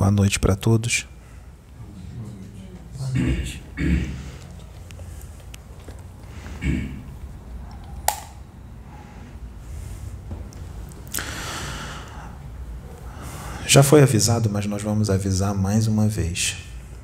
[0.00, 1.06] Boa noite para todos.
[2.96, 3.62] Boa noite.
[13.66, 16.56] Já foi avisado, mas nós vamos avisar mais uma vez,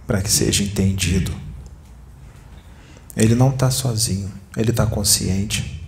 [0.06, 1.34] para que seja entendido.
[3.14, 5.86] Ele não está sozinho, ele está consciente,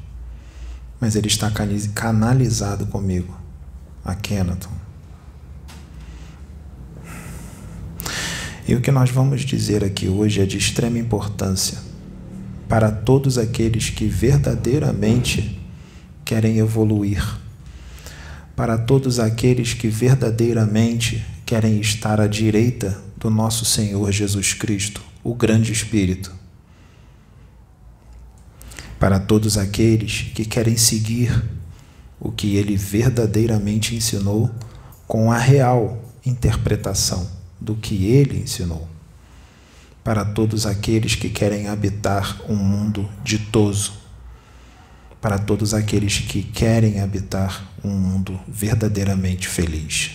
[1.01, 1.51] mas ele está
[1.95, 3.35] canalizado comigo,
[4.05, 4.78] a Kenaton.
[8.69, 11.79] E o que nós vamos dizer aqui hoje é de extrema importância
[12.69, 15.59] para todos aqueles que verdadeiramente
[16.23, 17.25] querem evoluir,
[18.55, 25.35] para todos aqueles que verdadeiramente querem estar à direita do nosso Senhor Jesus Cristo, o
[25.35, 26.31] Grande Espírito,
[29.01, 31.43] para todos aqueles que querem seguir
[32.21, 34.51] o que ele verdadeiramente ensinou
[35.07, 38.89] com a real interpretação do que ele ensinou.
[40.03, 43.93] Para todos aqueles que querem habitar um mundo ditoso,
[45.21, 50.13] para todos aqueles que querem habitar um mundo verdadeiramente feliz.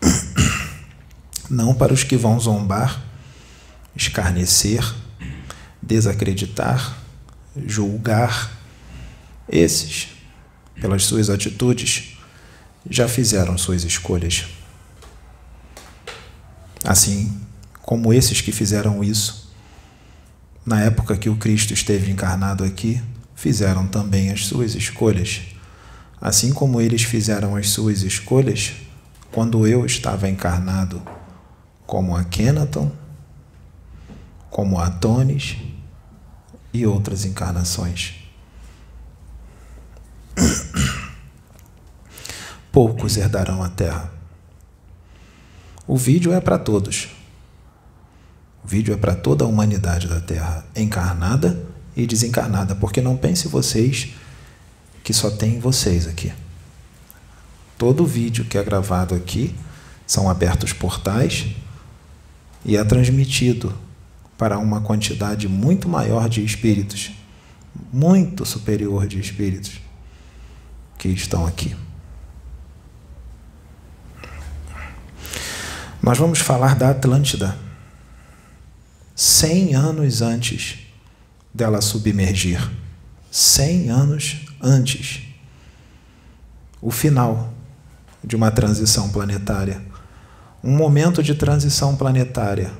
[1.50, 3.02] Não para os que vão zombar,
[3.94, 4.94] escarnecer,
[5.82, 6.98] desacreditar,
[7.66, 8.52] julgar.
[9.46, 10.08] Esses,
[10.80, 12.16] pelas suas atitudes,
[12.88, 14.46] já fizeram suas escolhas.
[16.84, 17.40] Assim
[17.80, 19.50] como esses que fizeram isso,
[20.66, 23.00] na época que o Cristo esteve encarnado aqui,
[23.34, 25.40] fizeram também as suas escolhas.
[26.20, 28.74] Assim como eles fizeram as suas escolhas
[29.32, 31.02] quando eu estava encarnado,
[31.86, 32.92] como a Kenaton,
[34.50, 35.56] como a Tonis
[36.72, 38.14] e outras encarnações.
[42.70, 44.13] Poucos herdarão a terra.
[45.86, 47.08] O vídeo é para todos.
[48.64, 51.62] O vídeo é para toda a humanidade da Terra, encarnada
[51.94, 54.14] e desencarnada, porque não pense vocês
[55.02, 56.32] que só tem vocês aqui.
[57.76, 59.54] Todo vídeo que é gravado aqui
[60.06, 61.48] são abertos portais
[62.64, 63.74] e é transmitido
[64.38, 67.12] para uma quantidade muito maior de espíritos,
[67.92, 69.80] muito superior de espíritos
[70.96, 71.76] que estão aqui.
[76.04, 77.56] Nós vamos falar da Atlântida.
[79.16, 80.80] Cem anos antes
[81.52, 82.60] dela submergir.
[83.30, 85.22] Cem anos antes.
[86.82, 87.54] O final
[88.22, 89.80] de uma transição planetária.
[90.62, 92.70] Um momento de transição planetária.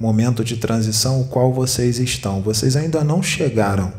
[0.00, 2.40] Momento de transição o qual vocês estão.
[2.40, 3.92] Vocês ainda não chegaram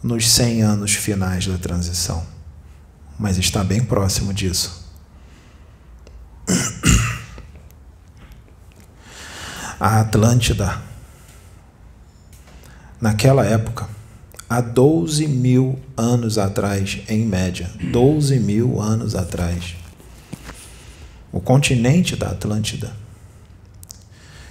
[0.00, 2.24] nos 100 anos finais da transição,
[3.18, 4.88] mas está bem próximo disso.
[9.82, 10.80] A Atlântida,
[13.00, 13.88] naquela época,
[14.48, 19.74] há 12 mil anos atrás, em média, 12 mil anos atrás,
[21.32, 22.92] o continente da Atlântida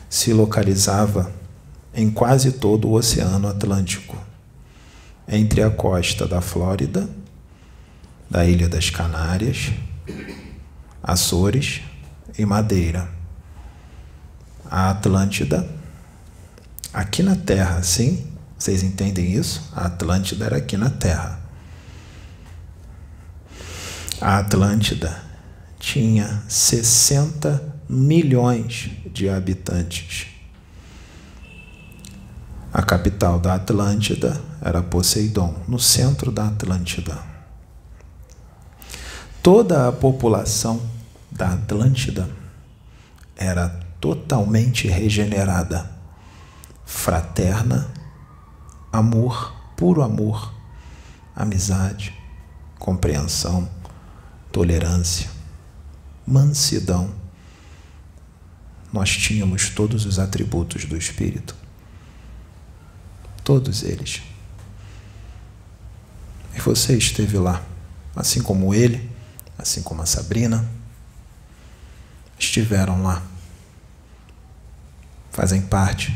[0.09, 1.31] se localizava
[1.93, 4.17] em quase todo o Oceano Atlântico,
[5.29, 7.07] entre a costa da Flórida,
[8.29, 9.71] da Ilha das Canárias,
[11.01, 11.79] Açores
[12.37, 13.20] e Madeira
[14.71, 15.67] a Atlântida
[16.93, 18.25] aqui na Terra, sim?
[18.57, 19.69] Vocês entendem isso?
[19.75, 21.41] A Atlântida era aqui na Terra.
[24.21, 25.21] A Atlântida
[25.77, 30.27] tinha 60 milhões de habitantes.
[32.71, 37.17] A capital da Atlântida era Poseidon, no centro da Atlântida.
[39.43, 40.81] Toda a população
[41.29, 42.29] da Atlântida
[43.35, 45.89] era totalmente regenerada,
[46.83, 47.93] fraterna,
[48.91, 50.51] amor, puro amor,
[51.35, 52.11] amizade,
[52.79, 53.69] compreensão,
[54.51, 55.29] tolerância,
[56.25, 57.13] mansidão.
[58.91, 61.55] Nós tínhamos todos os atributos do Espírito.
[63.43, 64.21] Todos eles.
[66.55, 67.63] E você esteve lá,
[68.15, 69.09] assim como ele,
[69.57, 70.67] assim como a Sabrina,
[72.37, 73.30] estiveram lá
[75.41, 76.15] fazem parte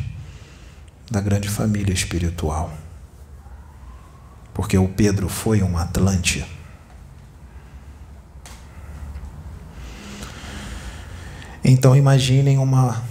[1.10, 2.72] da grande família espiritual.
[4.54, 6.45] Porque o Pedro foi um Atlante.
[11.63, 13.04] Então imaginem uma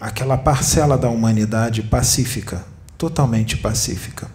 [0.00, 2.64] aquela parcela da humanidade pacífica,
[2.96, 4.30] totalmente pacífica.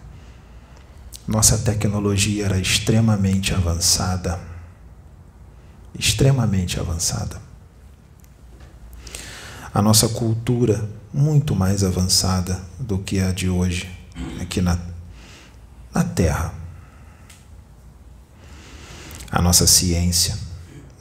[1.26, 4.38] Nossa tecnologia era extremamente avançada.
[5.98, 7.53] Extremamente avançada.
[9.74, 13.90] A nossa cultura muito mais avançada do que a de hoje,
[14.40, 14.78] aqui na,
[15.92, 16.54] na Terra.
[19.32, 20.38] A nossa ciência,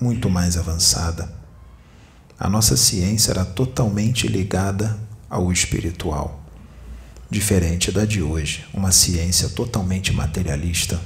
[0.01, 1.31] muito mais avançada.
[2.39, 4.99] A nossa ciência era totalmente ligada
[5.29, 6.43] ao espiritual,
[7.29, 10.99] diferente da de hoje, uma ciência totalmente materialista.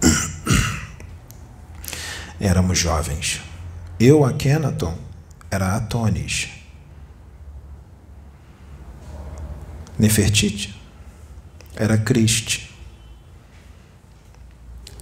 [2.40, 3.51] Éramos jovens.
[4.04, 4.98] Eu, a Kenaton,
[5.48, 6.48] era Atonis.
[9.96, 10.74] Nefertiti
[11.76, 12.68] era Cristo.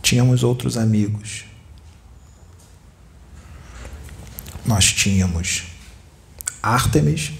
[0.02, 1.46] Tínhamos outros amigos.
[4.66, 5.62] Nós tínhamos
[6.62, 7.32] Ártemis.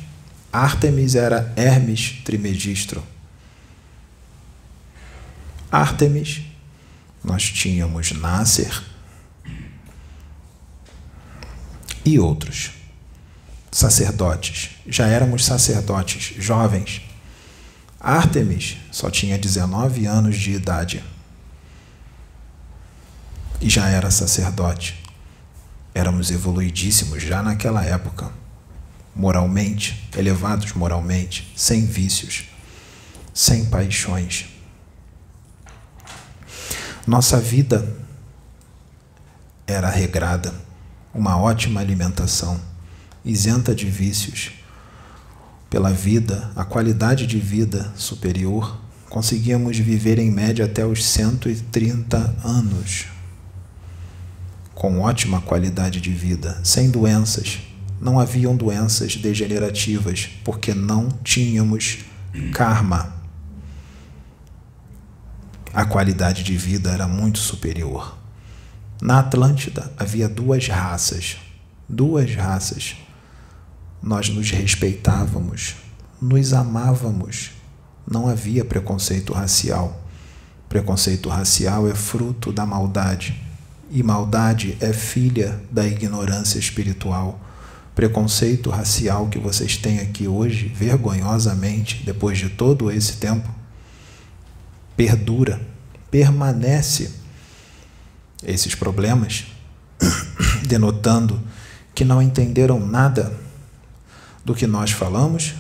[0.50, 3.06] Ártemis era Hermes Trimegistro.
[5.70, 6.40] Ártemis.
[7.22, 8.89] Nós tínhamos Nasser
[12.04, 12.70] e outros
[13.70, 14.70] sacerdotes.
[14.86, 17.02] Já éramos sacerdotes jovens.
[17.98, 21.04] Ártemis só tinha 19 anos de idade
[23.60, 24.98] e já era sacerdote.
[25.94, 28.30] Éramos evoluidíssimos já naquela época,
[29.14, 32.44] moralmente, elevados moralmente, sem vícios,
[33.34, 34.46] sem paixões.
[37.06, 37.96] Nossa vida
[39.66, 40.54] era regrada,
[41.12, 42.60] uma ótima alimentação
[43.24, 44.52] isenta de vícios.
[45.68, 53.06] Pela vida, a qualidade de vida superior, conseguíamos viver em média até os 130 anos,
[54.74, 57.60] com ótima qualidade de vida, sem doenças.
[58.00, 61.98] Não haviam doenças degenerativas, porque não tínhamos
[62.52, 63.14] karma.
[65.72, 68.19] A qualidade de vida era muito superior.
[69.00, 71.38] Na Atlântida havia duas raças,
[71.88, 72.96] duas raças
[74.02, 75.76] nós nos respeitávamos,
[76.20, 77.52] nos amávamos.
[78.10, 80.02] Não havia preconceito racial.
[80.68, 83.40] Preconceito racial é fruto da maldade,
[83.90, 87.40] e maldade é filha da ignorância espiritual.
[87.94, 93.48] Preconceito racial que vocês têm aqui hoje, vergonhosamente, depois de todo esse tempo,
[94.96, 95.60] perdura,
[96.10, 97.19] permanece
[98.42, 99.46] esses problemas,
[100.66, 101.40] denotando
[101.94, 103.32] que não entenderam nada
[104.44, 105.54] do que nós falamos,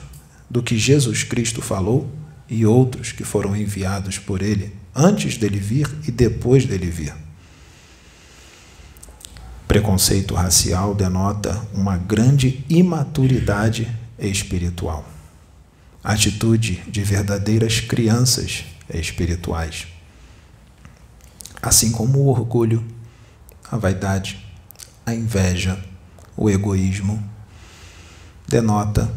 [0.48, 2.10] do que Jesus Cristo falou
[2.48, 7.14] e outros que foram enviados por ele antes dele vir e depois dele vir.
[9.68, 13.88] Preconceito racial denota uma grande imaturidade
[14.18, 15.08] espiritual,
[16.02, 19.86] atitude de verdadeiras crianças espirituais,
[21.62, 22.84] assim como o orgulho,
[23.70, 24.44] a vaidade,
[25.04, 25.82] a inveja,
[26.36, 27.22] o egoísmo
[28.48, 29.10] denota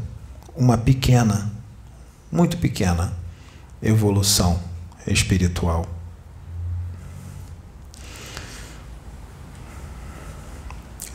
[0.56, 1.52] uma pequena,
[2.32, 3.14] muito pequena
[3.82, 4.60] evolução
[5.08, 5.88] espiritual.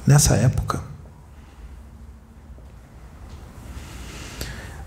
[0.06, 0.82] Nessa época,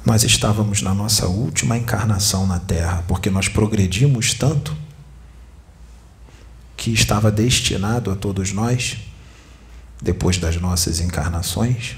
[0.03, 4.75] nós estávamos na nossa última encarnação na Terra, porque nós progredimos tanto
[6.81, 8.97] que estava destinado a todos nós,
[10.01, 11.95] depois das nossas encarnações,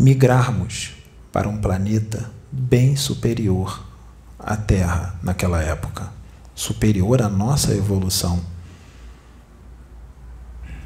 [0.00, 0.94] migrarmos
[1.30, 3.86] para um planeta bem superior
[4.38, 6.10] à Terra naquela época,
[6.54, 8.42] superior à nossa evolução,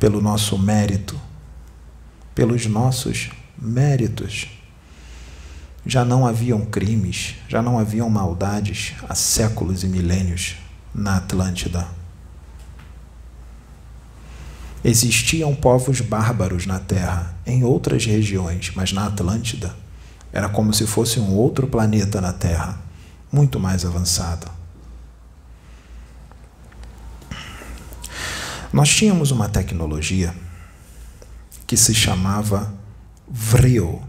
[0.01, 1.17] pelo nosso mérito,
[2.35, 4.49] pelos nossos méritos.
[5.87, 10.57] Já não haviam crimes, já não haviam maldades há séculos e milênios
[10.99, 11.87] na Atlântida.
[14.85, 19.75] Existiam povos bárbaros na Terra, em outras regiões, mas na Atlântida
[20.33, 22.79] era como se fosse um outro planeta na Terra,
[23.33, 24.47] muito mais avançado.
[28.73, 30.35] Nós tínhamos uma tecnologia
[31.67, 32.73] que se chamava
[33.27, 34.03] Vril.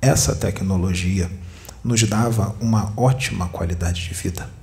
[0.00, 1.30] Essa tecnologia
[1.82, 4.53] nos dava uma ótima qualidade de vida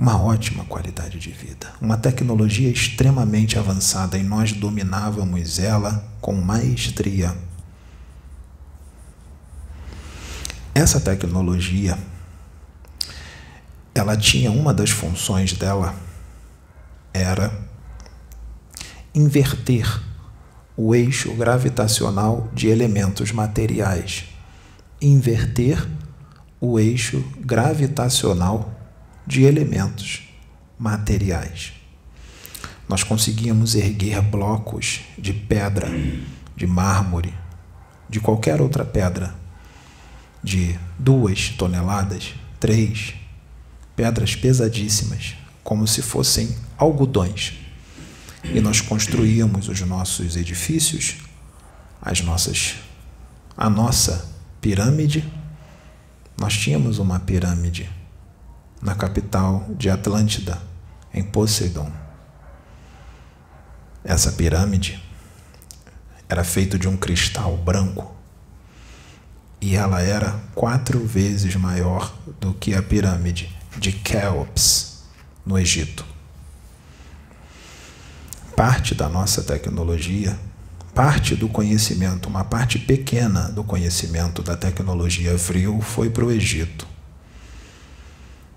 [0.00, 7.36] uma ótima qualidade de vida, uma tecnologia extremamente avançada e nós dominávamos ela com maestria.
[10.74, 11.98] Essa tecnologia,
[13.94, 15.94] ela tinha uma das funções dela
[17.12, 17.52] era
[19.14, 19.86] inverter
[20.78, 24.24] o eixo gravitacional de elementos materiais.
[24.98, 25.86] Inverter
[26.58, 28.79] o eixo gravitacional
[29.26, 30.22] de elementos
[30.78, 31.72] materiais.
[32.88, 35.88] nós conseguíamos erguer blocos de pedra,
[36.56, 37.32] de mármore,
[38.08, 39.32] de qualquer outra pedra,
[40.42, 43.14] de duas toneladas, três,
[43.94, 47.52] pedras pesadíssimas, como se fossem algodões.
[48.42, 51.18] E nós construíamos os nossos edifícios,
[52.02, 52.74] as nossas,
[53.56, 54.28] a nossa
[54.60, 55.22] pirâmide.
[56.36, 57.88] Nós tínhamos uma pirâmide
[58.80, 60.60] na capital de Atlântida,
[61.12, 61.90] em Poseidon.
[64.02, 65.02] Essa pirâmide
[66.28, 68.14] era feita de um cristal branco
[69.60, 75.02] e ela era quatro vezes maior do que a pirâmide de Kéops,
[75.44, 76.04] no Egito.
[78.56, 80.38] Parte da nossa tecnologia,
[80.94, 86.89] parte do conhecimento, uma parte pequena do conhecimento da tecnologia Vril foi para o Egito.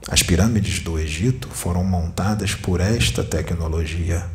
[0.08, 4.30] As pirâmides do Egito foram montadas por esta tecnologia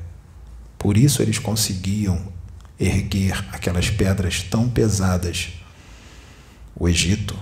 [0.79, 2.33] por isso eles conseguiam
[2.79, 5.49] erguer aquelas pedras tão pesadas.
[6.77, 7.37] O Egito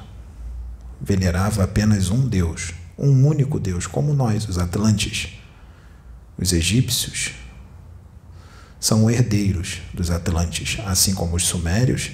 [0.99, 5.35] venerava apenas um Deus, um único Deus, como nós, os Atlantes.
[6.39, 7.33] Os egípcios
[8.81, 12.13] são herdeiros dos Atlantes, assim como os Sumérios,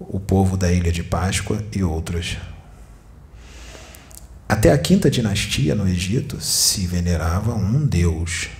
[0.00, 2.38] o povo da Ilha de Páscoa e outros.
[4.54, 8.50] Até a quinta dinastia no Egito se venerava um Deus,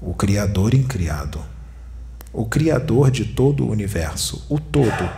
[0.00, 1.44] o Criador incriado,
[2.32, 5.10] o Criador de todo o universo, o todo.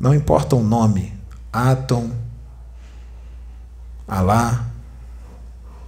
[0.00, 1.12] Não importa o nome,
[1.52, 2.10] Atom,
[4.08, 4.70] Alá,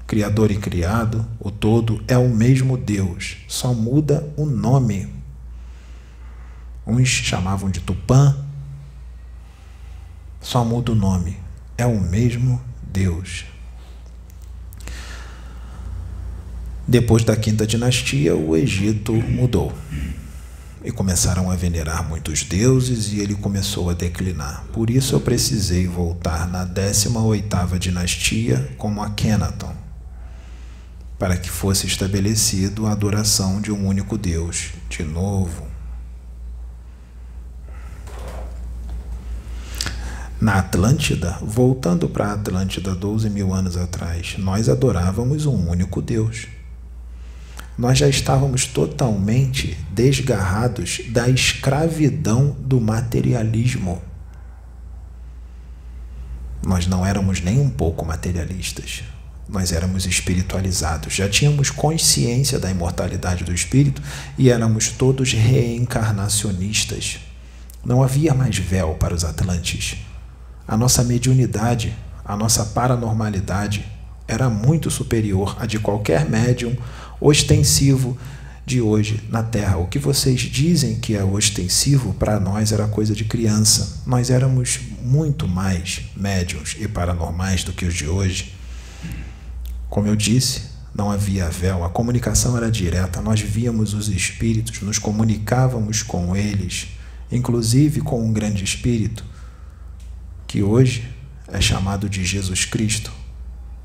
[0.07, 5.09] Criador e criado, o todo é o mesmo Deus, só muda o nome.
[6.87, 8.37] Uns chamavam de Tupã,
[10.39, 11.43] só muda o nome,
[11.77, 13.45] é o mesmo Deus.
[16.87, 19.73] Depois da quinta dinastia, o Egito mudou
[20.85, 24.67] e começaram a venerar muitos deuses e ele começou a declinar.
[24.71, 29.75] Por isso eu precisei voltar na 18ª dinastia como Akhenaton,
[31.19, 35.74] para que fosse estabelecido a adoração de um único Deus de novo.
[40.45, 46.47] Na Atlântida, voltando para a Atlântida 12 mil anos atrás, nós adorávamos um único Deus
[47.77, 54.01] nós já estávamos totalmente desgarrados da escravidão do materialismo.
[56.65, 59.03] Nós não éramos nem um pouco materialistas.
[59.49, 61.15] Nós éramos espiritualizados.
[61.15, 64.01] Já tínhamos consciência da imortalidade do espírito
[64.39, 67.19] e éramos todos reencarnacionistas.
[67.85, 69.99] Não havia mais véu para os atlantes.
[70.67, 71.95] A nossa mediunidade,
[72.25, 73.85] a nossa paranormalidade
[74.27, 76.75] era muito superior à de qualquer médium
[77.21, 78.17] ostensivo
[78.67, 79.77] de hoje na Terra.
[79.77, 84.03] O que vocês dizem que é ostensivo, para nós era coisa de criança.
[84.07, 88.55] Nós éramos muito mais médiums e paranormais do que os de hoje.
[89.91, 90.63] Como eu disse,
[90.95, 96.89] não havia véu, a comunicação era direta, nós víamos os espíritos, nos comunicávamos com eles,
[97.31, 99.25] inclusive com um grande espírito,
[100.55, 101.13] que hoje
[101.49, 103.13] é chamado de Jesus Cristo,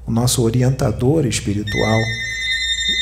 [0.05, 1.99] o nosso orientador espiritual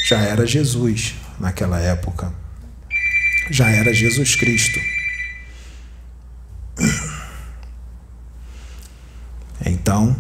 [0.06, 2.34] já era Jesus naquela época.
[3.52, 4.80] Já era Jesus Cristo.
[9.66, 10.16] Então,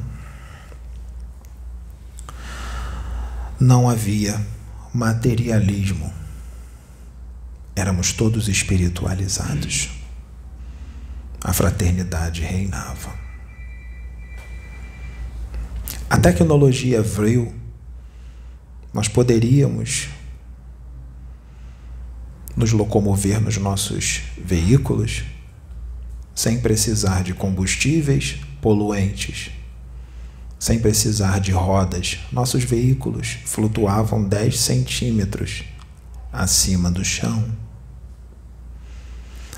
[3.58, 4.46] não havia
[4.94, 6.14] materialismo.
[7.78, 9.90] Éramos todos espiritualizados.
[11.42, 13.27] A fraternidade reinava.
[16.10, 17.54] A tecnologia veio
[18.94, 20.08] nós poderíamos
[22.56, 25.24] nos locomover nos nossos veículos
[26.34, 29.52] sem precisar de combustíveis poluentes,
[30.58, 32.20] sem precisar de rodas.
[32.32, 35.66] Nossos veículos flutuavam 10 centímetros
[36.32, 37.52] acima do chão.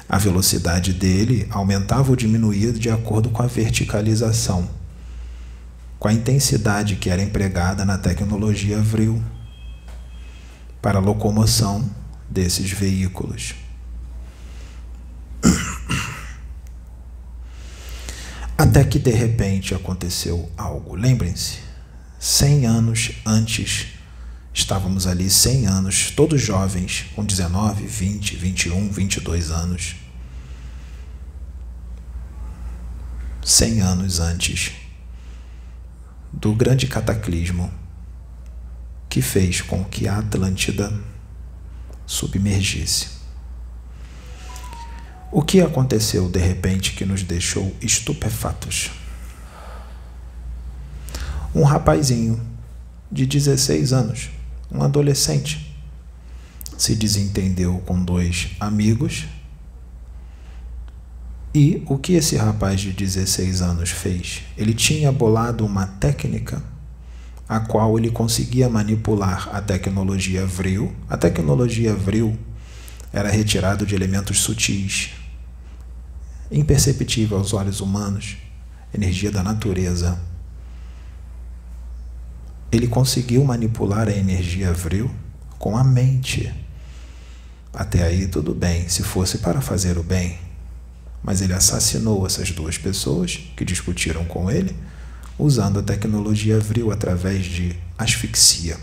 [0.08, 4.79] A velocidade dele aumentava ou diminuía de acordo com a verticalização
[6.00, 9.22] com a intensidade que era empregada na tecnologia Vril
[10.82, 11.94] para a locomoção
[12.30, 13.54] desses veículos.
[18.58, 20.96] Até que de repente aconteceu algo.
[20.96, 21.58] Lembrem-se,
[22.18, 23.88] 100 anos antes,
[24.54, 29.98] estávamos ali 100 anos, todos jovens, com 19, 20, 21, 22 anos.
[33.44, 34.89] 100 anos antes
[36.40, 37.70] do grande cataclismo
[39.10, 40.94] que fez com que a Atlântida
[42.06, 43.20] submergisse.
[45.32, 48.90] O que aconteceu de repente que nos deixou estupefatos?
[51.54, 52.40] Um rapazinho
[53.12, 54.30] de 16 anos,
[54.72, 55.76] um adolescente,
[56.78, 59.28] se desentendeu com dois amigos.
[61.54, 64.44] E o que esse rapaz de 16 anos fez?
[64.56, 66.62] Ele tinha bolado uma técnica
[67.48, 70.94] a qual ele conseguia manipular a tecnologia Vril.
[71.10, 72.38] A tecnologia Vril
[73.12, 75.10] era retirada de elementos sutis,
[76.52, 78.38] imperceptível aos olhos humanos,
[78.94, 80.20] energia da natureza.
[82.72, 85.10] Ele conseguiu manipular a energia Vril
[85.58, 86.54] com a mente.
[87.74, 90.49] Até aí tudo bem, se fosse para fazer o bem.
[91.24, 94.76] Mas ele assassinou essas duas pessoas que discutiram com ele
[95.40, 98.78] usando a tecnologia Vril através de asfixia.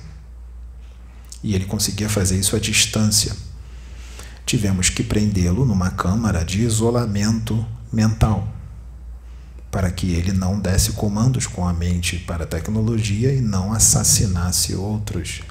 [1.43, 3.37] E ele conseguia fazer isso à distância.
[4.47, 8.49] Tivemos que prendê-lo numa câmara de isolamento mental,
[9.71, 14.75] para que ele não desse comandos com a mente para a tecnologia e não assassinasse
[14.75, 15.43] outros.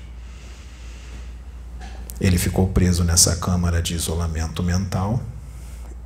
[2.20, 5.22] Ele ficou preso nessa câmara de isolamento mental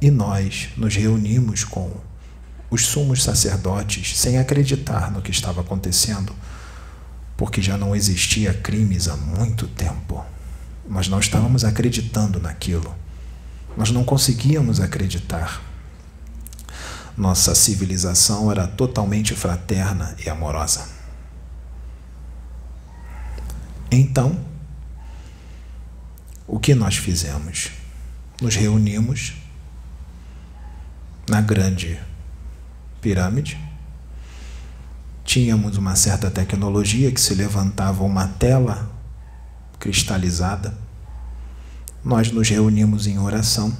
[0.01, 1.91] e nós nos reunimos com
[2.69, 6.33] os sumos sacerdotes sem acreditar no que estava acontecendo,
[7.35, 10.23] porque já não existia crimes há muito tempo.
[10.87, 12.95] Nós não estávamos acreditando naquilo.
[13.75, 15.61] Nós não conseguíamos acreditar.
[17.17, 20.87] Nossa civilização era totalmente fraterna e amorosa.
[23.91, 24.39] Então,
[26.47, 27.71] o que nós fizemos?
[28.41, 29.33] Nos reunimos
[31.29, 31.99] na grande
[32.99, 33.57] pirâmide.
[35.23, 38.89] Tínhamos uma certa tecnologia que se levantava uma tela
[39.79, 40.75] cristalizada.
[42.03, 43.75] Nós nos reunimos em oração,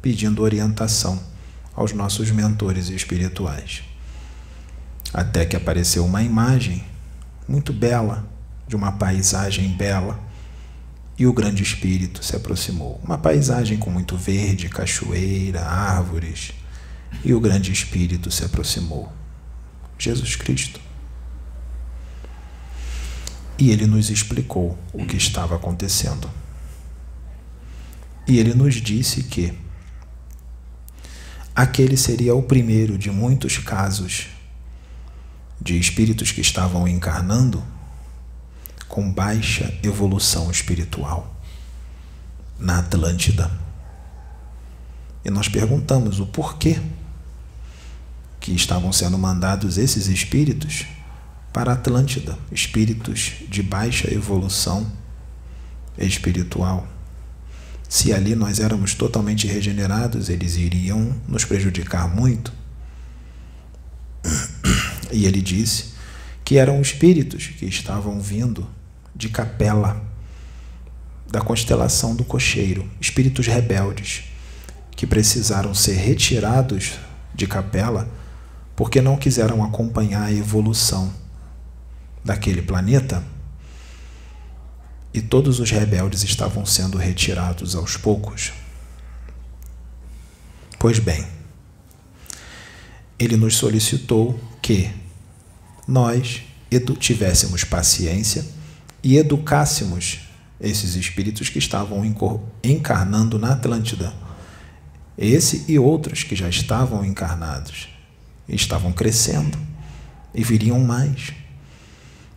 [0.00, 1.20] pedindo orientação
[1.74, 3.82] aos nossos mentores espirituais.
[5.12, 6.84] Até que apareceu uma imagem
[7.46, 8.26] muito bela,
[8.66, 10.18] de uma paisagem bela,
[11.18, 13.00] e o grande espírito se aproximou.
[13.04, 16.52] Uma paisagem com muito verde, cachoeira, árvores,
[17.22, 19.12] e o grande Espírito se aproximou.
[19.98, 20.80] Jesus Cristo.
[23.58, 26.28] E ele nos explicou o que estava acontecendo.
[28.26, 29.56] E ele nos disse que
[31.54, 34.26] aquele seria o primeiro de muitos casos
[35.60, 37.62] de espíritos que estavam encarnando
[38.88, 41.34] com baixa evolução espiritual
[42.58, 43.50] na Atlântida.
[45.24, 46.80] E nós perguntamos o porquê
[48.44, 50.84] que estavam sendo mandados esses espíritos
[51.50, 54.86] para Atlântida, espíritos de baixa evolução
[55.96, 56.86] espiritual.
[57.88, 62.52] Se ali nós éramos totalmente regenerados, eles iriam nos prejudicar muito.
[65.10, 65.94] E ele disse
[66.44, 68.68] que eram espíritos que estavam vindo
[69.16, 70.04] de capela
[71.32, 74.24] da constelação do cocheiro, espíritos rebeldes
[74.94, 76.98] que precisaram ser retirados
[77.34, 78.06] de capela
[78.76, 81.12] porque não quiseram acompanhar a evolução
[82.24, 83.22] daquele planeta
[85.12, 88.52] e todos os rebeldes estavam sendo retirados aos poucos.
[90.78, 91.24] Pois bem,
[93.18, 94.90] ele nos solicitou que
[95.86, 96.42] nós
[96.98, 98.44] tivéssemos paciência
[99.02, 100.20] e educássemos
[100.60, 102.04] esses espíritos que estavam
[102.64, 104.12] encarnando na Atlântida,
[105.16, 107.93] esse e outros que já estavam encarnados
[108.48, 109.58] estavam crescendo
[110.34, 111.32] e viriam mais.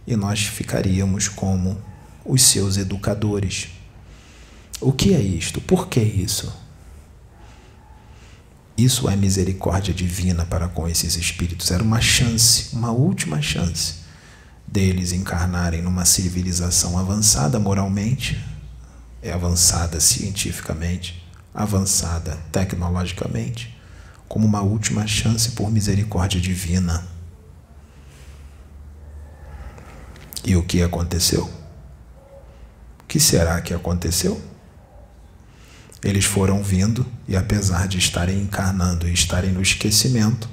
[0.05, 1.81] E nós ficaríamos como
[2.23, 3.69] os seus educadores.
[4.79, 5.59] O que é isto?
[5.59, 6.53] Por que isso?
[8.77, 11.71] Isso é misericórdia divina para com esses espíritos.
[11.71, 13.95] Era uma chance, uma última chance
[14.67, 18.39] deles encarnarem numa civilização avançada moralmente,
[19.21, 23.76] é avançada cientificamente, avançada tecnologicamente
[24.27, 27.07] como uma última chance por misericórdia divina.
[30.43, 31.43] E o que aconteceu?
[33.01, 34.41] O que será que aconteceu?
[36.03, 40.47] Eles foram vindo e, apesar de estarem encarnando e estarem no esquecimento,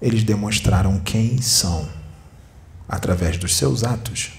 [0.00, 1.88] eles demonstraram quem são
[2.88, 4.32] através dos seus atos.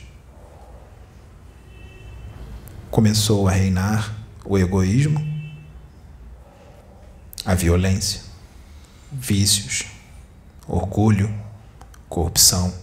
[2.89, 5.19] Começou a reinar o egoísmo,
[7.45, 8.21] a violência,
[9.11, 9.85] vícios,
[10.67, 11.33] orgulho,
[12.07, 12.73] corrupção,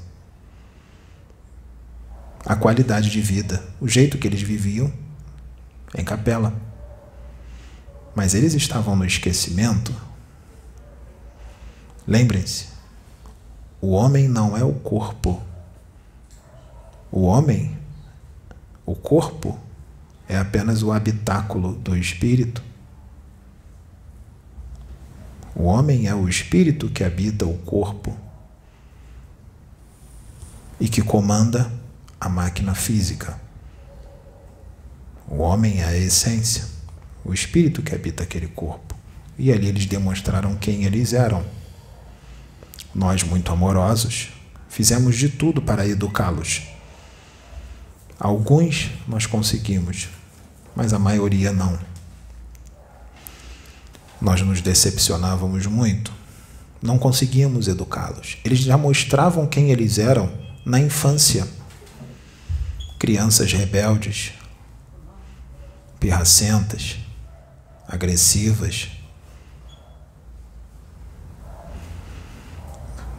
[2.45, 4.93] a qualidade de vida, o jeito que eles viviam
[5.97, 6.55] em capela.
[8.15, 9.95] Mas eles estavam no esquecimento.
[12.07, 12.69] Lembrem-se,
[13.81, 15.43] o homem não é o corpo.
[17.11, 17.77] O homem,
[18.85, 19.59] o corpo,
[20.29, 22.63] é apenas o habitáculo do espírito.
[25.59, 28.15] O homem é o espírito que habita o corpo
[30.79, 31.73] e que comanda
[32.21, 33.41] a máquina física.
[35.27, 36.67] O homem é a essência,
[37.25, 38.95] o espírito que habita aquele corpo.
[39.39, 41.43] E ali eles demonstraram quem eles eram.
[42.95, 44.29] Nós, muito amorosos,
[44.69, 46.65] fizemos de tudo para educá-los.
[48.21, 50.11] Alguns nós conseguimos,
[50.75, 51.79] mas a maioria não.
[54.27, 56.13] Nós nos decepcionávamos muito,
[56.83, 58.39] não conseguíamos educá-los.
[58.45, 60.29] Eles já mostravam quem eles eram
[60.65, 61.47] na infância.
[62.99, 64.33] Crianças rebeldes,
[66.01, 66.97] pirracentas,
[67.87, 68.89] agressivas.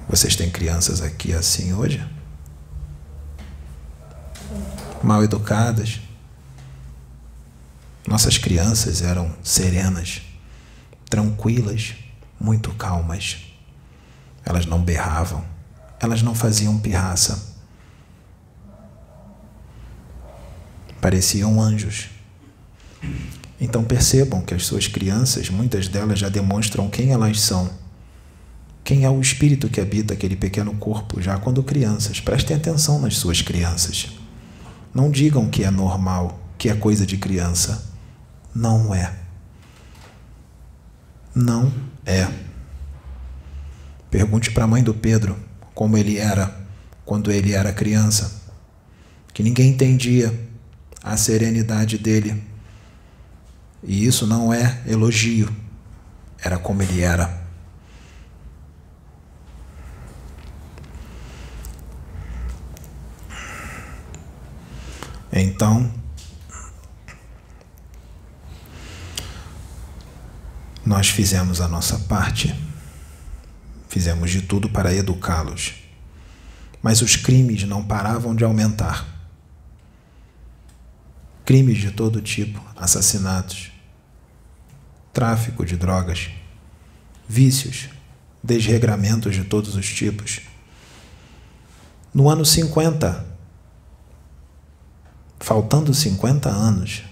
[0.09, 2.05] Vocês têm crianças aqui assim hoje?
[5.01, 6.01] Mal educadas.
[8.05, 10.26] Nossas crianças eram serenas,
[11.09, 11.95] tranquilas,
[12.39, 13.37] muito calmas.
[14.45, 15.43] Elas não berravam,
[15.99, 17.55] elas não faziam pirraça.
[21.01, 22.09] Pareciam anjos.
[23.59, 27.69] Então percebam que as suas crianças, muitas delas já demonstram quem elas são.
[28.83, 32.19] Quem é o espírito que habita aquele pequeno corpo já quando crianças.
[32.19, 34.11] Prestem atenção nas suas crianças.
[34.93, 37.91] Não digam que é normal, que é coisa de criança.
[38.55, 39.26] Não é.
[41.37, 41.71] Não
[42.03, 42.27] é.
[44.09, 45.37] Pergunte para a mãe do Pedro
[45.75, 46.65] como ele era
[47.05, 48.41] quando ele era criança,
[49.31, 50.33] que ninguém entendia
[51.03, 52.43] a serenidade dele,
[53.83, 55.55] e isso não é elogio,
[56.43, 57.45] era como ele era.
[65.31, 65.93] Então,
[70.87, 72.57] nós fizemos a nossa parte,
[73.89, 75.73] fizemos de tudo para educá-los,
[76.81, 79.05] mas os crimes não paravam de aumentar.
[81.43, 83.69] Crimes de todo tipo, assassinatos,
[85.11, 86.29] tráfico de drogas,
[87.27, 87.89] vícios,
[88.41, 90.39] desregramentos de todos os tipos.
[92.13, 93.25] No ano 50,
[95.37, 97.03] faltando 50 anos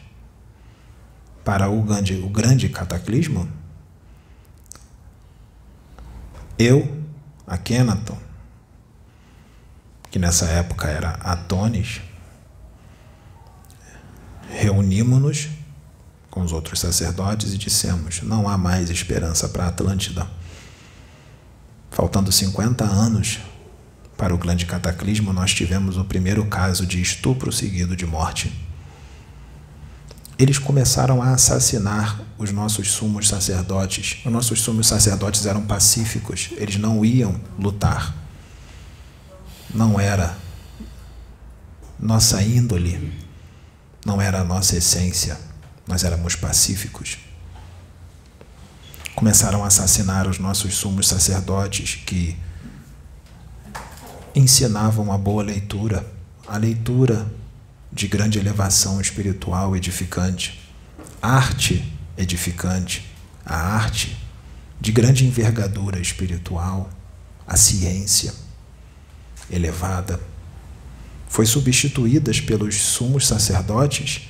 [1.44, 3.65] para o grande, o grande cataclismo,
[6.58, 7.04] eu,
[7.46, 8.18] a Kenaton,
[10.10, 12.02] que nessa época era Atones,
[14.50, 15.50] reunimos-nos
[16.30, 20.28] com os outros sacerdotes e dissemos: não há mais esperança para Atlântida.
[21.92, 23.40] Faltando 50 anos
[24.18, 28.52] para o grande cataclismo, nós tivemos o primeiro caso de estupro seguido de morte.
[30.38, 34.18] Eles começaram a assassinar os nossos sumos sacerdotes.
[34.26, 38.14] Os nossos sumos sacerdotes eram pacíficos, eles não iam lutar.
[39.74, 40.38] Não era
[42.00, 43.26] nossa índole
[44.06, 45.38] não era a nossa essência,
[45.88, 47.18] nós éramos pacíficos.
[49.16, 52.38] Começaram a assassinar os nossos sumos sacerdotes que
[54.36, 56.06] ensinavam a boa leitura,
[56.48, 57.26] a leitura
[57.92, 60.62] de grande elevação espiritual edificante,
[61.20, 63.06] arte edificante,
[63.46, 64.18] a arte
[64.80, 66.90] de grande envergadura espiritual,
[67.48, 68.34] a ciência
[69.50, 70.20] elevada
[71.28, 74.30] foi substituídas pelos sumos sacerdotes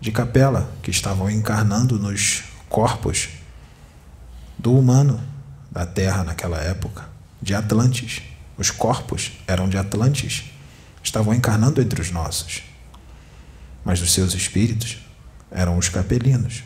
[0.00, 3.28] de capela que estavam encarnando nos corpos
[4.58, 5.20] do humano
[5.70, 7.08] da terra naquela época,
[7.40, 8.22] de Atlantes.
[8.56, 10.44] Os corpos eram de Atlantes,
[11.02, 12.62] estavam encarnando entre os nossos,
[13.84, 14.98] mas os seus espíritos
[15.50, 16.64] eram os capelinos.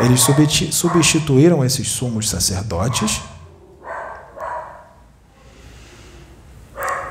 [0.00, 0.26] Eles
[0.72, 3.20] substituíram esses sumos sacerdotes.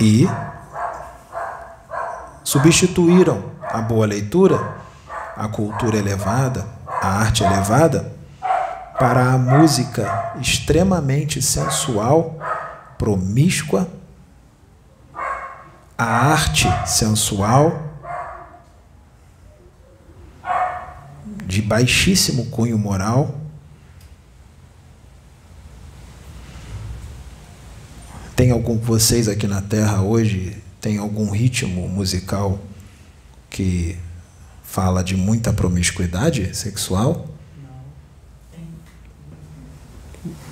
[0.01, 0.27] E
[2.43, 4.77] substituíram a boa leitura,
[5.35, 6.67] a cultura elevada,
[7.01, 8.11] a arte elevada,
[8.97, 12.37] para a música extremamente sensual,
[12.97, 13.87] promíscua,
[15.97, 17.88] a arte sensual
[21.49, 23.35] de baixíssimo cunho moral
[28.35, 32.57] Tem algum vocês aqui na Terra hoje tem algum ritmo musical
[33.49, 33.97] que
[34.63, 37.27] fala de muita promiscuidade sexual?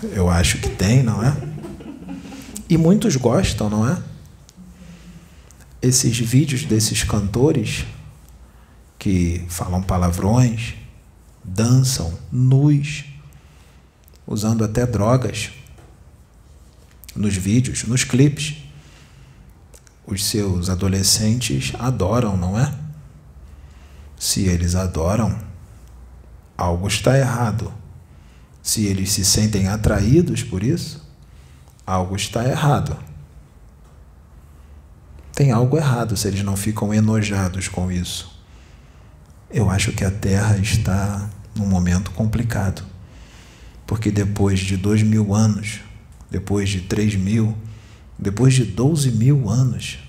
[0.01, 1.33] Eu acho que tem, não é?
[2.67, 3.97] E muitos gostam, não é?
[5.81, 7.85] Esses vídeos desses cantores
[8.99, 10.73] que falam palavrões,
[11.47, 13.05] dançam nus,
[14.27, 15.51] usando até drogas
[17.15, 18.57] nos vídeos, nos clipes.
[20.05, 22.73] Os seus adolescentes adoram, não é?
[24.17, 25.37] Se eles adoram,
[26.57, 27.73] algo está errado.
[28.61, 31.05] Se eles se sentem atraídos por isso,
[31.85, 32.97] algo está errado.
[35.33, 38.37] Tem algo errado se eles não ficam enojados com isso.
[39.49, 42.83] Eu acho que a Terra está num momento complicado.
[43.85, 45.79] Porque depois de dois mil anos,
[46.29, 47.57] depois de três mil,
[48.17, 49.99] depois de doze mil anos,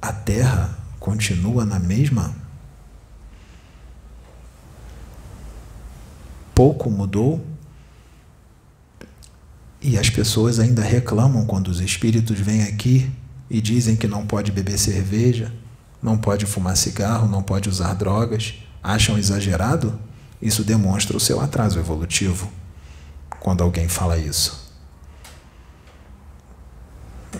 [0.00, 2.34] a Terra continua na mesma?
[6.54, 7.44] Pouco mudou?
[9.82, 13.10] E as pessoas ainda reclamam quando os espíritos vêm aqui
[13.48, 15.52] e dizem que não pode beber cerveja,
[16.02, 18.54] não pode fumar cigarro, não pode usar drogas.
[18.82, 19.98] Acham exagerado?
[20.40, 22.50] Isso demonstra o seu atraso evolutivo
[23.40, 24.70] quando alguém fala isso.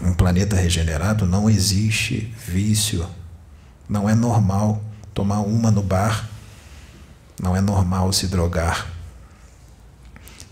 [0.02, 3.06] Um planeta regenerado não existe vício.
[3.88, 6.28] Não é normal tomar uma no bar.
[7.40, 8.86] Não é normal se drogar.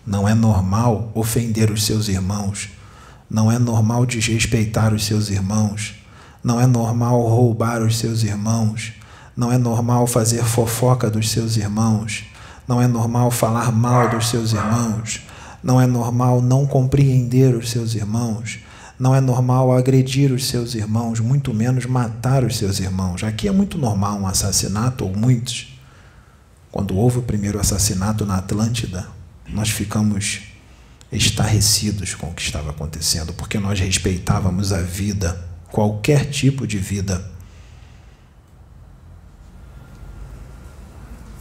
[0.06, 2.70] Não é normal ofender os seus irmãos.
[3.30, 5.94] Não é normal desrespeitar os seus irmãos.
[6.42, 8.92] Não é normal roubar os seus irmãos.
[9.38, 12.24] Não é normal fazer fofoca dos seus irmãos.
[12.66, 15.20] Não é normal falar mal dos seus irmãos.
[15.62, 18.58] Não é normal não compreender os seus irmãos.
[18.98, 23.22] Não é normal agredir os seus irmãos, muito menos matar os seus irmãos.
[23.22, 25.78] Aqui é muito normal um assassinato, ou muitos.
[26.72, 29.06] Quando houve o primeiro assassinato na Atlântida,
[29.48, 30.40] nós ficamos
[31.12, 37.37] estarrecidos com o que estava acontecendo, porque nós respeitávamos a vida, qualquer tipo de vida.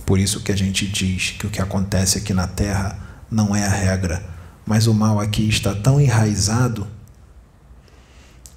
[0.07, 2.97] Por isso que a gente diz que o que acontece aqui na Terra
[3.29, 4.25] não é a regra,
[4.65, 6.87] mas o mal aqui está tão enraizado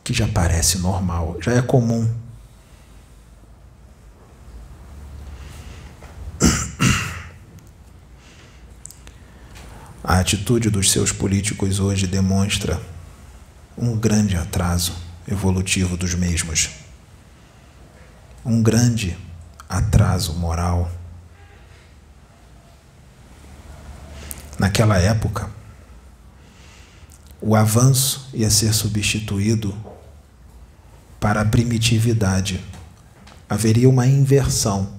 [0.05, 2.09] que já parece normal, já é comum.
[10.05, 12.81] A atitude dos seus políticos hoje demonstra
[13.77, 14.95] um grande atraso
[15.27, 16.71] evolutivo dos mesmos,
[18.45, 19.19] um grande
[19.69, 21.00] atraso moral.
[24.61, 25.49] Naquela época,
[27.41, 29.75] o avanço ia ser substituído
[31.19, 32.63] para a primitividade.
[33.49, 34.93] Haveria uma inversão,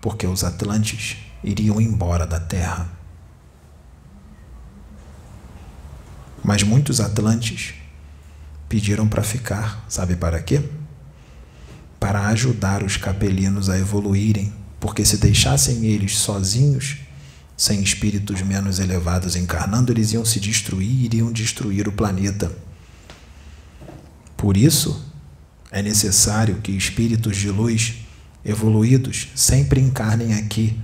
[0.00, 2.88] porque os Atlantes iriam embora da Terra.
[6.44, 7.74] Mas muitos Atlantes
[8.68, 10.62] pediram para ficar, sabe para quê?
[11.98, 17.07] Para ajudar os capelinos a evoluírem, porque se deixassem eles sozinhos,
[17.58, 22.52] sem espíritos menos elevados encarnando, eles iam se destruir e iriam destruir o planeta.
[24.36, 25.04] Por isso,
[25.68, 27.96] é necessário que espíritos de luz
[28.44, 30.78] evoluídos sempre encarnem aqui,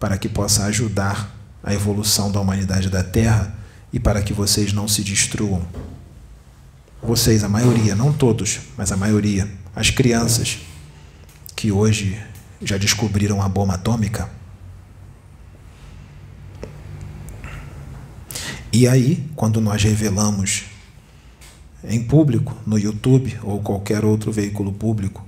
[0.00, 3.54] para que possa ajudar a evolução da humanidade da Terra
[3.92, 5.66] e para que vocês não se destruam.
[7.02, 10.60] Vocês, a maioria, não todos, mas a maioria, as crianças
[11.54, 12.18] que hoje
[12.62, 14.30] já descobriram a bomba atômica,
[18.76, 20.64] E aí, quando nós revelamos
[21.82, 25.26] em público, no YouTube ou qualquer outro veículo público,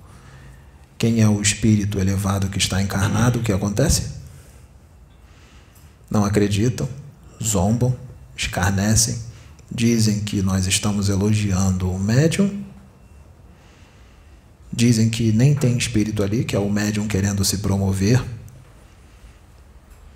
[0.99, 4.11] quem é o espírito elevado que está encarnado, o que acontece?
[6.11, 6.87] Não acreditam,
[7.43, 7.97] zombam,
[8.37, 9.19] escarnecem,
[9.73, 12.63] dizem que nós estamos elogiando o médium,
[14.71, 18.23] dizem que nem tem espírito ali, que é o médium querendo se promover.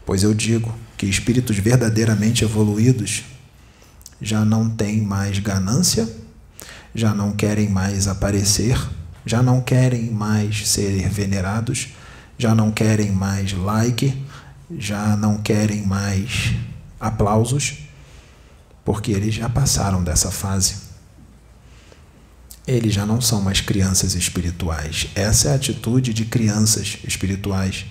[0.04, 0.70] Pois eu digo,
[1.02, 3.24] que espíritos verdadeiramente evoluídos
[4.20, 6.08] já não têm mais ganância,
[6.94, 8.78] já não querem mais aparecer,
[9.26, 11.88] já não querem mais ser venerados,
[12.38, 14.16] já não querem mais like,
[14.78, 16.52] já não querem mais
[17.00, 17.78] aplausos,
[18.84, 20.76] porque eles já passaram dessa fase.
[22.64, 25.08] Eles já não são mais crianças espirituais.
[25.16, 27.86] Essa é a atitude de crianças espirituais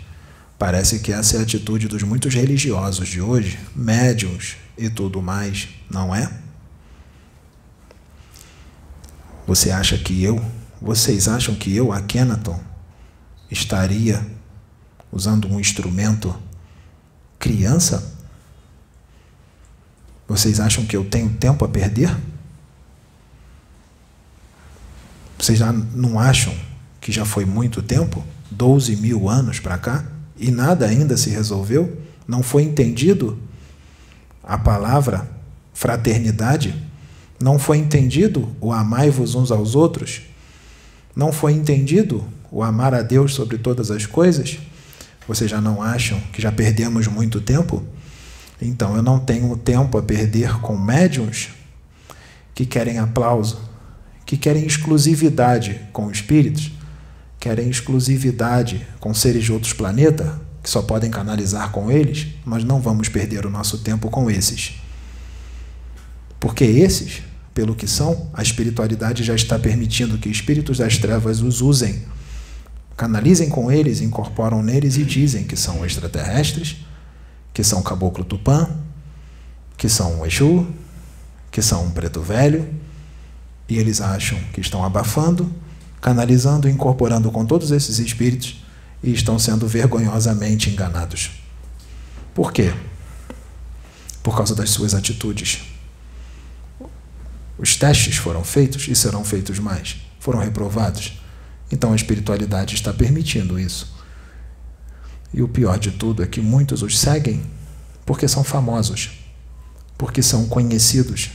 [0.61, 5.67] Parece que essa é a atitude dos muitos religiosos de hoje, médiums e tudo mais,
[5.89, 6.31] não é?
[9.47, 10.39] Você acha que eu,
[10.79, 12.59] vocês acham que eu, Akhenaton,
[13.49, 14.23] estaria
[15.11, 16.39] usando um instrumento
[17.39, 18.15] criança?
[20.27, 22.15] Vocês acham que eu tenho tempo a perder?
[25.39, 26.55] Vocês já não acham
[27.01, 31.97] que já foi muito tempo 12 mil anos para cá e nada ainda se resolveu?
[32.27, 33.37] Não foi entendido
[34.43, 35.29] a palavra
[35.73, 36.73] fraternidade?
[37.41, 40.21] Não foi entendido o amai-vos uns aos outros?
[41.15, 44.59] Não foi entendido o amar a Deus sobre todas as coisas?
[45.27, 47.83] Vocês já não acham que já perdemos muito tempo?
[48.61, 51.49] Então eu não tenho tempo a perder com médiums
[52.53, 53.59] que querem aplauso,
[54.25, 56.71] que querem exclusividade com espíritos,
[57.41, 62.79] querem exclusividade com seres de outros planetas, que só podem canalizar com eles, nós não
[62.79, 64.79] vamos perder o nosso tempo com esses.
[66.39, 71.61] Porque esses, pelo que são, a espiritualidade já está permitindo que espíritos das trevas os
[71.61, 72.03] usem.
[72.95, 76.85] Canalizem com eles, incorporam neles e dizem que são extraterrestres,
[77.51, 78.69] que são caboclo tupã,
[79.75, 80.67] que são Exu,
[81.49, 82.71] que são um preto velho,
[83.67, 85.51] e eles acham que estão abafando,
[86.01, 88.65] canalizando e incorporando com todos esses espíritos
[89.03, 91.31] e estão sendo vergonhosamente enganados.
[92.33, 92.73] Por quê?
[94.23, 95.61] Por causa das suas atitudes.
[97.57, 99.97] Os testes foram feitos e serão feitos mais.
[100.19, 101.21] Foram reprovados.
[101.71, 103.93] Então a espiritualidade está permitindo isso.
[105.33, 107.41] E o pior de tudo é que muitos os seguem
[108.05, 109.11] porque são famosos,
[109.97, 111.31] porque são conhecidos,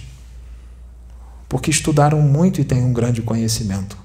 [1.48, 3.96] porque estudaram muito e têm um grande conhecimento.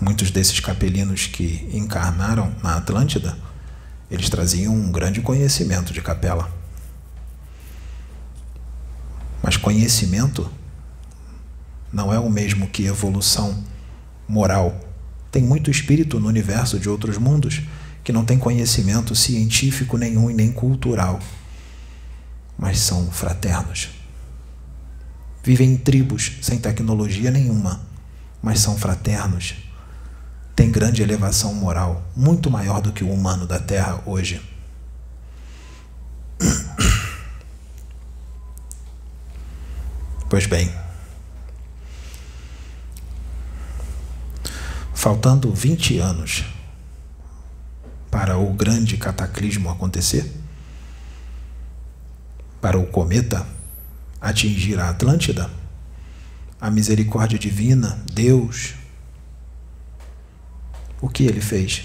[0.00, 3.36] Muitos desses capelinos que encarnaram na Atlântida,
[4.10, 6.50] eles traziam um grande conhecimento de capela.
[9.42, 10.50] Mas conhecimento
[11.92, 13.64] não é o mesmo que evolução
[14.28, 14.78] moral.
[15.30, 17.62] Tem muito espírito no universo de outros mundos
[18.04, 21.18] que não tem conhecimento científico nenhum e nem cultural,
[22.58, 23.88] mas são fraternos.
[25.42, 27.80] Vivem em tribos sem tecnologia nenhuma,
[28.42, 29.65] mas são fraternos.
[30.56, 34.40] Têm grande elevação moral, muito maior do que o humano da Terra hoje.
[40.28, 40.74] Pois bem,
[44.92, 46.44] faltando 20 anos
[48.10, 50.28] para o grande cataclismo acontecer,
[52.60, 53.46] para o cometa
[54.20, 55.48] atingir a Atlântida,
[56.60, 58.74] a misericórdia divina, Deus,
[61.06, 61.84] o que ele fez?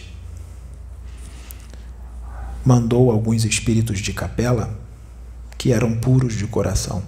[2.66, 4.80] Mandou alguns espíritos de capela
[5.60, 7.04] que eram puros de coração.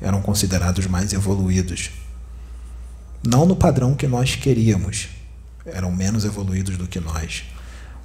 [0.00, 1.90] Eram considerados mais evoluídos.
[3.22, 5.08] Não no padrão que nós queríamos,
[5.64, 7.44] eram menos evoluídos do que nós,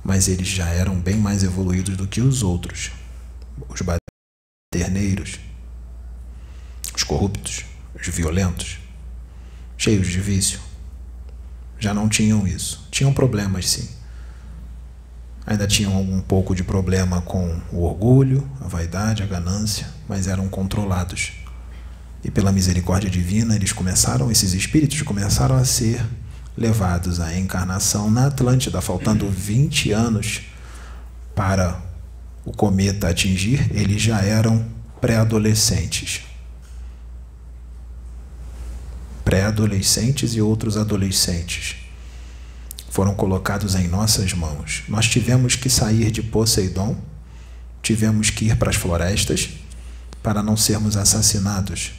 [0.04, 2.92] mas eles já eram bem mais evoluídos do que os outros,
[3.68, 3.82] os
[4.74, 5.40] baderneiros,
[6.96, 7.66] os corruptos,
[8.00, 8.78] os violentos,
[9.78, 10.60] cheios de vício.
[11.86, 12.88] Já não tinham isso.
[12.90, 13.88] Tinham problemas, sim.
[15.46, 20.48] Ainda tinham um pouco de problema com o orgulho, a vaidade, a ganância, mas eram
[20.48, 21.34] controlados
[22.24, 26.04] e pela misericórdia divina, eles começaram, esses espíritos começaram a ser
[26.58, 30.42] levados à encarnação na Atlântida, faltando 20 anos
[31.36, 31.80] para
[32.44, 34.66] o cometa atingir, eles já eram
[35.00, 36.24] pré-adolescentes.
[39.26, 41.76] Pré-adolescentes e outros adolescentes
[42.90, 44.84] foram colocados em nossas mãos.
[44.88, 46.96] Nós tivemos que sair de Poseidon,
[47.84, 49.50] tivemos que ir para as florestas
[50.24, 51.92] para não sermos assassinados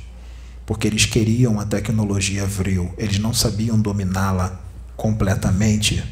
[0.66, 4.60] porque eles queriam a tecnologia vril, eles não sabiam dominá-la
[4.96, 6.02] completamente.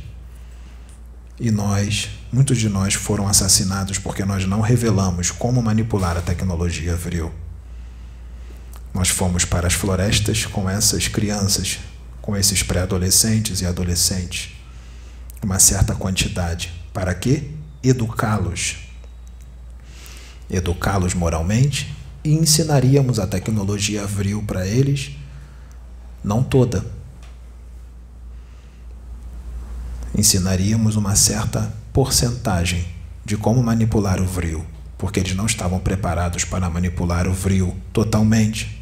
[1.40, 6.94] E nós, muitos de nós foram assassinados porque nós não revelamos como manipular a tecnologia
[6.94, 7.32] vril.
[8.94, 11.80] Nós fomos para as florestas com essas crianças,
[12.22, 14.52] com esses pré-adolescentes e adolescentes,
[15.42, 16.72] uma certa quantidade.
[16.92, 17.50] Para quê?
[17.82, 18.76] Educá-los.
[20.48, 21.92] Educá-los moralmente,
[22.22, 25.10] e ensinaríamos a tecnologia Vril para eles,
[26.22, 26.86] não toda.
[30.16, 32.86] Ensinaríamos uma certa porcentagem
[33.24, 34.64] de como manipular o Vril,
[34.96, 38.73] porque eles não estavam preparados para manipular o Vril totalmente.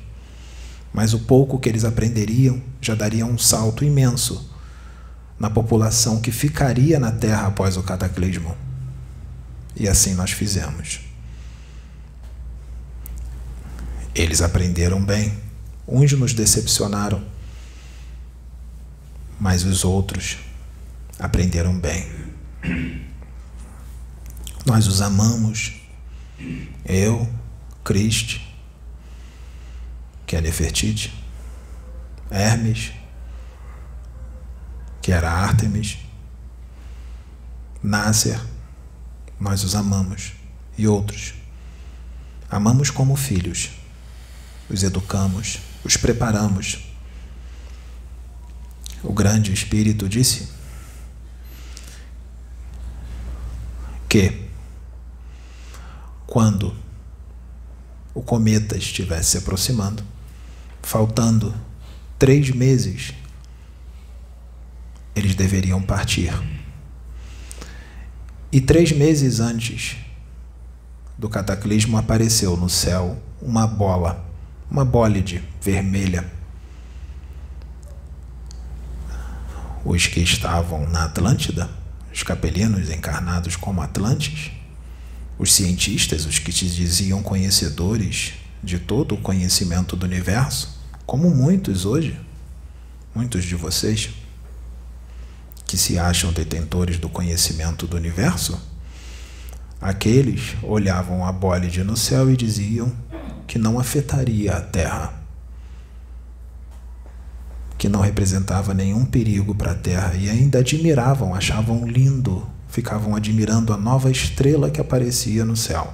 [0.93, 4.51] Mas o pouco que eles aprenderiam já daria um salto imenso
[5.39, 8.57] na população que ficaria na Terra após o cataclismo.
[9.75, 11.01] E assim nós fizemos.
[14.15, 15.33] Eles aprenderam bem
[15.87, 17.23] Uns nos decepcionaram,
[19.39, 20.39] mas os outros
[21.19, 22.09] aprenderam bem.
[24.65, 25.73] Nós os amamos.
[26.85, 27.29] Eu,
[27.83, 28.41] Cristo,
[30.33, 31.13] que é Nefertiti,
[32.31, 32.91] Hermes,
[35.03, 35.99] que era Ártemis,
[37.83, 38.41] Nasser,
[39.39, 40.33] nós os amamos,
[40.79, 41.35] e outros.
[42.51, 43.73] Amamos como filhos,
[44.71, 46.79] os educamos, os preparamos.
[49.03, 50.49] O grande Espírito disse
[54.09, 54.49] que,
[56.27, 56.75] quando
[58.15, 60.12] o cometa estivesse se aproximando,
[60.83, 61.55] faltando
[62.19, 63.15] três meses,
[65.15, 66.33] eles deveriam partir.
[68.51, 69.97] E três meses antes
[71.17, 74.25] do cataclismo apareceu no céu uma bola,
[74.71, 76.31] uma bólide vermelha.
[79.85, 81.71] Os que estavam na Atlântida,
[82.13, 84.53] os capelinos encarnados como Atlantes,
[85.39, 91.85] os cientistas, os que te diziam conhecedores de todo o conhecimento do universo, como muitos
[91.85, 92.19] hoje,
[93.15, 94.11] muitos de vocês,
[95.67, 98.61] que se acham detentores do conhecimento do universo,
[99.81, 102.93] aqueles olhavam a bólide no céu e diziam
[103.47, 105.15] que não afetaria a Terra,
[107.77, 113.73] que não representava nenhum perigo para a Terra e ainda admiravam, achavam lindo, ficavam admirando
[113.73, 115.93] a nova estrela que aparecia no céu,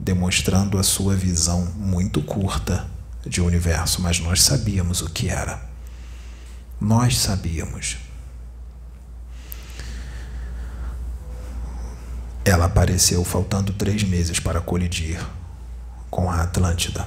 [0.00, 2.88] demonstrando a sua visão muito curta
[3.26, 5.62] de universo, mas nós sabíamos o que era.
[6.80, 7.98] Nós sabíamos.
[12.42, 15.20] Ela apareceu faltando três meses para colidir
[16.10, 17.06] com a Atlântida.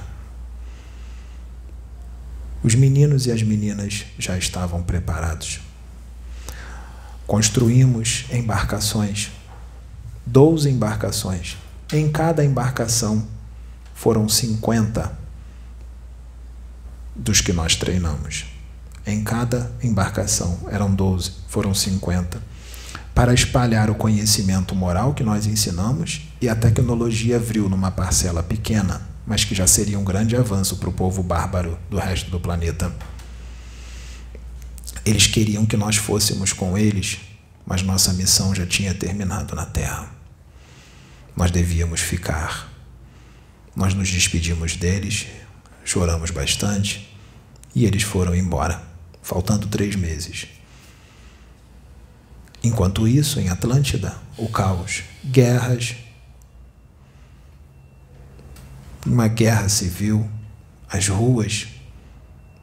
[2.62, 5.60] Os meninos e as meninas já estavam preparados.
[7.26, 9.30] Construímos embarcações,
[10.24, 11.58] doze embarcações.
[11.92, 13.26] Em cada embarcação
[13.94, 15.18] foram 50
[17.14, 18.46] dos que nós treinamos.
[19.06, 22.40] Em cada embarcação eram 12, foram 50,
[23.14, 29.02] para espalhar o conhecimento moral que nós ensinamos e a tecnologia vril numa parcela pequena,
[29.26, 32.90] mas que já seria um grande avanço para o povo bárbaro do resto do planeta.
[35.04, 37.20] Eles queriam que nós fôssemos com eles,
[37.66, 40.23] mas nossa missão já tinha terminado na Terra.
[41.36, 42.72] Nós devíamos ficar.
[43.74, 45.26] Nós nos despedimos deles,
[45.84, 47.12] choramos bastante
[47.74, 48.82] e eles foram embora,
[49.20, 50.46] faltando três meses.
[52.62, 55.96] Enquanto isso, em Atlântida, o caos, guerras,
[59.04, 60.30] uma guerra civil,
[60.88, 61.66] as ruas,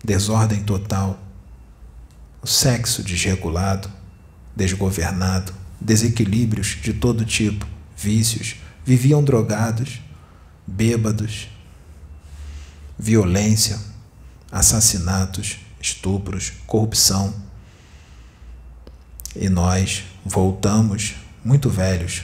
[0.04, 1.20] desordem total,
[2.42, 3.92] o sexo desregulado,
[4.56, 7.68] desgovernado, desequilíbrios de todo tipo,
[8.02, 10.02] vícios, viviam drogados,
[10.66, 11.48] bêbados,
[12.98, 13.80] violência,
[14.52, 17.34] assassinatos, estupros, corrupção.
[19.36, 22.24] E nós voltamos muito velhos,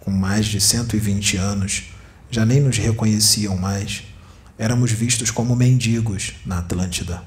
[0.00, 1.84] com mais de 120 anos,
[2.30, 4.02] já nem nos reconheciam mais.
[4.58, 7.22] Éramos vistos como mendigos na Atlântida.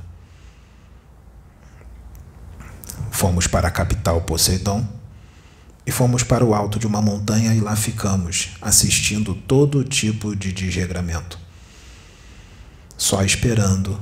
[3.12, 4.86] Fomos para a capital Poseidon
[5.86, 10.52] e fomos para o alto de uma montanha e lá ficamos, assistindo todo tipo de
[10.52, 11.40] desregramento.
[12.98, 14.02] Só esperando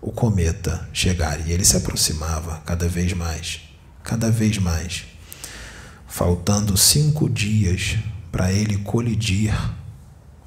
[0.00, 1.46] o cometa chegar.
[1.46, 3.60] E ele se aproximava cada vez mais,
[4.02, 5.04] cada vez mais.
[6.08, 7.96] Faltando cinco dias
[8.32, 9.54] para ele colidir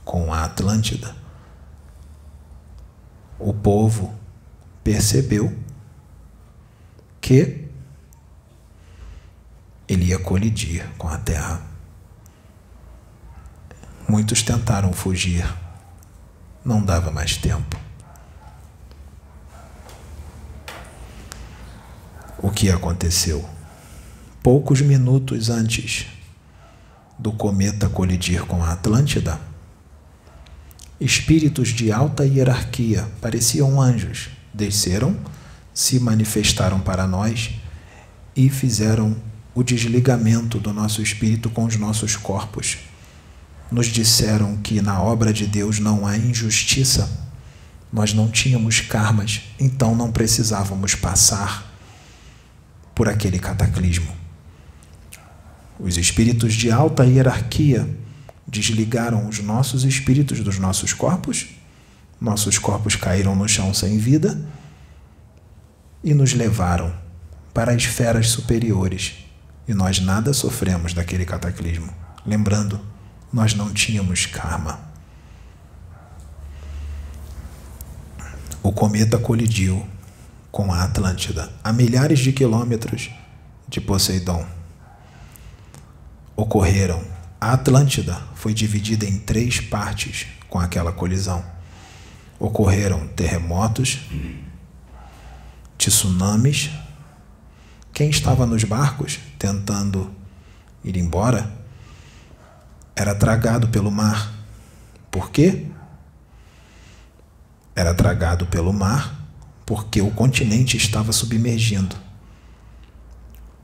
[0.04, 1.16] com a Atlântida,
[3.40, 4.14] o povo
[4.84, 5.58] percebeu
[7.20, 7.65] que
[9.88, 11.62] ele ia colidir com a terra.
[14.08, 15.46] Muitos tentaram fugir,
[16.64, 17.80] não dava mais tempo.
[22.38, 23.48] O que aconteceu?
[24.44, 26.06] Poucos minutos antes
[27.18, 29.40] do cometa colidir com a Atlântida,
[31.00, 35.18] espíritos de alta hierarquia, pareciam anjos, desceram,
[35.74, 37.56] se manifestaram para nós
[38.36, 39.16] e fizeram
[39.56, 42.78] o desligamento do nosso espírito com os nossos corpos.
[43.72, 47.10] Nos disseram que na obra de Deus não há injustiça,
[47.92, 51.74] nós não tínhamos karmas, então não precisávamos passar
[52.94, 54.12] por aquele cataclismo.
[55.80, 57.90] Os espíritos de alta hierarquia
[58.48, 61.48] desligaram os nossos espíritos dos nossos corpos
[62.20, 64.40] nossos corpos caíram no chão sem vida
[66.04, 66.94] e nos levaram
[67.54, 69.25] para as esferas superiores.
[69.68, 71.94] E nós nada sofremos daquele cataclismo.
[72.26, 72.80] Lembrando,
[73.32, 74.80] nós não tínhamos karma.
[78.62, 79.86] O cometa colidiu
[80.52, 83.12] com a Atlântida a milhares de quilômetros
[83.68, 84.46] de Poseidon.
[86.36, 87.04] Ocorreram.
[87.40, 91.44] A Atlântida foi dividida em três partes com aquela colisão.
[92.40, 94.00] Ocorreram terremotos,
[95.78, 96.70] tsunamis.
[97.96, 100.12] Quem estava nos barcos tentando
[100.84, 101.50] ir embora
[102.94, 104.34] era tragado pelo mar.
[105.10, 105.68] Por quê?
[107.74, 109.26] Era tragado pelo mar
[109.66, 111.96] porque o continente estava submergindo.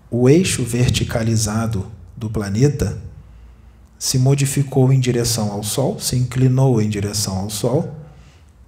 [0.10, 3.02] O eixo verticalizado do planeta
[4.00, 8.00] se modificou em direção ao Sol, se inclinou em direção ao Sol,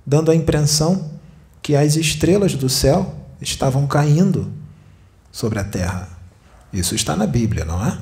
[0.06, 1.14] dando a impressão
[1.62, 4.62] que as estrelas do céu estavam caindo
[5.34, 6.08] sobre a Terra.
[6.72, 8.00] Isso está na Bíblia, não é?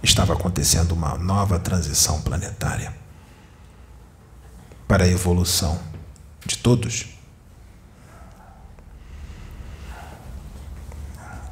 [0.00, 2.94] Estava acontecendo uma nova transição planetária
[4.86, 5.80] para a evolução
[6.46, 7.08] de todos.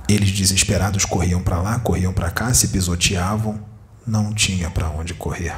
[0.08, 3.64] Eles desesperados corriam para lá, corriam para cá, se pisoteavam,
[4.06, 5.56] não tinha para onde correr.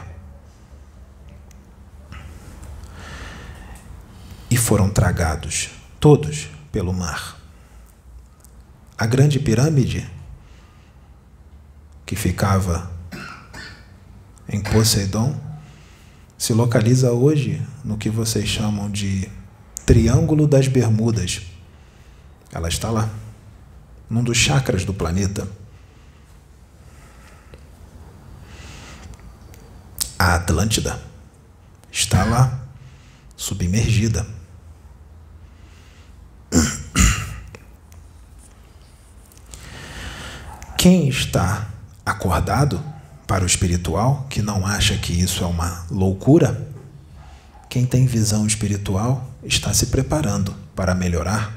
[4.51, 7.37] E foram tragados, todos, pelo mar.
[8.97, 10.11] A grande pirâmide,
[12.07, 12.91] que ficava
[14.49, 15.39] em Poseidon,
[16.39, 19.31] se localiza hoje no que vocês chamam de
[19.87, 21.43] Triângulo das Bermudas.
[22.51, 23.09] Ela está lá
[24.09, 25.49] num dos chakras do planeta.
[30.18, 31.03] A Atlântida
[31.91, 32.66] está lá,
[33.37, 34.41] submergida.
[40.83, 41.68] Quem está
[42.05, 42.83] acordado
[43.24, 46.74] para o espiritual, que não acha que isso é uma loucura,
[47.70, 51.57] quem tem visão espiritual está se preparando para melhorar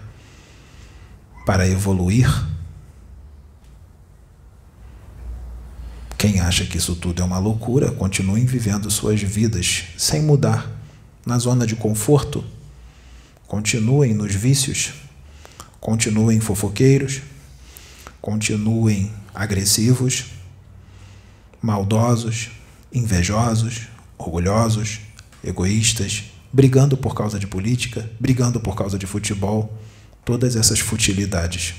[1.43, 2.30] para evoluir.
[6.19, 10.69] Quem acha que isso tudo é uma loucura, continuem vivendo suas vidas sem mudar,
[11.26, 12.45] na zona de conforto.
[13.47, 14.93] Continuem nos vícios,
[15.80, 17.23] continuem fofoqueiros,
[18.26, 20.26] continuem agressivos,
[21.61, 22.49] maldosos,
[22.91, 23.82] invejosos,
[24.17, 24.99] orgulhosos,
[25.43, 29.71] egoístas, brigando por causa de política, brigando por causa de futebol
[30.26, 31.76] todas essas futilidades.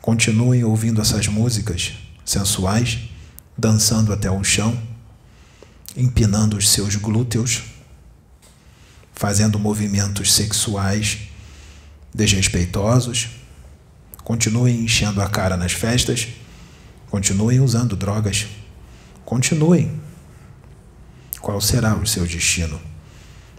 [0.00, 1.94] Continuem ouvindo essas músicas
[2.24, 3.00] sensuais,
[3.58, 4.80] dançando até o chão,
[5.96, 7.64] empinando os seus glúteos,
[9.12, 11.18] fazendo movimentos sexuais
[12.14, 13.41] desrespeitosos.
[14.24, 16.28] Continuem enchendo a cara nas festas,
[17.10, 18.46] continuem usando drogas.
[19.24, 20.00] Continuem.
[21.40, 22.80] Qual será o seu destino?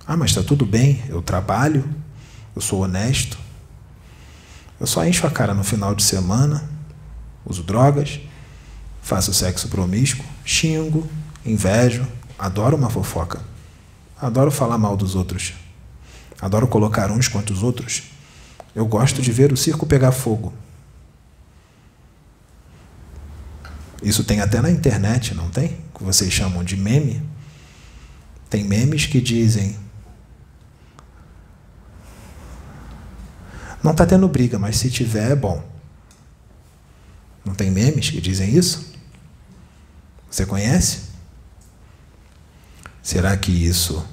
[0.07, 1.87] Ah, mas está tudo bem, eu trabalho,
[2.55, 3.37] eu sou honesto.
[4.79, 6.69] Eu só encho a cara no final de semana,
[7.45, 8.19] uso drogas,
[9.01, 11.09] faço sexo promíscuo, xingo,
[11.45, 12.07] invejo,
[12.39, 13.41] adoro uma fofoca.
[14.21, 15.53] Adoro falar mal dos outros.
[16.41, 18.12] Adoro colocar uns contra os outros.
[18.75, 20.53] Eu gosto de ver o circo pegar fogo.
[24.01, 25.77] Isso tem até na internet, não tem?
[25.95, 27.23] Que vocês chamam de meme.
[28.49, 29.77] Tem memes que dizem
[33.83, 35.61] Não está tendo briga, mas se tiver, é bom.
[37.43, 38.93] Não tem memes que dizem isso?
[40.31, 41.09] Você conhece?
[43.01, 44.07] Será que isso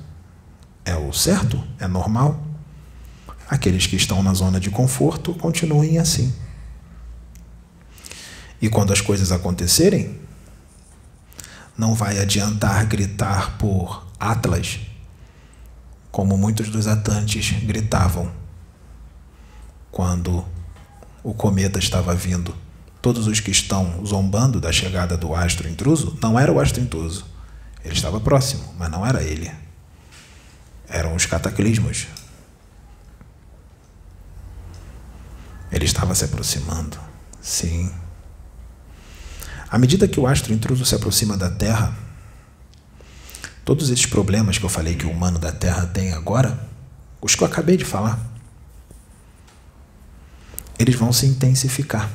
[0.85, 1.63] é o certo?
[1.79, 2.45] É normal?
[3.51, 6.33] Aqueles que estão na zona de conforto continuem assim.
[8.63, 10.21] E quando as coisas acontecerem,
[11.77, 14.79] não vai adiantar gritar por Atlas,
[16.13, 18.31] como muitos dos atantes gritavam
[19.91, 20.47] quando
[21.25, 22.55] o cometa estava vindo.
[23.03, 27.27] Todos os que estão zombando da chegada do astro intruso não era o astro intruso.
[27.85, 29.51] Ele estava próximo, mas não era ele.
[30.89, 32.07] Eram os cataclismos.
[35.73, 36.99] Ele estava se aproximando.
[37.43, 37.93] Sim.
[39.69, 41.95] À medida que o astro intruso se aproxima da Terra,
[43.67, 46.59] todos esses problemas que eu falei que o humano da Terra tem agora,
[47.21, 48.19] os que eu acabei de falar,
[50.79, 52.11] eles vão se intensificar.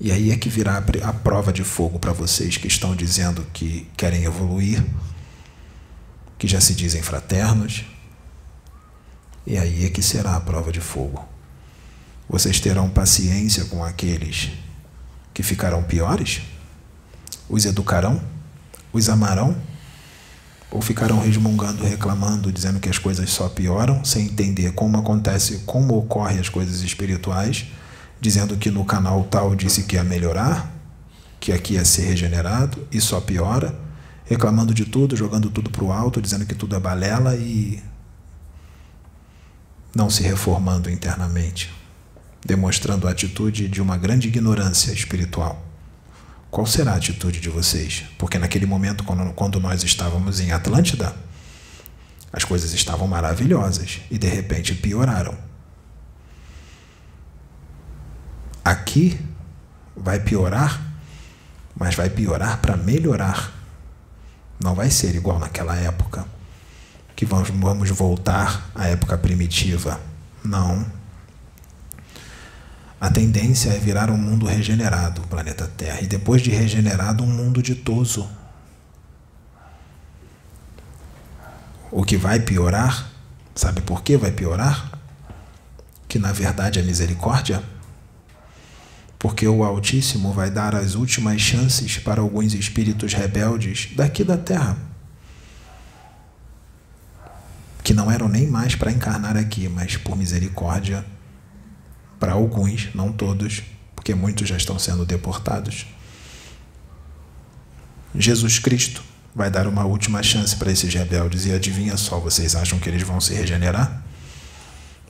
[0.00, 3.88] E aí é que virá a prova de fogo para vocês que estão dizendo que
[3.96, 4.84] querem evoluir,
[6.36, 7.84] que já se dizem fraternos.
[9.46, 11.37] E aí é que será a prova de fogo.
[12.28, 14.50] Vocês terão paciência com aqueles
[15.32, 16.42] que ficarão piores?
[17.48, 18.20] Os educarão?
[18.92, 19.56] Os amarão?
[20.70, 25.96] Ou ficarão resmungando, reclamando, dizendo que as coisas só pioram, sem entender como acontece, como
[25.96, 27.64] ocorrem as coisas espirituais,
[28.20, 30.70] dizendo que no canal tal disse que ia melhorar,
[31.40, 33.74] que aqui ia ser regenerado e só piora,
[34.26, 37.82] reclamando de tudo, jogando tudo para o alto, dizendo que tudo é balela e
[39.94, 41.72] não se reformando internamente,
[42.44, 45.64] demonstrando a atitude de uma grande ignorância espiritual.
[46.50, 48.04] Qual será a atitude de vocês?
[48.16, 51.14] Porque naquele momento, quando, quando nós estávamos em Atlântida,
[52.32, 55.36] as coisas estavam maravilhosas e de repente pioraram.
[58.64, 59.18] Aqui
[59.96, 60.80] vai piorar,
[61.74, 63.52] mas vai piorar para melhorar.
[64.62, 66.26] Não vai ser igual naquela época,
[67.14, 70.00] que vamos, vamos voltar à época primitiva.
[70.44, 70.97] Não
[73.00, 77.28] a tendência é virar um mundo regenerado, o planeta Terra, e depois de regenerado, um
[77.28, 78.28] mundo ditoso.
[81.92, 83.08] O que vai piorar,
[83.54, 84.98] sabe por que vai piorar?
[86.08, 87.62] Que na verdade é misericórdia.
[89.16, 94.76] Porque o Altíssimo vai dar as últimas chances para alguns espíritos rebeldes daqui da Terra,
[97.82, 101.04] que não eram nem mais para encarnar aqui, mas por misericórdia
[102.18, 103.62] para alguns, não todos,
[103.94, 105.86] porque muitos já estão sendo deportados.
[108.14, 109.02] Jesus Cristo
[109.34, 113.02] vai dar uma última chance para esses rebeldes e adivinha só, vocês acham que eles
[113.02, 114.02] vão se regenerar?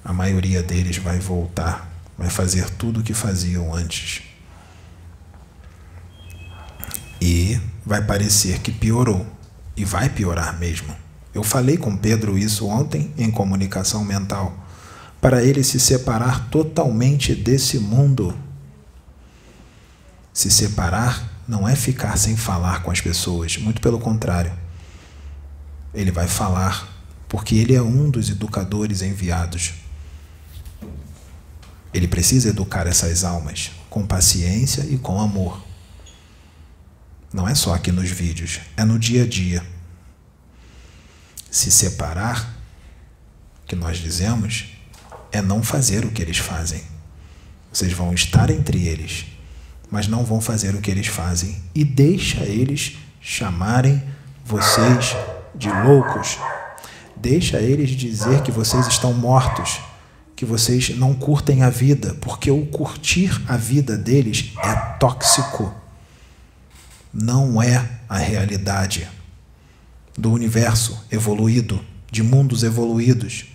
[0.04, 4.22] A maioria deles vai voltar, vai fazer tudo o que faziam antes.
[7.20, 9.26] E vai parecer que piorou,
[9.76, 10.94] e vai piorar mesmo.
[11.34, 14.67] Eu falei com Pedro isso ontem em comunicação mental
[15.20, 18.36] para ele se separar totalmente desse mundo.
[20.32, 24.52] Se separar não é ficar sem falar com as pessoas, muito pelo contrário.
[25.94, 26.86] Ele vai falar,
[27.28, 29.74] porque ele é um dos educadores enviados.
[31.92, 35.64] Ele precisa educar essas almas com paciência e com amor.
[37.32, 39.66] Não é só aqui nos vídeos, é no dia a dia.
[41.50, 42.54] Se separar,
[43.66, 44.77] que nós dizemos,
[45.32, 46.82] é não fazer o que eles fazem.
[47.72, 49.26] Vocês vão estar entre eles,
[49.90, 51.62] mas não vão fazer o que eles fazem.
[51.74, 54.02] E deixa eles chamarem
[54.44, 55.14] vocês
[55.54, 56.38] de loucos.
[57.16, 59.80] Deixa eles dizer que vocês estão mortos,
[60.34, 65.74] que vocês não curtem a vida, porque o curtir a vida deles é tóxico.
[67.12, 69.08] Não é a realidade
[70.16, 73.46] do universo evoluído, de mundos evoluídos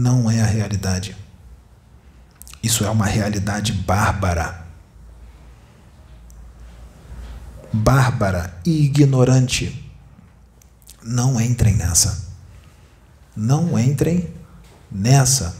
[0.00, 1.14] não é a realidade.
[2.62, 4.66] Isso é uma realidade bárbara.
[7.70, 9.92] Bárbara e ignorante.
[11.02, 12.30] Não entrem nessa.
[13.36, 14.32] Não entrem
[14.90, 15.54] nessa.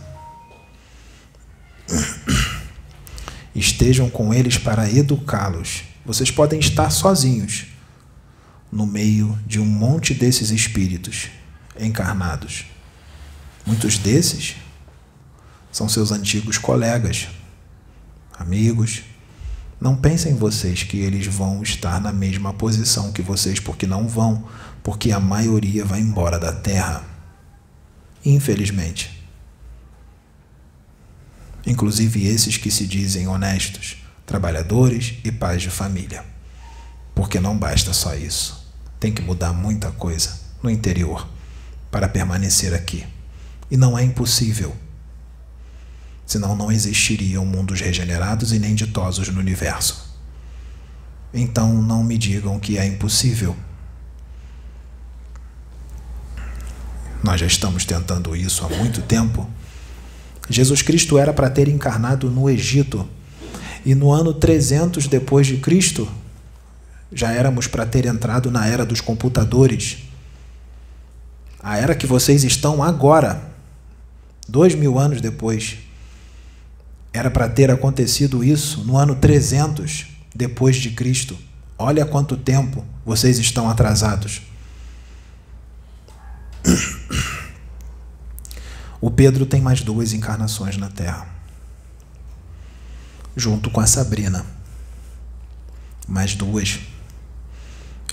[3.54, 5.82] Estejam com eles para educá-los.
[6.04, 7.66] Vocês podem estar sozinhos
[8.72, 11.28] no meio de um monte desses espíritos
[11.78, 12.64] encarnados.
[13.66, 14.56] Muitos desses
[15.70, 17.28] são seus antigos colegas,
[18.38, 19.02] amigos.
[19.80, 24.46] Não pensem vocês que eles vão estar na mesma posição que vocês, porque não vão,
[24.82, 27.04] porque a maioria vai embora da Terra.
[28.24, 29.24] Infelizmente.
[31.66, 33.96] Inclusive esses que se dizem honestos,
[34.26, 36.24] trabalhadores e pais de família.
[37.14, 38.66] Porque não basta só isso.
[38.98, 41.28] Tem que mudar muita coisa no interior
[41.90, 43.06] para permanecer aqui.
[43.70, 44.74] E não é impossível.
[46.26, 50.10] Senão não existiriam mundos regenerados e nem ditosos no universo.
[51.32, 53.56] Então não me digam que é impossível.
[57.22, 59.48] Nós já estamos tentando isso há muito tempo.
[60.48, 63.08] Jesus Cristo era para ter encarnado no Egito.
[63.84, 66.10] E no ano 300 depois de Cristo,
[67.12, 69.98] já éramos para ter entrado na era dos computadores.
[71.62, 73.49] A era que vocês estão agora
[74.50, 75.78] dois mil anos depois.
[77.12, 81.36] Era para ter acontecido isso no ano 300 depois de Cristo.
[81.78, 84.42] Olha quanto tempo vocês estão atrasados.
[89.00, 91.26] O Pedro tem mais duas encarnações na Terra.
[93.36, 94.44] junto com a Sabrina.
[96.06, 96.80] Mais duas.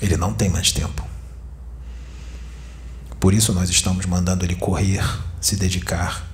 [0.01, 1.05] Ele não tem mais tempo.
[3.19, 5.03] Por isso nós estamos mandando ele correr,
[5.41, 6.26] se dedicar.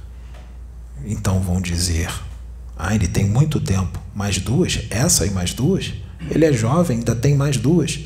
[1.05, 2.09] Então vão dizer:
[2.77, 3.99] Ah, ele tem muito tempo.
[4.13, 4.81] Mais duas?
[4.89, 5.93] Essa e mais duas?
[6.29, 7.99] Ele é jovem, ainda tem mais duas,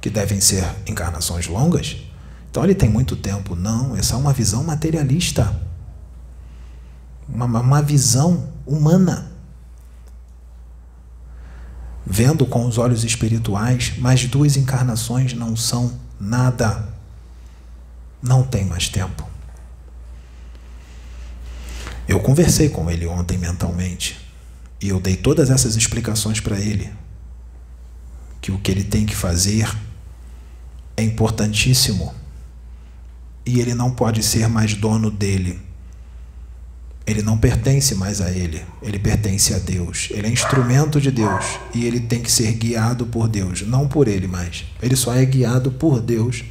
[0.00, 1.96] que devem ser encarnações longas.
[2.50, 3.56] Então ele tem muito tempo.
[3.56, 5.60] Não, essa é uma visão materialista.
[7.28, 9.32] Uma, uma visão humana.
[12.06, 16.88] Vendo com os olhos espirituais, mais duas encarnações não são nada.
[18.22, 19.33] Não tem mais tempo.
[22.06, 24.20] Eu conversei com ele ontem mentalmente
[24.80, 26.90] e eu dei todas essas explicações para ele.
[28.40, 29.74] Que o que ele tem que fazer
[30.96, 32.14] é importantíssimo
[33.46, 35.60] e ele não pode ser mais dono dele.
[37.06, 40.08] Ele não pertence mais a ele, ele pertence a Deus.
[40.10, 41.44] Ele é instrumento de Deus
[41.74, 44.64] e ele tem que ser guiado por Deus, não por ele mais.
[44.82, 46.44] Ele só é guiado por Deus.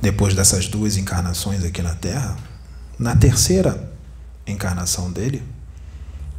[0.00, 2.36] Depois dessas duas encarnações aqui na Terra,
[2.98, 3.92] na terceira
[4.46, 5.42] encarnação dele,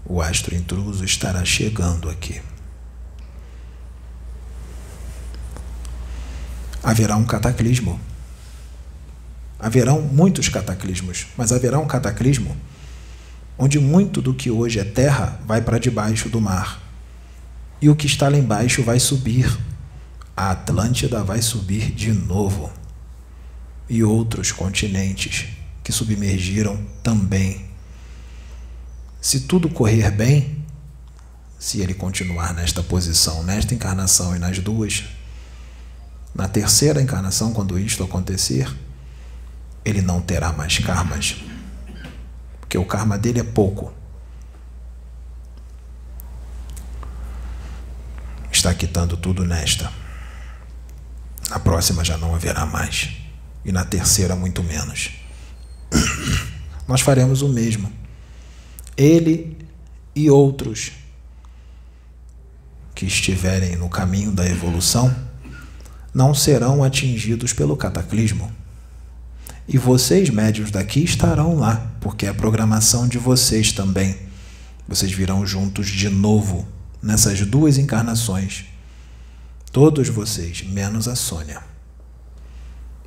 [0.06, 2.42] o astro intruso estará chegando aqui.
[6.84, 8.00] haverá um cataclismo.
[9.60, 12.56] Haverão muitos cataclismos, mas haverá um cataclismo
[13.62, 16.82] onde muito do que hoje é terra vai para debaixo do mar.
[17.82, 19.54] E o que está lá embaixo vai subir.
[20.36, 22.72] A Atlântida vai subir de novo.
[23.90, 25.48] E outros continentes
[25.84, 27.66] que submergiram também.
[29.20, 30.64] Se tudo correr bem,
[31.58, 35.04] se ele continuar nesta posição, nesta encarnação e nas duas,
[36.34, 38.74] na terceira encarnação, quando isto acontecer,
[39.84, 41.36] ele não terá mais karmas.
[42.60, 43.92] Porque o karma dele é pouco.
[48.52, 49.92] Está quitando tudo nesta.
[51.50, 53.29] Na próxima já não haverá mais.
[53.64, 55.12] E na terceira, muito menos.
[56.88, 57.92] Nós faremos o mesmo.
[58.98, 59.58] Ele
[60.16, 60.92] e outros
[62.96, 65.16] que estiverem no caminho da evolução
[66.14, 68.52] não serão atingidos pelo cataclismo.
[69.68, 74.18] E vocês, médios daqui, estarão lá, porque é a programação de vocês também.
[74.88, 76.68] Vocês virão juntos de novo
[77.02, 78.66] nessas duas encarnações.
[79.72, 81.69] Todos vocês, menos a Sônia.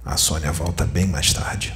[0.05, 1.73] A Sônia volta bem mais tarde.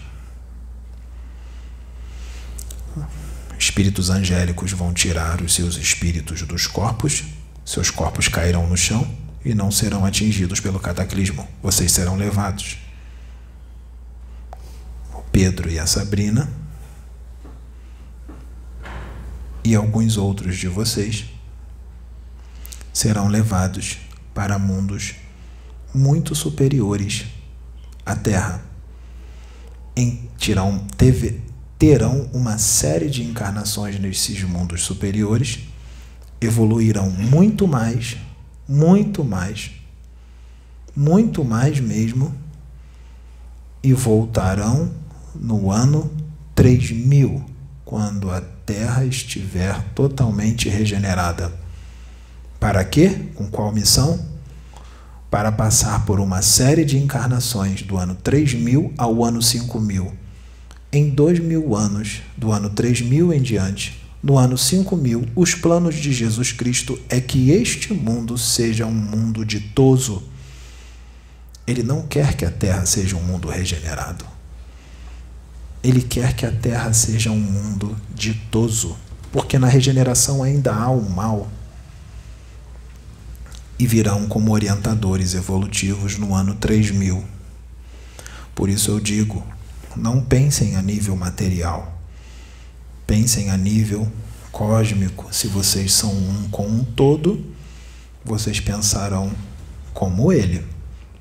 [3.57, 7.25] Espíritos angélicos vão tirar os seus espíritos dos corpos,
[7.65, 9.07] seus corpos cairão no chão
[9.45, 11.47] e não serão atingidos pelo cataclismo.
[11.63, 12.79] Vocês serão levados.
[15.15, 16.51] O Pedro e a Sabrina
[19.63, 21.27] e alguns outros de vocês
[22.93, 23.99] serão levados
[24.35, 25.15] para mundos
[25.95, 27.36] muito superiores
[28.07, 28.63] à Terra.
[29.97, 31.43] Em, tirão, teve,
[31.79, 35.61] terão uma série de encarnações nesses mundos superiores,
[36.41, 38.17] evoluirão muito mais
[38.69, 39.71] muito mais,
[40.95, 42.35] muito mais mesmo,
[43.83, 44.91] e voltarão
[45.35, 46.11] no ano
[46.55, 47.45] 3000,
[47.85, 51.53] quando a Terra estiver totalmente regenerada.
[52.59, 53.29] Para quê?
[53.35, 54.19] Com qual missão?
[55.31, 60.13] Para passar por uma série de encarnações do ano 3000 ao ano 5000.
[60.93, 66.13] Em dois mil anos, do ano 3000 em diante, no ano 5000, os planos de
[66.13, 70.23] Jesus Cristo é que este mundo seja um mundo ditoso.
[71.67, 74.25] Ele não quer que a terra seja um mundo regenerado.
[75.83, 78.97] Ele quer que a terra seja um mundo ditoso,
[79.31, 81.49] porque na regeneração ainda há o mal.
[83.79, 87.25] E virão como orientadores evolutivos no ano 3000.
[88.55, 89.47] Por isso eu digo:
[89.95, 91.97] não pensem a nível material
[93.07, 94.11] Pensem a nível
[94.51, 95.33] cósmico.
[95.33, 97.45] Se vocês são um com um todo,
[98.25, 99.33] vocês pensarão
[99.95, 100.67] como ele.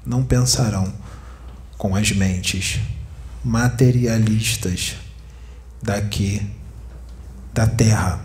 [0.04, 0.92] Não pensarão
[1.78, 2.80] com as mentes
[3.44, 4.96] materialistas
[5.82, 6.42] daqui
[7.54, 8.20] da Terra.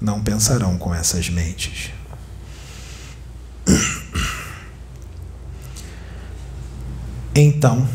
[0.00, 1.90] Não pensarão com essas mentes.
[7.38, 7.86] Então,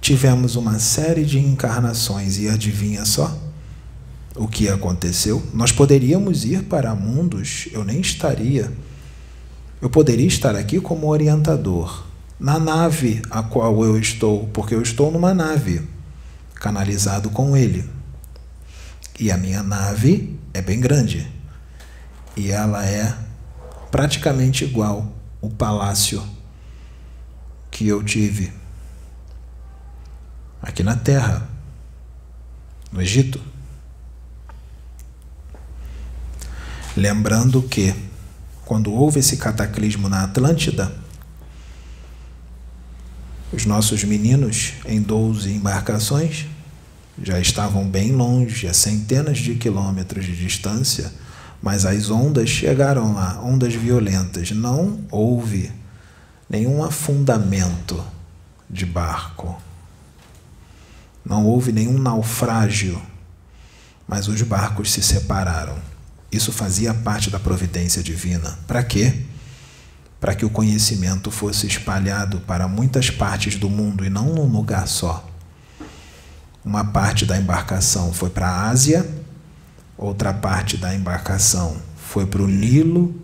[0.00, 3.38] tivemos uma série de encarnações e adivinha só
[4.38, 5.44] o que aconteceu?
[5.52, 8.72] Nós poderíamos ir para mundos, eu nem estaria.
[9.82, 12.04] Eu poderia estar aqui como orientador,
[12.38, 15.82] na nave a qual eu estou, porque eu estou numa nave,
[16.54, 17.84] canalizado com ele.
[19.18, 21.26] E a minha nave é bem grande.
[22.36, 23.12] E ela é
[23.90, 26.22] praticamente igual o palácio
[27.70, 28.52] que eu tive
[30.60, 31.48] aqui na Terra,
[32.92, 33.40] no Egito.
[36.96, 37.94] Lembrando que,
[38.64, 40.92] quando houve esse cataclismo na Atlântida,
[43.52, 46.46] os nossos meninos, em 12 embarcações,
[47.22, 51.12] já estavam bem longe, a centenas de quilômetros de distância,
[51.62, 54.50] mas as ondas chegaram lá, ondas violentas.
[54.52, 55.72] Não houve
[56.48, 58.02] nenhum afundamento
[58.68, 59.60] de barco.
[61.24, 63.00] Não houve nenhum naufrágio,
[64.06, 65.76] mas os barcos se separaram.
[66.30, 68.58] Isso fazia parte da providência divina.
[68.66, 69.22] Para quê?
[70.20, 74.86] Para que o conhecimento fosse espalhado para muitas partes do mundo e não num lugar
[74.86, 75.26] só.
[76.64, 79.08] Uma parte da embarcação foi para a Ásia,
[79.98, 83.14] outra parte da embarcação foi para o Nilo,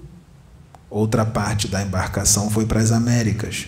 [0.91, 3.67] outra parte da embarcação foi para as Américas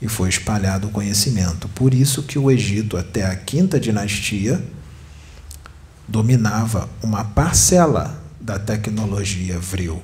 [0.00, 1.68] e foi espalhado o conhecimento.
[1.68, 4.60] Por isso que o Egito, até a quinta dinastia,
[6.08, 10.02] dominava uma parcela da tecnologia vril.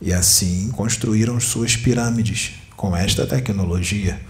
[0.00, 4.20] E assim construíram suas pirâmides com esta tecnologia.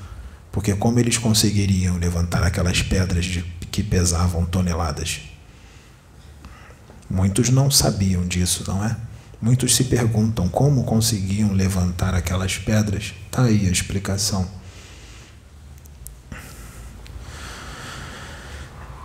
[0.52, 5.33] Porque como eles conseguiriam levantar aquelas pedras de, que pesavam toneladas?
[7.08, 8.96] Muitos não sabiam disso, não é?
[9.40, 13.12] Muitos se perguntam como conseguiam levantar aquelas pedras.
[13.26, 14.48] Está aí a explicação.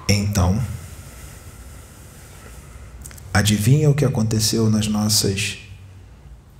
[0.07, 0.59] Então,
[3.33, 5.59] adivinha o que aconteceu nas nossas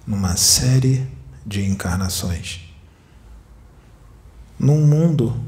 [0.06, 1.08] numa série
[1.46, 2.62] de encarnações.
[4.60, 5.40] Num mundo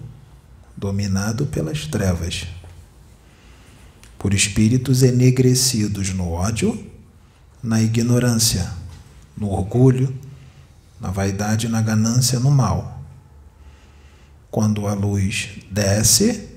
[0.78, 2.48] dominado pelas trevas,
[4.22, 6.92] por espíritos enegrecidos no ódio,
[7.64, 8.72] na ignorância,
[9.36, 10.16] no orgulho,
[11.00, 13.02] na vaidade, na ganância, no mal.
[14.52, 16.50] Quando a luz desce,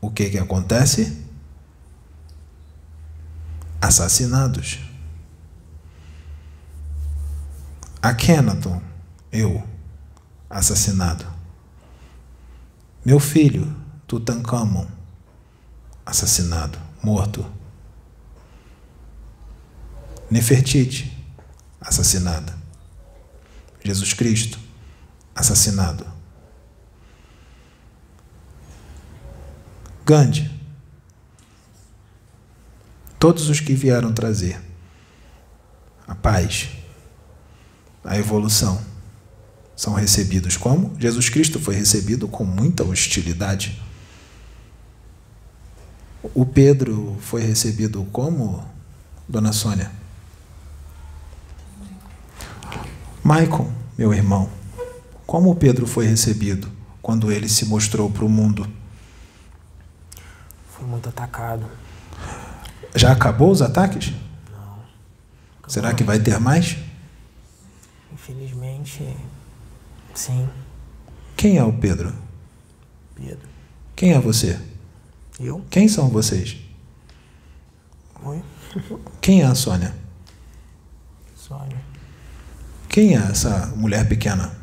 [0.00, 1.24] o que, que acontece?
[3.80, 4.80] Assassinados.
[8.02, 8.82] Akhenaton,
[9.30, 9.62] eu,
[10.50, 11.24] assassinado.
[13.04, 13.72] Meu filho,
[14.08, 14.95] Tutankhamon,
[16.06, 17.44] assassinado, morto.
[20.30, 21.12] Nefertiti,
[21.80, 22.56] assassinada.
[23.84, 24.58] Jesus Cristo,
[25.34, 26.06] assassinado.
[30.04, 30.50] Gandhi.
[33.18, 34.60] Todos os que vieram trazer
[36.06, 36.68] a paz,
[38.04, 38.80] a evolução,
[39.74, 40.94] são recebidos como?
[40.98, 43.82] Jesus Cristo foi recebido com muita hostilidade.
[46.34, 48.64] O Pedro foi recebido como,
[49.28, 49.90] Dona Sônia?
[53.22, 54.48] Maicon, meu irmão,
[55.26, 56.70] como o Pedro foi recebido
[57.02, 58.70] quando ele se mostrou para o mundo?
[60.70, 61.66] Foi muito atacado.
[62.94, 64.10] Já acabou os ataques?
[64.10, 64.58] Não.
[64.58, 64.84] Acabou
[65.68, 66.76] Será que vai ter mais?
[68.12, 69.16] Infelizmente,
[70.14, 70.48] sim.
[71.36, 72.14] Quem é o Pedro?
[73.14, 73.48] Pedro.
[73.94, 74.58] Quem é você?
[75.38, 75.64] Eu?
[75.70, 76.56] Quem são vocês?
[78.22, 78.42] Oi?
[79.20, 79.94] Quem é a Sônia?
[81.34, 81.80] Sônia.
[82.88, 84.56] Quem é essa mulher pequena?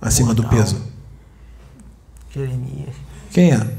[0.00, 0.60] Acima do Mortal.
[0.60, 0.82] peso?
[2.32, 2.94] Jeremias.
[3.32, 3.76] Quem é?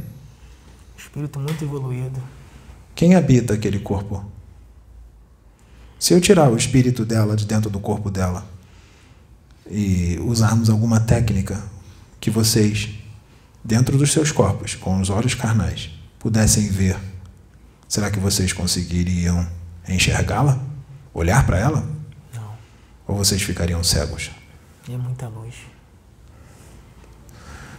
[0.97, 2.21] Espírito muito evoluído.
[2.93, 4.25] Quem habita aquele corpo?
[5.97, 8.45] Se eu tirar o espírito dela de dentro do corpo dela
[9.69, 11.63] e usarmos alguma técnica
[12.19, 12.89] que vocês,
[13.69, 16.97] dentro dos seus corpos, com os olhos carnais, pudessem ver,
[17.87, 19.47] será que vocês conseguiriam
[19.87, 20.59] enxergá-la?
[21.13, 21.87] Olhar para ela?
[22.33, 22.57] Não.
[23.07, 24.31] Ou vocês ficariam cegos?
[24.91, 25.53] É muita luz.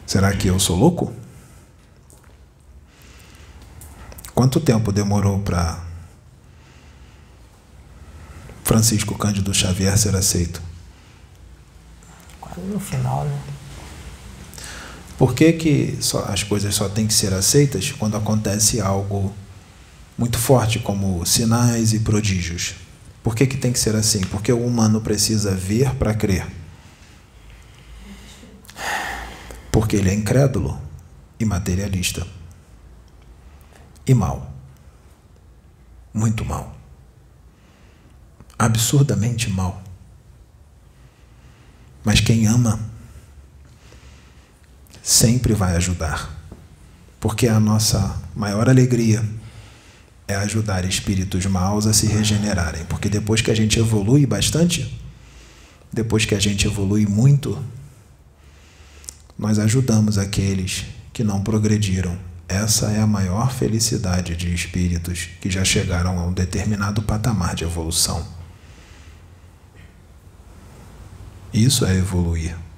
[0.06, 1.12] Será que eu sou louco?
[4.32, 5.82] Quanto tempo demorou para
[8.62, 10.62] Francisco Cândido Xavier ser aceito?
[12.40, 13.40] Quase no final, né?
[15.20, 19.30] Por que, que só- as coisas só têm que ser aceitas quando acontece algo
[20.16, 22.76] muito forte, como sinais e prodígios?
[23.22, 24.22] Por que, que tem que ser assim?
[24.22, 26.46] Porque o humano precisa ver para crer.
[29.70, 30.80] Porque ele é incrédulo
[31.38, 32.26] e materialista.
[34.06, 34.50] E mal.
[36.14, 36.74] Muito mal.
[38.58, 39.82] Absurdamente mal.
[42.02, 42.89] Mas quem ama
[45.10, 46.38] sempre vai ajudar.
[47.18, 49.24] Porque a nossa maior alegria
[50.28, 52.84] é ajudar espíritos maus a se regenerarem.
[52.84, 54.98] Porque depois que a gente evolui bastante,
[55.92, 57.60] depois que a gente evolui muito,
[59.36, 62.16] nós ajudamos aqueles que não progrediram.
[62.48, 67.64] Essa é a maior felicidade de espíritos que já chegaram a um determinado patamar de
[67.64, 68.24] evolução.
[71.52, 72.69] Isso é evoluir.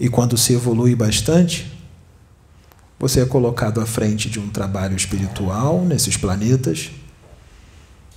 [0.00, 1.70] E quando se evolui bastante,
[2.98, 6.90] você é colocado à frente de um trabalho espiritual nesses planetas.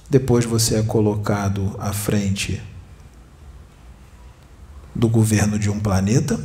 [0.09, 2.61] Depois você é colocado à frente
[4.95, 6.39] do governo de um planeta.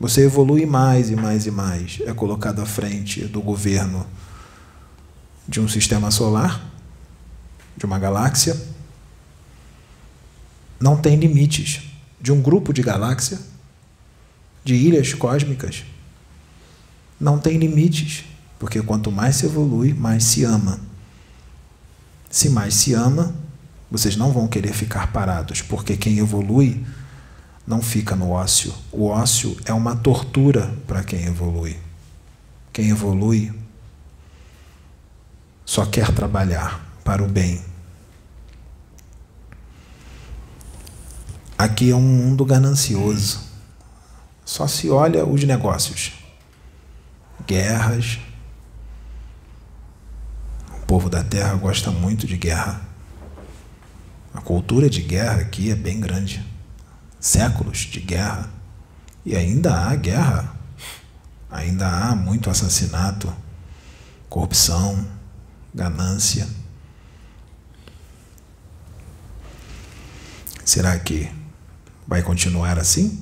[0.00, 1.98] Você evolui mais e mais e mais.
[2.06, 4.06] É colocado à frente do governo
[5.46, 6.64] de um sistema solar,
[7.76, 8.58] de uma galáxia.
[10.80, 11.82] Não tem limites.
[12.18, 13.49] De um grupo de galáxia
[14.64, 15.84] de ilhas cósmicas.
[17.18, 18.24] Não tem limites,
[18.58, 20.80] porque quanto mais se evolui, mais se ama.
[22.30, 23.34] Se mais se ama,
[23.90, 26.84] vocês não vão querer ficar parados, porque quem evolui
[27.66, 28.72] não fica no ócio.
[28.92, 31.76] O ócio é uma tortura para quem evolui.
[32.72, 33.52] Quem evolui
[35.64, 37.62] só quer trabalhar para o bem.
[41.58, 43.49] Aqui é um mundo ganancioso.
[44.50, 46.10] Só se olha os negócios.
[47.46, 48.18] Guerras.
[50.72, 52.80] O povo da terra gosta muito de guerra.
[54.34, 56.44] A cultura de guerra aqui é bem grande.
[57.20, 58.50] Séculos de guerra.
[59.24, 60.52] E ainda há guerra.
[61.48, 63.32] Ainda há muito assassinato,
[64.28, 65.06] corrupção,
[65.72, 66.48] ganância.
[70.64, 71.30] Será que
[72.04, 73.19] vai continuar assim?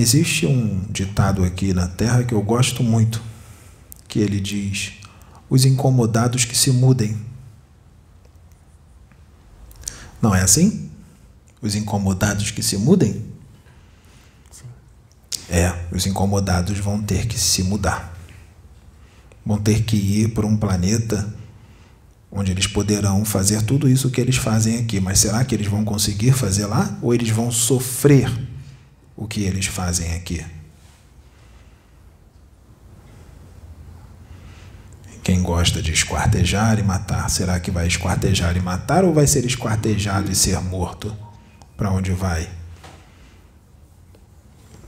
[0.00, 3.20] Existe um ditado aqui na Terra que eu gosto muito,
[4.06, 4.92] que ele diz:
[5.50, 7.18] os incomodados que se mudem.
[10.22, 10.88] Não é assim?
[11.60, 13.26] Os incomodados que se mudem?
[15.50, 18.16] É, os incomodados vão ter que se mudar.
[19.44, 21.34] Vão ter que ir para um planeta
[22.30, 25.00] onde eles poderão fazer tudo isso que eles fazem aqui.
[25.00, 26.96] Mas será que eles vão conseguir fazer lá?
[27.02, 28.30] Ou eles vão sofrer
[29.18, 30.46] o que eles fazem aqui.
[35.24, 39.44] Quem gosta de esquartejar e matar, será que vai esquartejar e matar ou vai ser
[39.44, 41.14] esquartejado e ser morto?
[41.76, 42.48] Para onde vai?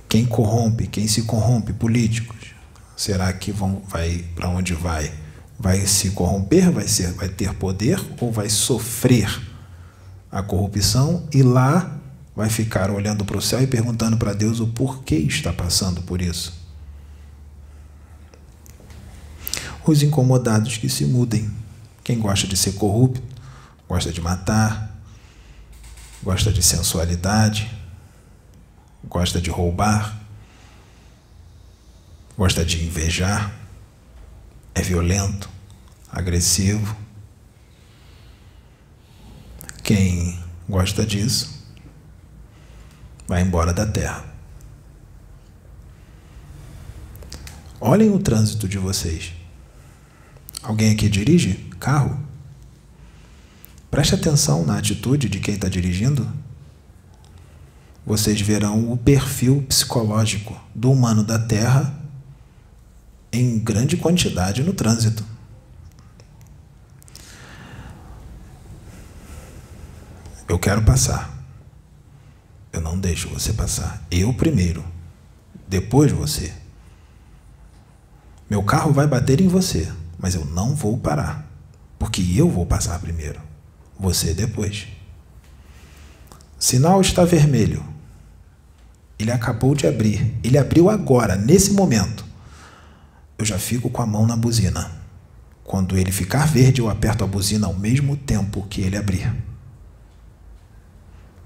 [0.09, 2.55] Quem corrompe, quem se corrompe, políticos,
[2.97, 5.13] será que vão vai para onde vai?
[5.59, 9.29] Vai se corromper, vai ser, vai ter poder ou vai sofrer
[10.31, 12.00] a corrupção e lá
[12.41, 16.23] vai ficar olhando para o céu e perguntando para Deus o porquê está passando por
[16.23, 16.59] isso.
[19.87, 21.51] Os incomodados que se mudem.
[22.03, 23.23] Quem gosta de ser corrupto,
[23.87, 24.99] gosta de matar,
[26.23, 27.71] gosta de sensualidade,
[29.05, 30.19] gosta de roubar,
[32.39, 33.53] gosta de invejar,
[34.75, 35.51] é violento,
[36.11, 36.97] agressivo.
[39.83, 41.60] Quem gosta disso
[43.31, 44.25] vai embora da Terra.
[47.81, 49.33] Olhem o trânsito de vocês.
[50.61, 52.19] Alguém aqui dirige carro?
[53.89, 56.29] Preste atenção na atitude de quem está dirigindo.
[58.05, 62.03] Vocês verão o perfil psicológico do humano da Terra
[63.33, 65.25] em grande quantidade no trânsito.
[70.49, 71.40] Eu quero passar.
[72.73, 74.07] Eu não deixo você passar.
[74.11, 74.85] Eu primeiro.
[75.69, 76.53] Depois você.
[78.49, 81.49] Meu carro vai bater em você, mas eu não vou parar.
[81.99, 83.41] Porque eu vou passar primeiro.
[83.99, 84.89] Você depois.
[86.59, 87.85] Sinal está vermelho.
[89.19, 90.35] Ele acabou de abrir.
[90.43, 92.25] Ele abriu agora, nesse momento.
[93.39, 94.91] Eu já fico com a mão na buzina.
[95.63, 99.33] Quando ele ficar verde, eu aperto a buzina ao mesmo tempo que ele abrir.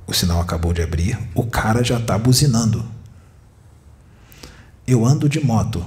[0.07, 2.85] O sinal acabou de abrir, o cara já está buzinando.
[4.87, 5.85] Eu ando de moto,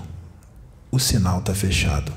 [0.92, 2.12] o sinal está fechado.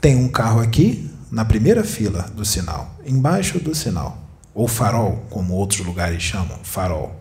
[0.00, 4.18] Tem um carro aqui na primeira fila do sinal, embaixo do sinal,
[4.52, 7.14] ou farol, como outros lugares chamam, farol,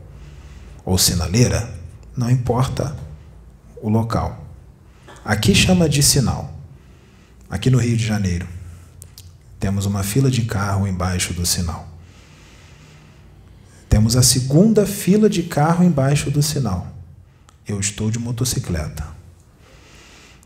[0.84, 1.72] ou sinaleira,
[2.18, 2.96] não importa
[3.84, 4.46] o local.
[5.24, 6.52] Aqui chama de sinal.
[7.48, 8.48] Aqui no Rio de Janeiro,
[9.60, 11.89] temos uma fila de carro embaixo do sinal
[13.90, 16.88] Temos a segunda fila de carro embaixo do sinal.
[17.68, 19.06] Eu estou de motocicleta.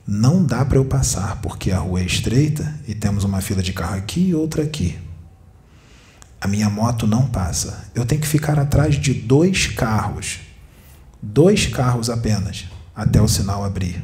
[0.07, 3.73] Não dá para eu passar porque a rua é estreita e temos uma fila de
[3.73, 4.97] carro aqui e outra aqui.
[6.39, 7.89] A minha moto não passa.
[7.95, 10.39] Eu tenho que ficar atrás de dois carros.
[11.21, 12.65] Dois carros apenas
[12.95, 14.03] até o sinal abrir.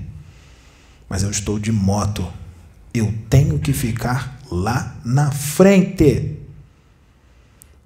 [1.10, 2.26] Mas eu estou de moto.
[2.94, 6.39] Eu tenho que ficar lá na frente.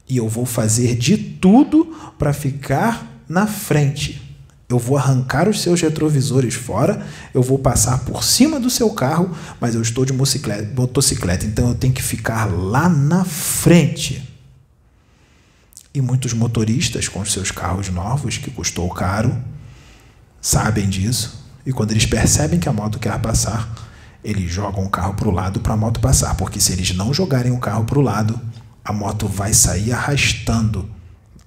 [0.08, 4.22] E eu vou fazer de tudo para ficar na frente.
[4.68, 9.36] Eu vou arrancar os seus retrovisores fora, eu vou passar por cima do seu carro,
[9.60, 14.28] mas eu estou de motocicleta, então eu tenho que ficar lá na frente.
[15.94, 19.38] E muitos motoristas com seus carros novos, que custou caro,
[20.42, 21.44] sabem disso.
[21.66, 23.72] E quando eles percebem que a moto quer passar,
[24.24, 26.36] eles jogam o carro para o lado para a moto passar.
[26.36, 28.42] Porque se eles não jogarem o carro para o lado,
[28.84, 30.90] a moto vai sair arrastando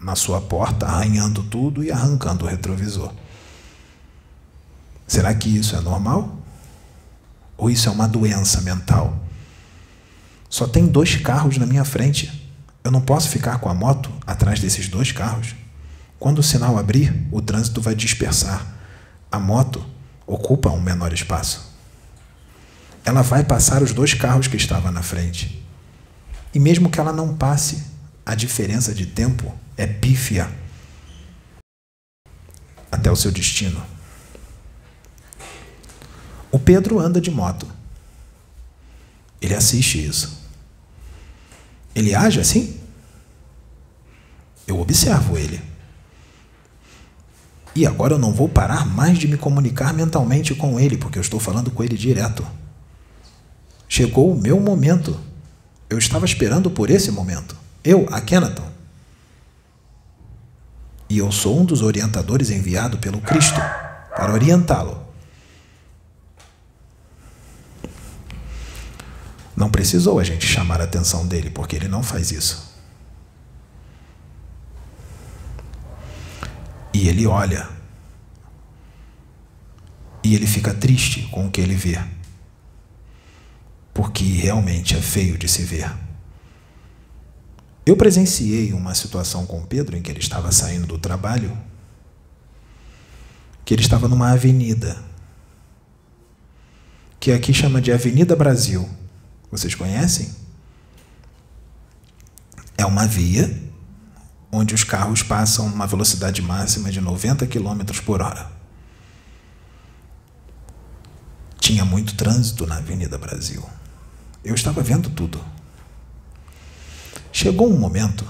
[0.00, 3.12] na sua porta, arranhando tudo e arrancando o retrovisor.
[5.06, 6.36] Será que isso é normal?
[7.56, 9.18] Ou isso é uma doença mental?
[10.48, 12.50] Só tem dois carros na minha frente.
[12.82, 15.54] Eu não posso ficar com a moto atrás desses dois carros.
[16.18, 18.66] Quando o sinal abrir, o trânsito vai dispersar.
[19.30, 19.84] A moto
[20.26, 21.74] ocupa um menor espaço.
[23.04, 25.65] Ela vai passar os dois carros que estavam na frente.
[26.56, 27.82] E mesmo que ela não passe,
[28.24, 30.50] a diferença de tempo é pífia
[32.90, 33.84] até o seu destino.
[36.50, 37.68] O Pedro anda de moto.
[39.38, 40.40] Ele assiste isso.
[41.94, 42.80] Ele age assim?
[44.66, 45.60] Eu observo ele.
[47.74, 51.22] E agora eu não vou parar mais de me comunicar mentalmente com ele, porque eu
[51.22, 52.46] estou falando com ele direto.
[53.86, 55.20] Chegou o meu momento.
[55.88, 57.56] Eu estava esperando por esse momento.
[57.82, 58.70] Eu, a Kenaton.
[61.08, 63.60] E eu sou um dos orientadores enviado pelo Cristo
[64.16, 65.06] para orientá-lo.
[69.56, 72.74] Não precisou a gente chamar a atenção dele, porque ele não faz isso.
[76.92, 77.68] E ele olha.
[80.22, 81.98] E ele fica triste com o que ele vê.
[83.96, 85.90] Porque realmente é feio de se ver.
[87.86, 91.56] Eu presenciei uma situação com Pedro em que ele estava saindo do trabalho,
[93.64, 95.02] que ele estava numa avenida,
[97.18, 98.86] que aqui chama de Avenida Brasil.
[99.50, 100.30] Vocês conhecem?
[102.76, 103.50] É uma via
[104.52, 108.52] onde os carros passam uma velocidade máxima de 90 km por hora.
[111.58, 113.66] Tinha muito trânsito na Avenida Brasil.
[114.46, 115.40] Eu estava vendo tudo.
[117.32, 118.24] Chegou um momento,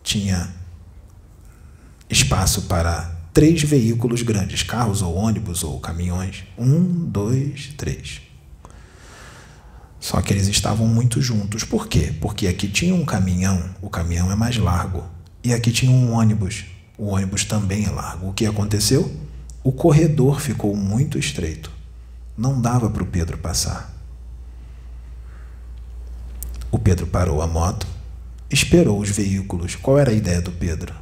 [0.00, 0.48] tinha
[2.08, 6.44] espaço para três veículos grandes, carros ou ônibus ou caminhões.
[6.56, 8.22] Um, dois, três.
[9.98, 11.64] Só que eles estavam muito juntos.
[11.64, 12.14] Por quê?
[12.20, 15.04] Porque aqui tinha um caminhão, o caminhão é mais largo.
[15.42, 16.64] E aqui tinha um ônibus,
[16.96, 18.28] o ônibus também é largo.
[18.28, 19.12] O que aconteceu?
[19.64, 21.72] O corredor ficou muito estreito.
[22.38, 23.92] Não dava para o Pedro passar.
[26.74, 27.86] O Pedro parou a moto,
[28.50, 29.76] esperou os veículos.
[29.76, 30.94] Qual era a ideia do Pedro?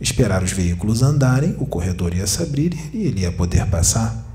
[0.00, 4.26] Esperar os veículos andarem, o corredor ia se abrir e ele ia poder passar.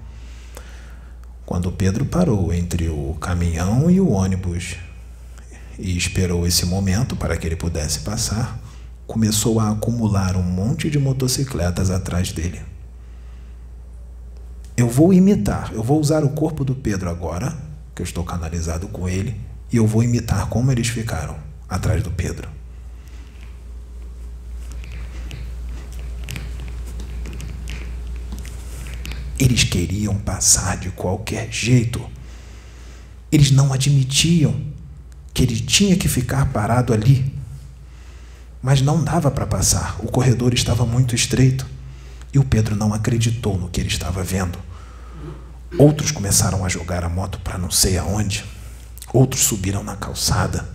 [1.46, 4.78] Quando Pedro parou entre o caminhão e o ônibus
[5.78, 8.58] e esperou esse momento para que ele pudesse passar,
[9.06, 12.62] começou a acumular um monte de motocicletas atrás dele.
[14.78, 17.54] Eu vou imitar, eu vou usar o corpo do Pedro agora,
[17.94, 21.38] que eu estou canalizado com ele, e eu vou imitar como eles ficaram
[21.70, 22.50] atrás do Pedro.
[29.40, 32.02] Eles queriam passar de qualquer jeito.
[33.32, 34.62] Eles não admitiam
[35.34, 37.34] que ele tinha que ficar parado ali.
[38.62, 41.66] Mas não dava para passar, o corredor estava muito estreito
[42.32, 44.60] e o Pedro não acreditou no que ele estava vendo.
[45.78, 48.46] Outros começaram a jogar a moto para não sei aonde,
[49.14, 50.70] outros subiram na calçada.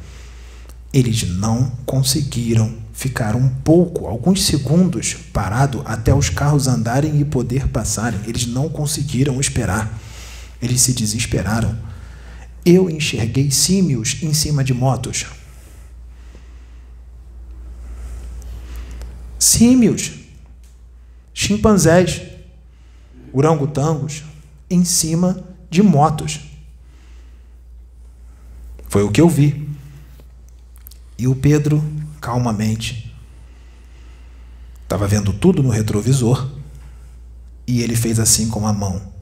[0.93, 7.69] Eles não conseguiram ficar um pouco, alguns segundos, parado até os carros andarem e poder
[7.69, 8.21] passarem.
[8.27, 9.99] Eles não conseguiram esperar.
[10.61, 11.79] Eles se desesperaram.
[12.65, 15.27] Eu enxerguei símios em cima de motos.
[19.39, 20.13] Símios,
[21.35, 22.23] chimpanzés,
[23.33, 24.25] orangotangos
[24.71, 26.41] em cima de motos.
[28.97, 29.68] Foi o que eu vi.
[31.18, 31.85] E o Pedro
[32.18, 33.14] calmamente,
[34.85, 36.51] Estava vendo tudo no retrovisor
[37.66, 39.12] e ele fez assim com a mão: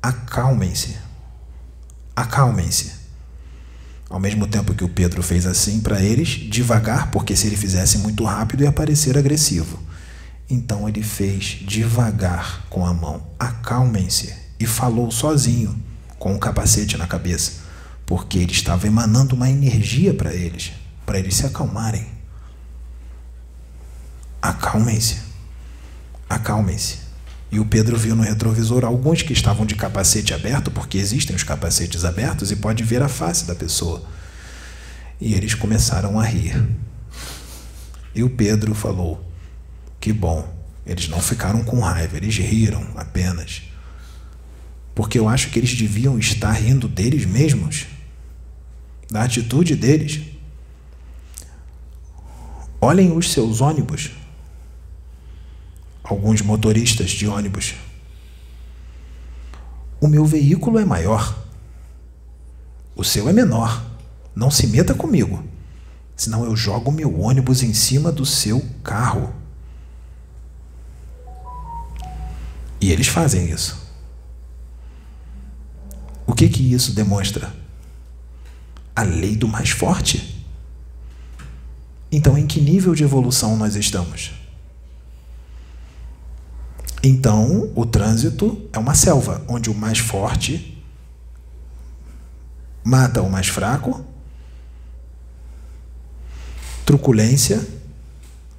[0.00, 0.96] Acalmem-se.
[2.14, 2.92] Acalmem-se.
[4.08, 7.98] Ao mesmo tempo que o Pedro fez assim para eles, devagar, porque se ele fizesse
[7.98, 9.76] muito rápido ia parecer agressivo.
[10.48, 14.32] Então ele fez devagar com a mão: Acalmem-se.
[14.60, 15.82] E falou sozinho,
[16.16, 17.63] com o capacete na cabeça,
[18.06, 20.72] porque ele estava emanando uma energia para eles,
[21.06, 22.06] para eles se acalmarem.
[24.40, 25.18] Acalmem-se.
[26.28, 26.98] Acalmem-se.
[27.50, 31.44] E o Pedro viu no retrovisor alguns que estavam de capacete aberto, porque existem os
[31.44, 34.02] capacetes abertos e pode ver a face da pessoa.
[35.20, 36.62] E eles começaram a rir.
[38.14, 39.24] E o Pedro falou:
[40.00, 40.52] Que bom,
[40.84, 43.62] eles não ficaram com raiva, eles riram apenas.
[44.94, 47.86] Porque eu acho que eles deviam estar rindo deles mesmos,
[49.10, 50.22] da atitude deles.
[52.80, 54.10] Olhem os seus ônibus
[56.04, 57.74] alguns motoristas de ônibus.
[60.00, 61.42] O meu veículo é maior.
[62.94, 63.82] O seu é menor.
[64.36, 65.42] Não se meta comigo,
[66.16, 69.32] senão eu jogo meu ônibus em cima do seu carro.
[72.80, 73.82] E eles fazem isso.
[76.26, 77.54] O que que isso demonstra?
[78.94, 80.44] A lei do mais forte.
[82.10, 84.32] Então, em que nível de evolução nós estamos?
[87.02, 90.82] Então, o trânsito é uma selva onde o mais forte
[92.84, 94.04] mata o mais fraco,
[96.84, 97.66] truculência,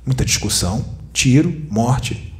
[0.05, 0.83] muita discussão,
[1.13, 2.35] tiro, morte,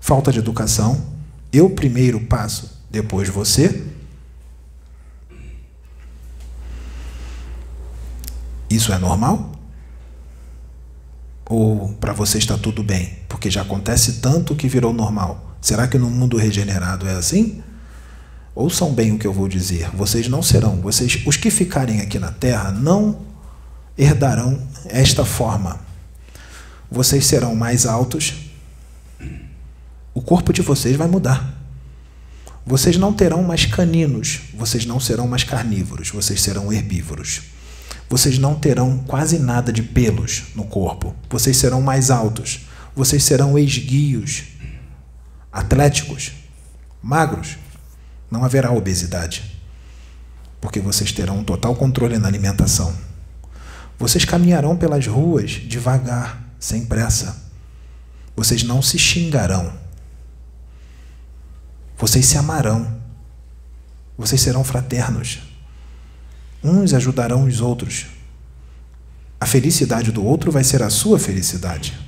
[0.00, 1.18] falta de educação.
[1.52, 3.84] Eu primeiro passo, depois você.
[8.70, 9.52] Isso é normal?
[11.46, 15.56] Ou para você está tudo bem, porque já acontece tanto que virou normal?
[15.60, 17.62] Será que no mundo regenerado é assim?
[18.54, 19.88] Ouçam bem o que eu vou dizer.
[19.94, 23.20] Vocês não serão, vocês, os que ficarem aqui na Terra, não
[23.96, 25.80] herdarão esta forma.
[26.90, 28.34] Vocês serão mais altos.
[30.12, 31.54] O corpo de vocês vai mudar.
[32.66, 37.42] Vocês não terão mais caninos, vocês não serão mais carnívoros, vocês serão herbívoros.
[38.08, 41.14] Vocês não terão quase nada de pelos no corpo.
[41.28, 42.66] Vocês serão mais altos.
[42.96, 44.44] Vocês serão esguios,
[45.52, 46.32] atléticos,
[47.02, 47.56] magros.
[48.30, 49.60] Não haverá obesidade,
[50.60, 52.94] porque vocês terão um total controle na alimentação.
[53.98, 57.44] Vocês caminharão pelas ruas devagar, sem pressa.
[58.36, 59.72] Vocês não se xingarão.
[61.96, 63.00] Vocês se amarão.
[64.16, 65.40] Vocês serão fraternos.
[66.62, 68.06] Uns ajudarão os outros.
[69.40, 71.98] A felicidade do outro vai ser a sua felicidade.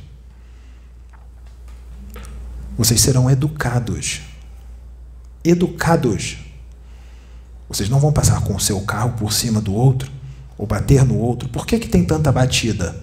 [2.76, 4.22] Vocês serão educados.
[5.44, 6.38] Educados.
[7.68, 10.10] Vocês não vão passar com o seu carro por cima do outro
[10.58, 11.48] ou bater no outro.
[11.48, 13.00] Por que, que tem tanta batida?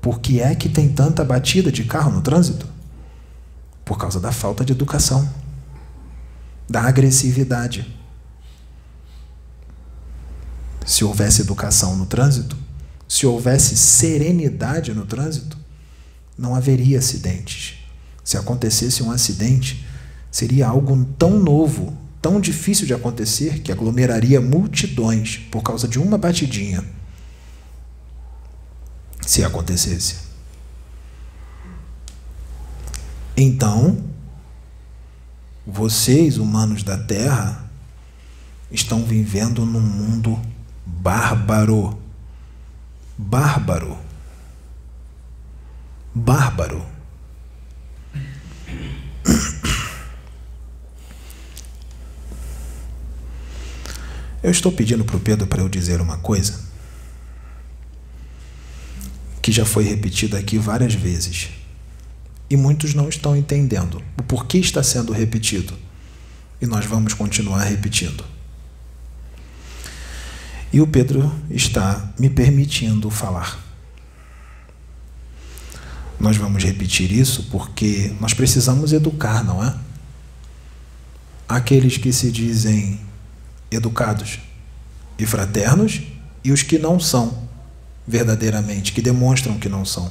[0.00, 2.68] Por que é que tem tanta batida de carro no trânsito?
[3.84, 5.28] Por causa da falta de educação,
[6.68, 7.96] da agressividade.
[10.86, 12.56] Se houvesse educação no trânsito,
[13.08, 15.58] se houvesse serenidade no trânsito,
[16.38, 17.78] não haveria acidentes.
[18.22, 19.84] Se acontecesse um acidente,
[20.30, 26.16] seria algo tão novo, tão difícil de acontecer, que aglomeraria multidões por causa de uma
[26.16, 26.84] batidinha.
[29.26, 30.26] Se acontecesse.
[33.36, 34.04] Então,
[35.66, 37.68] vocês, humanos da Terra,
[38.70, 40.40] estão vivendo num mundo
[40.86, 41.98] bárbaro.
[43.18, 43.98] Bárbaro.
[46.14, 46.86] Bárbaro.
[54.42, 56.64] Eu estou pedindo para o Pedro para eu dizer uma coisa
[59.42, 61.50] que já foi repetida aqui várias vezes
[62.48, 65.76] e muitos não estão entendendo o porquê está sendo repetido
[66.60, 68.24] e nós vamos continuar repetindo.
[70.72, 73.58] E o Pedro está me permitindo falar.
[76.18, 79.74] Nós vamos repetir isso porque nós precisamos educar, não é?
[81.48, 83.00] Aqueles que se dizem
[83.70, 84.40] educados
[85.18, 86.02] e fraternos
[86.42, 87.46] e os que não são
[88.06, 90.10] verdadeiramente, que demonstram que não são.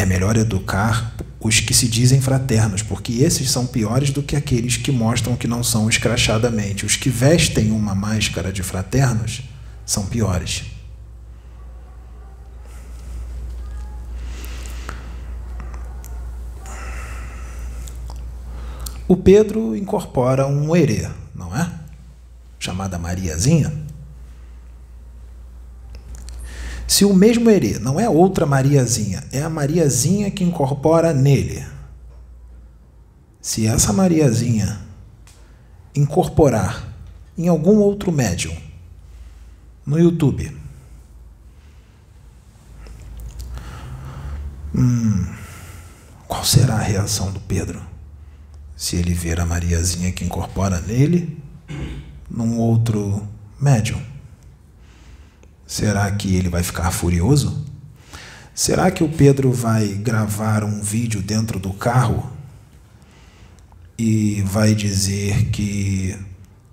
[0.00, 4.78] É melhor educar os que se dizem fraternos, porque esses são piores do que aqueles
[4.78, 6.86] que mostram que não são escrachadamente.
[6.86, 9.42] Os que vestem uma máscara de fraternos
[9.84, 10.64] são piores.
[19.06, 21.70] O Pedro incorpora um herê, não é?
[22.58, 23.89] Chamada Mariazinha.
[26.90, 31.64] Se o mesmo herê não é outra Mariazinha, é a Mariazinha que incorpora nele.
[33.40, 34.80] Se essa Mariazinha
[35.94, 36.92] incorporar
[37.38, 38.56] em algum outro médium
[39.86, 40.52] no YouTube,
[44.74, 45.32] hum,
[46.26, 47.80] qual será a reação do Pedro?
[48.76, 51.40] Se ele ver a Mariazinha que incorpora nele
[52.28, 53.24] num outro
[53.60, 54.09] médium.
[55.70, 57.64] Será que ele vai ficar furioso?
[58.52, 62.28] Será que o Pedro vai gravar um vídeo dentro do carro
[63.96, 66.18] e vai dizer que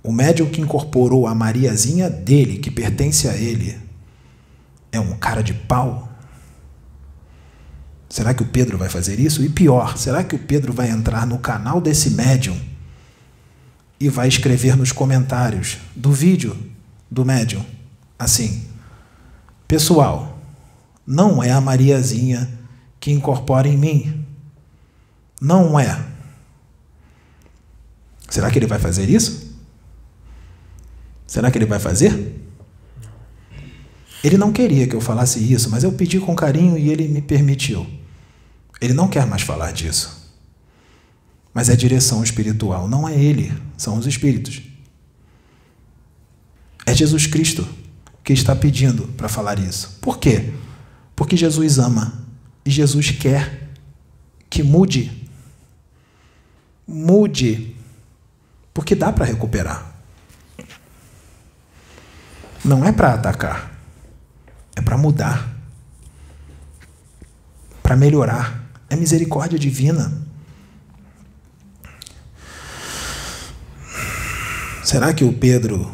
[0.01, 3.77] o médium que incorporou a Mariazinha dele, que pertence a ele,
[4.91, 6.11] é um cara de pau?
[8.09, 9.43] Será que o Pedro vai fazer isso?
[9.43, 12.59] E pior, será que o Pedro vai entrar no canal desse médium
[13.99, 16.57] e vai escrever nos comentários do vídeo
[17.11, 17.63] do médium
[18.17, 18.65] assim:
[19.68, 20.39] Pessoal,
[21.06, 22.49] não é a Mariazinha
[22.99, 24.26] que incorpora em mim.
[25.41, 26.06] Não é.
[28.30, 29.56] Será que ele vai fazer isso?
[31.26, 32.35] Será que ele vai fazer?
[34.23, 37.22] Ele não queria que eu falasse isso, mas eu pedi com carinho e ele me
[37.22, 37.85] permitiu.
[38.81, 40.31] Ele não quer mais falar disso.
[41.53, 44.61] Mas é direção espiritual, não é ele, são os espíritos.
[46.85, 47.68] É Jesus Cristo
[48.27, 49.99] que está pedindo para falar isso.
[50.01, 50.53] Por quê?
[51.15, 52.25] Porque Jesus ama
[52.65, 53.69] e Jesus quer
[54.49, 55.29] que mude.
[56.85, 57.73] Mude.
[58.73, 59.95] Porque dá para recuperar.
[62.65, 63.71] Não é para atacar,
[64.75, 65.49] é para mudar,
[67.81, 68.61] para melhorar.
[68.89, 70.21] É misericórdia divina.
[74.83, 75.89] Será que o Pedro,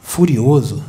[0.00, 0.82] furioso,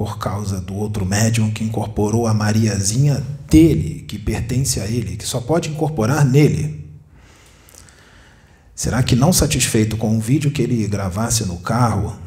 [0.00, 5.26] por causa do outro médium que incorporou a Mariazinha dele, que pertence a ele, que
[5.26, 6.90] só pode incorporar nele.
[8.74, 12.18] Será que não satisfeito com o vídeo que ele gravasse no carro,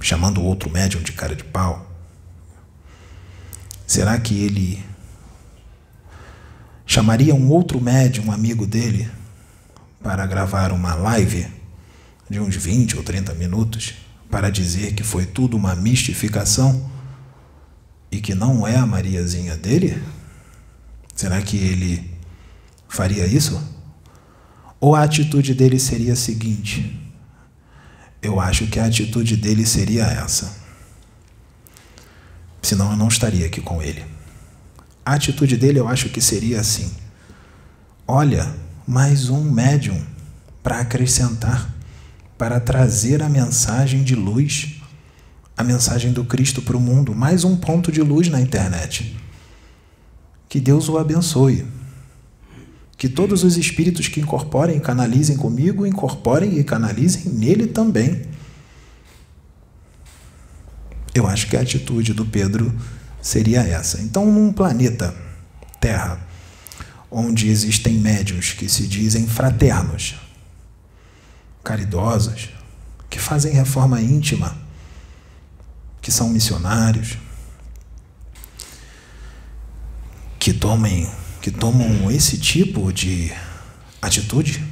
[0.00, 1.88] chamando o outro médium de cara de pau,
[3.86, 4.84] será que ele
[6.84, 9.08] chamaria um outro médium, um amigo dele,
[10.02, 11.46] para gravar uma live
[12.28, 14.01] de uns 20 ou 30 minutos?
[14.32, 16.90] Para dizer que foi tudo uma mistificação
[18.10, 20.02] e que não é a Mariazinha dele?
[21.14, 22.10] Será que ele
[22.88, 23.62] faria isso?
[24.80, 26.98] Ou a atitude dele seria a seguinte?
[28.22, 30.56] Eu acho que a atitude dele seria essa.
[32.62, 34.02] Senão eu não estaria aqui com ele.
[35.04, 36.90] A atitude dele eu acho que seria assim:
[38.08, 38.56] Olha,
[38.86, 40.02] mais um médium
[40.62, 41.71] para acrescentar
[42.42, 44.80] para trazer a mensagem de luz,
[45.56, 47.14] a mensagem do Cristo para o mundo.
[47.14, 49.16] Mais um ponto de luz na internet.
[50.48, 51.64] Que Deus o abençoe.
[52.96, 58.22] Que todos os espíritos que incorporem e canalizem comigo, incorporem e canalizem nele também.
[61.14, 62.74] Eu acho que a atitude do Pedro
[63.20, 64.00] seria essa.
[64.00, 65.14] Então, num planeta
[65.80, 66.20] Terra,
[67.08, 70.16] onde existem médios que se dizem fraternos,
[71.62, 72.50] caridosos,
[73.08, 74.56] que fazem reforma íntima,
[76.00, 77.16] que são missionários,
[80.38, 81.08] que tomem,
[81.40, 83.32] que tomam esse tipo de
[84.00, 84.64] atitude?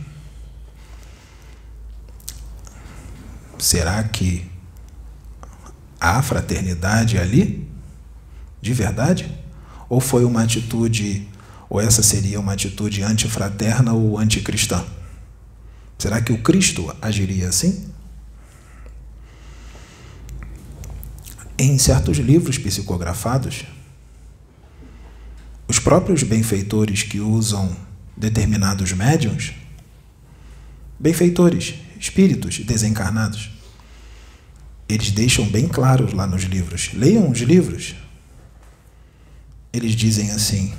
[3.58, 4.50] Será que
[6.00, 7.68] há fraternidade ali?
[8.60, 9.32] De verdade?
[9.88, 11.28] Ou foi uma atitude,
[11.68, 14.84] ou essa seria uma atitude antifraterna ou anticristã?
[16.00, 17.86] Será que o Cristo agiria assim?
[21.58, 23.66] Em certos livros psicografados,
[25.68, 27.76] os próprios benfeitores que usam
[28.16, 29.52] determinados médiums,
[30.98, 33.50] benfeitores, espíritos desencarnados,
[34.88, 36.94] eles deixam bem claros lá nos livros.
[36.94, 37.94] Leiam os livros.
[39.70, 40.72] Eles dizem assim: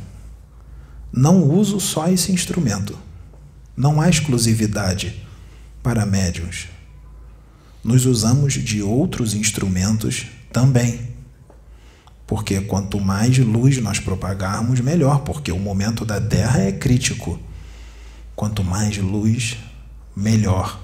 [1.13, 2.97] não uso só esse instrumento
[3.81, 5.25] não há exclusividade
[5.81, 6.67] para médiuns.
[7.83, 11.09] Nos usamos de outros instrumentos também.
[12.27, 17.39] Porque quanto mais luz nós propagarmos, melhor, porque o momento da Terra é crítico.
[18.35, 19.57] Quanto mais luz,
[20.15, 20.79] melhor.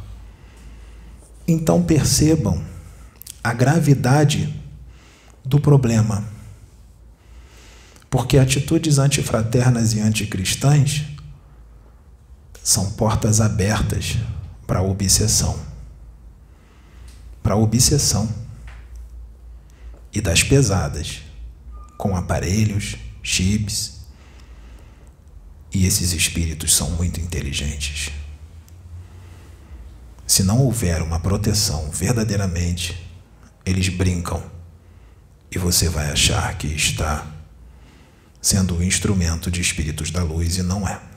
[1.48, 2.64] Então percebam
[3.44, 4.52] a gravidade
[5.46, 6.28] do problema.
[8.10, 11.16] Porque atitudes antifraternas e anticristãs
[12.68, 14.18] são portas abertas
[14.68, 15.58] para a obsessão.
[17.42, 18.30] Para a obsessão.
[20.12, 21.22] E das pesadas,
[21.98, 24.02] com aparelhos, chips.
[25.74, 28.12] E esses espíritos são muito inteligentes.
[30.28, 33.02] Se não houver uma proteção verdadeiramente,
[33.66, 34.44] eles brincam
[35.50, 37.26] e você vai achar que está
[38.42, 41.08] sendo um instrumento de espíritos da luz e não é.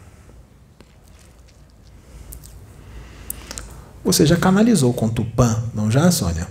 [4.05, 6.49] Você já canalizou com Tupã, não já, Sônia?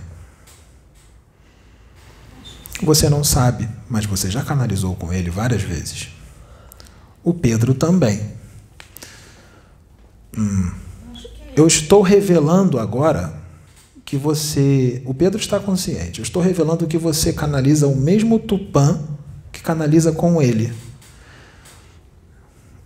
[2.82, 6.08] Você não sabe, mas você já canalizou com ele várias vezes.
[7.22, 8.32] O Pedro também.
[10.36, 10.70] Hum.
[11.54, 13.34] Eu estou revelando agora
[14.04, 15.02] que você.
[15.04, 16.20] O Pedro está consciente.
[16.20, 18.98] Eu estou revelando que você canaliza o mesmo Tupã
[19.52, 20.72] que canaliza com ele.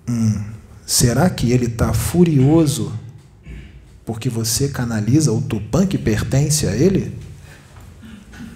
[0.09, 0.43] Hum.
[0.85, 2.93] Será que ele está furioso
[4.05, 7.17] porque você canaliza o Tupã que pertence a ele?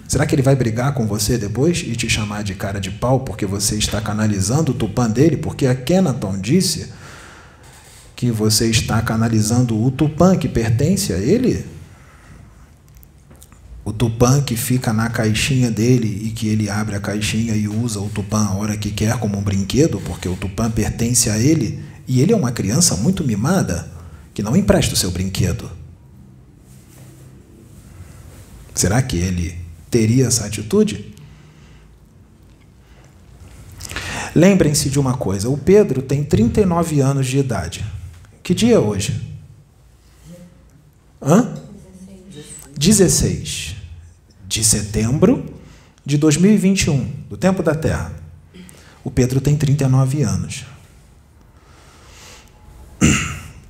[0.07, 3.19] Será que ele vai brigar com você depois e te chamar de cara de pau
[3.19, 5.37] porque você está canalizando o Tupã dele?
[5.37, 6.91] Porque a Kenaton disse
[8.15, 11.65] que você está canalizando o Tupã que pertence a ele?
[13.85, 17.99] O Tupã que fica na caixinha dele e que ele abre a caixinha e usa
[17.99, 21.83] o Tupã a hora que quer como um brinquedo, porque o Tupã pertence a ele
[22.07, 23.98] e ele é uma criança muito mimada
[24.39, 25.69] que não empresta o seu brinquedo.
[28.73, 29.59] Será que ele
[29.91, 31.13] teria essa atitude?
[34.33, 37.85] Lembrem-se de uma coisa: o Pedro tem 39 anos de idade.
[38.41, 39.21] Que dia é hoje?
[41.21, 41.61] Hã?
[42.77, 43.75] 16
[44.47, 45.53] de setembro
[46.05, 48.13] de 2021, do tempo da Terra.
[49.03, 50.63] O Pedro tem 39 anos.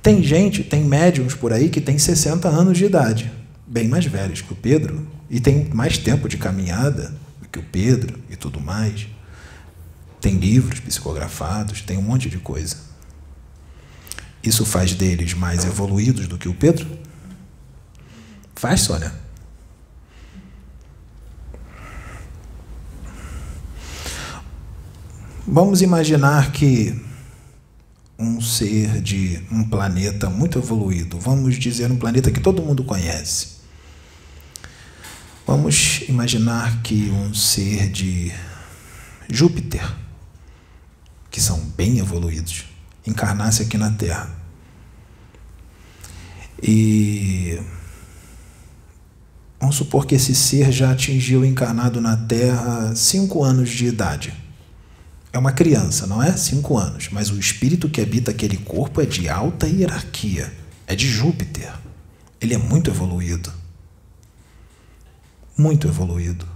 [0.02, 3.30] Tem gente, tem médiums por aí que tem 60 anos de idade,
[3.66, 7.62] bem mais velhos que o Pedro, e tem mais tempo de caminhada do que o
[7.62, 9.06] Pedro e tudo mais.
[10.20, 12.76] Tem livros psicografados, tem um monte de coisa.
[14.42, 16.86] Isso faz deles mais evoluídos do que o Pedro?
[18.54, 19.12] Faz, Sônia?
[25.46, 27.09] Vamos imaginar que
[28.20, 33.60] um ser de um planeta muito evoluído, vamos dizer um planeta que todo mundo conhece.
[35.46, 38.30] Vamos imaginar que um ser de
[39.28, 39.82] Júpiter,
[41.30, 42.66] que são bem evoluídos,
[43.06, 44.30] encarnasse aqui na Terra.
[46.62, 47.58] E
[49.58, 54.39] vamos supor que esse ser já atingiu encarnado na Terra cinco anos de idade.
[55.32, 56.36] É uma criança, não é?
[56.36, 57.08] Cinco anos.
[57.10, 60.52] Mas o espírito que habita aquele corpo é de alta hierarquia.
[60.86, 61.72] É de Júpiter.
[62.40, 63.52] Ele é muito evoluído.
[65.56, 66.46] Muito evoluído.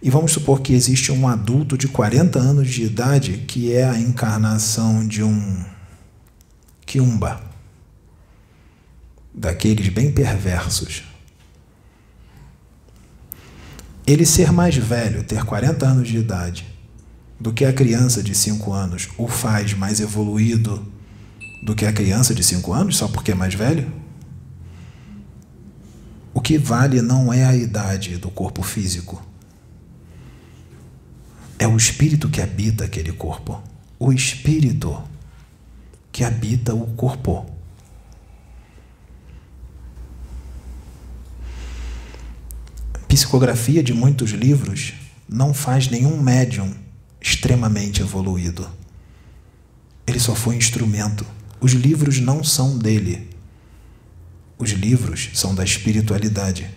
[0.00, 3.98] E vamos supor que existe um adulto de 40 anos de idade que é a
[3.98, 5.64] encarnação de um
[6.84, 7.42] quiumba,
[9.32, 11.04] daqueles bem perversos.
[14.06, 16.73] Ele ser mais velho, ter 40 anos de idade,
[17.38, 20.86] do que a criança de 5 anos, o faz mais evoluído
[21.62, 23.90] do que a criança de 5 anos, só porque é mais velho?
[26.32, 29.22] O que vale não é a idade do corpo físico
[31.58, 33.62] é o espírito que habita aquele corpo.
[33.98, 35.02] O espírito
[36.12, 37.46] que habita o corpo.
[43.08, 44.94] Psicografia de muitos livros
[45.28, 46.74] não faz nenhum médium
[47.24, 48.70] extremamente evoluído.
[50.06, 51.26] Ele só foi instrumento.
[51.60, 53.30] Os livros não são dele.
[54.58, 56.70] Os livros são da espiritualidade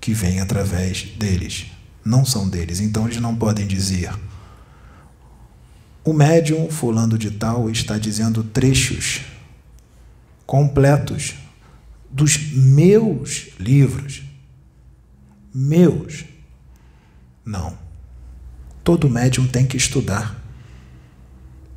[0.00, 1.66] que vem através deles
[2.04, 4.12] não são deles, então eles não podem dizer.
[6.04, 9.20] O médium fulano de tal está dizendo trechos
[10.44, 11.34] completos
[12.10, 14.22] dos meus livros.
[15.54, 16.24] Meus.
[17.44, 17.78] Não.
[18.84, 20.40] Todo médium tem que estudar.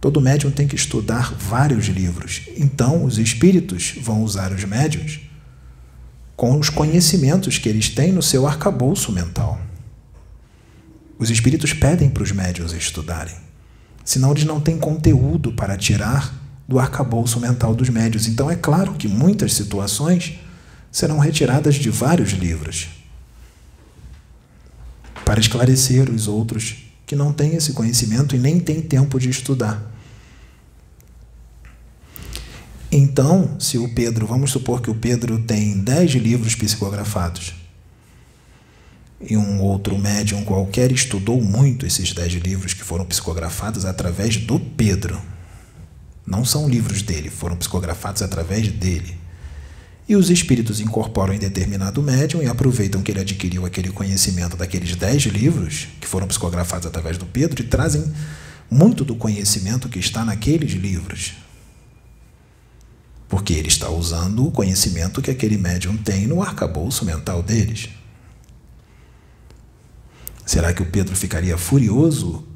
[0.01, 2.43] Todo médium tem que estudar vários livros.
[2.57, 5.19] Então, os espíritos vão usar os médiums
[6.35, 9.59] com os conhecimentos que eles têm no seu arcabouço mental.
[11.17, 13.35] Os espíritos pedem para os médios estudarem,
[14.03, 16.33] senão eles não têm conteúdo para tirar
[16.67, 18.27] do arcabouço mental dos médios.
[18.27, 20.37] Então é claro que muitas situações
[20.91, 22.89] serão retiradas de vários livros
[25.23, 29.91] para esclarecer os outros que não têm esse conhecimento e nem têm tempo de estudar.
[32.91, 37.53] Então, se o Pedro, vamos supor que o Pedro tem dez livros psicografados
[39.29, 44.59] e um outro médium qualquer estudou muito esses dez livros que foram psicografados através do
[44.59, 45.19] Pedro.
[46.25, 49.17] Não são livros dele, foram psicografados através dele.
[50.07, 54.95] E os espíritos incorporam em determinado médium e aproveitam que ele adquiriu aquele conhecimento daqueles
[54.95, 58.13] dez livros que foram psicografados através do Pedro e trazem
[58.69, 61.33] muito do conhecimento que está naqueles livros.
[63.27, 67.89] Porque ele está usando o conhecimento que aquele médium tem no arcabouço mental deles.
[70.45, 72.47] Será que o Pedro ficaria furioso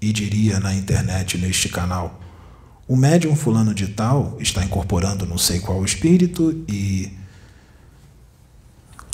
[0.00, 2.20] e diria na internet, neste canal:
[2.88, 7.12] o médium fulano de tal está incorporando não sei qual espírito e.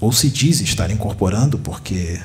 [0.00, 2.20] Ou se diz estar incorporando, porque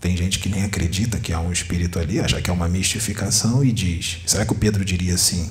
[0.00, 3.64] tem gente que nem acredita que há um espírito ali, acha que é uma mistificação
[3.64, 5.50] e diz: será que o Pedro diria assim?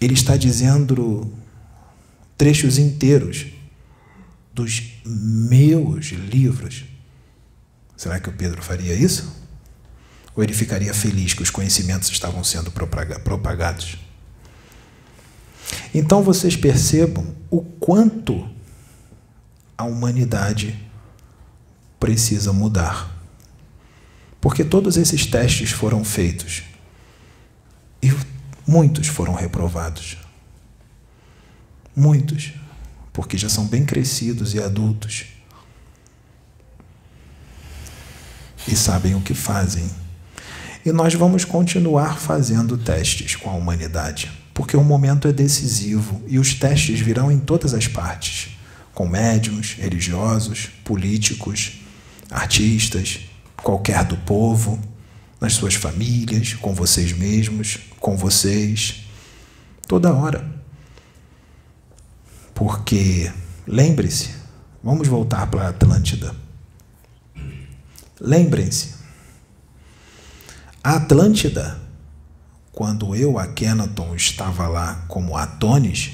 [0.00, 1.32] Ele está dizendo
[2.36, 3.46] trechos inteiros
[4.54, 6.84] dos meus livros
[7.96, 9.43] Será que o Pedro faria isso?
[10.36, 13.98] Ou ele ficaria feliz que os conhecimentos estavam sendo propagados?
[15.94, 18.48] Então vocês percebam o quanto
[19.78, 20.78] a humanidade
[22.00, 23.12] precisa mudar.
[24.40, 26.64] Porque todos esses testes foram feitos
[28.02, 28.12] e
[28.66, 30.18] muitos foram reprovados.
[31.96, 32.52] Muitos,
[33.12, 35.26] porque já são bem crescidos e adultos
[38.66, 39.88] e sabem o que fazem.
[40.84, 46.38] E nós vamos continuar fazendo testes com a humanidade, porque o momento é decisivo e
[46.38, 48.54] os testes virão em todas as partes
[48.94, 51.80] com médiums, religiosos, políticos,
[52.30, 53.20] artistas,
[53.56, 54.80] qualquer do povo,
[55.40, 59.04] nas suas famílias, com vocês mesmos, com vocês,
[59.88, 60.48] toda hora.
[62.54, 63.32] Porque,
[63.66, 64.30] lembre-se,
[64.82, 66.34] vamos voltar para a Atlântida.
[68.20, 68.93] Lembrem-se,
[70.84, 71.80] Atlântida,
[72.70, 76.10] quando eu, a Kenaton, estava lá como Atones,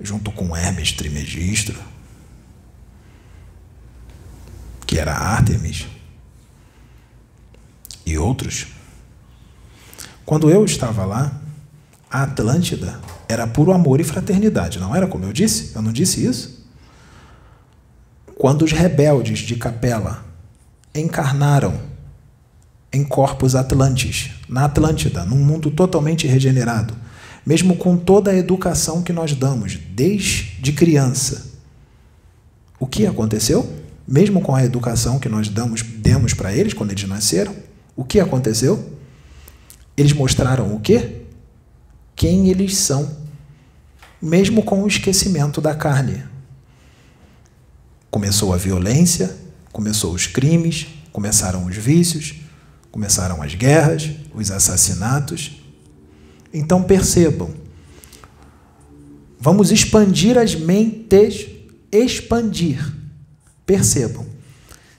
[0.00, 1.78] junto com Hermes Trimegistro,
[4.86, 5.86] que era Artemis,
[8.06, 8.68] e outros,
[10.24, 11.38] quando eu estava lá,
[12.10, 12.98] a Atlântida
[13.28, 15.74] era puro amor e fraternidade, não era como eu disse?
[15.74, 16.66] Eu não disse isso?
[18.38, 20.24] Quando os rebeldes de Capela
[20.94, 21.93] encarnaram
[22.94, 26.94] em corpos atlantes, na Atlântida, num mundo totalmente regenerado,
[27.44, 31.52] mesmo com toda a educação que nós damos desde criança.
[32.78, 33.70] O que aconteceu?
[34.06, 37.54] Mesmo com a educação que nós damos, demos para eles quando eles nasceram,
[37.96, 38.92] o que aconteceu?
[39.96, 41.22] Eles mostraram o quê?
[42.14, 43.16] Quem eles são,
[44.20, 46.22] mesmo com o esquecimento da carne.
[48.10, 49.44] Começou a violência,
[49.74, 52.36] Começou os crimes, começaram os vícios,
[52.94, 55.60] começaram as guerras, os assassinatos.
[56.52, 57.52] Então percebam,
[59.36, 61.44] vamos expandir as mentes,
[61.90, 62.94] expandir.
[63.66, 64.24] Percebam,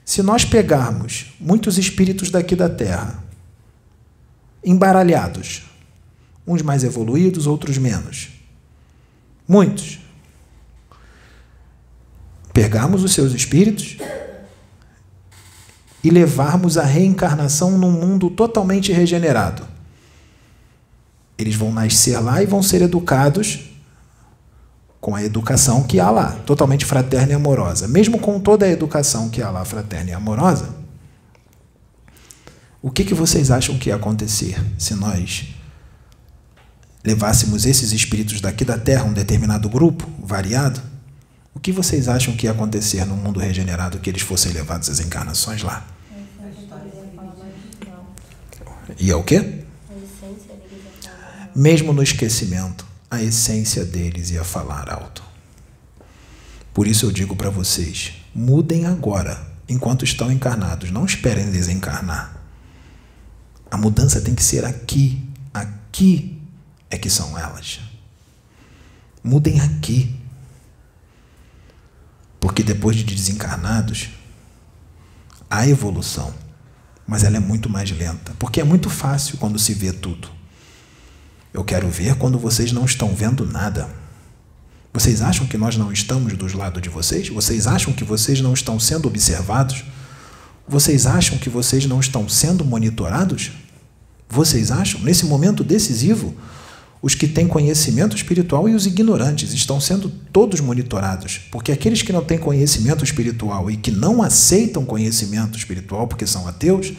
[0.04, 3.24] se nós pegarmos muitos espíritos daqui da Terra,
[4.62, 5.62] embaralhados,
[6.46, 8.28] uns mais evoluídos, outros menos,
[9.48, 10.00] muitos,
[12.52, 13.96] pegarmos os seus espíritos
[16.06, 19.66] e levarmos a reencarnação num mundo totalmente regenerado.
[21.36, 23.70] Eles vão nascer lá e vão ser educados
[25.00, 27.88] com a educação que há lá, totalmente fraterna e amorosa.
[27.88, 30.76] Mesmo com toda a educação que há lá, fraterna e amorosa,
[32.80, 35.48] o que, que vocês acham que ia acontecer se nós
[37.04, 40.80] levássemos esses espíritos daqui da Terra, um determinado grupo, variado?
[41.52, 45.00] O que vocês acham que ia acontecer no mundo regenerado que eles fossem levados às
[45.00, 45.95] encarnações lá?
[48.98, 49.64] E é o quê?
[51.54, 55.22] Mesmo no esquecimento, a essência deles ia falar alto.
[56.72, 60.90] Por isso eu digo para vocês: mudem agora, enquanto estão encarnados.
[60.90, 62.36] Não esperem desencarnar.
[63.70, 65.22] A mudança tem que ser aqui.
[65.52, 66.40] Aqui
[66.90, 67.80] é que são elas.
[69.22, 70.14] Mudem aqui.
[72.38, 74.10] Porque depois de desencarnados,
[75.50, 76.32] há evolução
[77.06, 80.28] mas ela é muito mais lenta, porque é muito fácil quando se vê tudo.
[81.52, 83.88] Eu quero ver quando vocês não estão vendo nada.
[84.92, 87.28] Vocês acham que nós não estamos dos lados de vocês?
[87.28, 89.84] Vocês acham que vocês não estão sendo observados?
[90.68, 93.52] Vocês acham que vocês não estão sendo monitorados?
[94.28, 95.00] Vocês acham?
[95.00, 96.34] Nesse momento decisivo,
[97.02, 102.12] os que têm conhecimento espiritual e os ignorantes estão sendo todos monitorados, porque aqueles que
[102.12, 106.92] não têm conhecimento espiritual e que não aceitam conhecimento espiritual porque são ateus,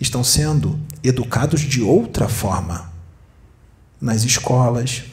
[0.00, 2.92] estão sendo educados de outra forma
[4.00, 5.04] nas escolas,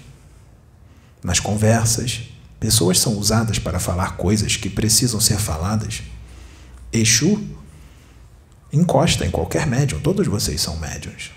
[1.23, 2.21] nas conversas.
[2.59, 6.03] Pessoas são usadas para falar coisas que precisam ser faladas.
[6.91, 7.41] Exu
[8.71, 11.31] encosta em qualquer médium, todos vocês são médiums.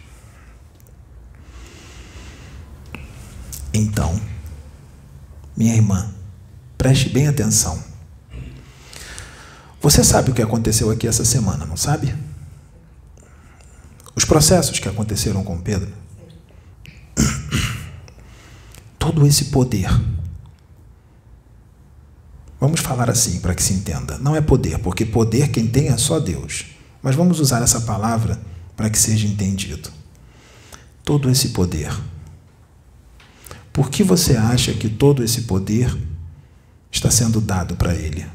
[3.72, 4.20] Então,
[5.56, 6.12] minha irmã,
[6.76, 7.82] preste bem atenção.
[9.80, 12.14] Você sabe o que aconteceu aqui essa semana, não sabe?
[14.14, 15.92] Os processos que aconteceram com Pedro.
[18.98, 19.88] Todo esse poder.
[22.60, 24.18] Vamos falar assim para que se entenda.
[24.18, 26.66] Não é poder, porque poder quem tem é só Deus.
[27.00, 28.40] Mas vamos usar essa palavra
[28.76, 29.90] para que seja entendido.
[31.04, 31.92] Todo esse poder
[33.78, 35.96] por que você acha que todo esse poder
[36.90, 38.26] está sendo dado para ele?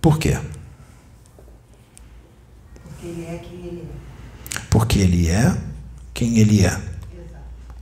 [0.00, 0.40] Por quê?
[2.82, 4.60] Porque ele é quem ele é.
[4.70, 5.62] Porque ele é
[6.14, 6.80] quem ele é.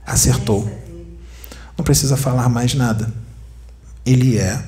[0.05, 0.69] Acertou.
[1.77, 3.13] Não precisa falar mais nada.
[4.05, 4.61] Ele é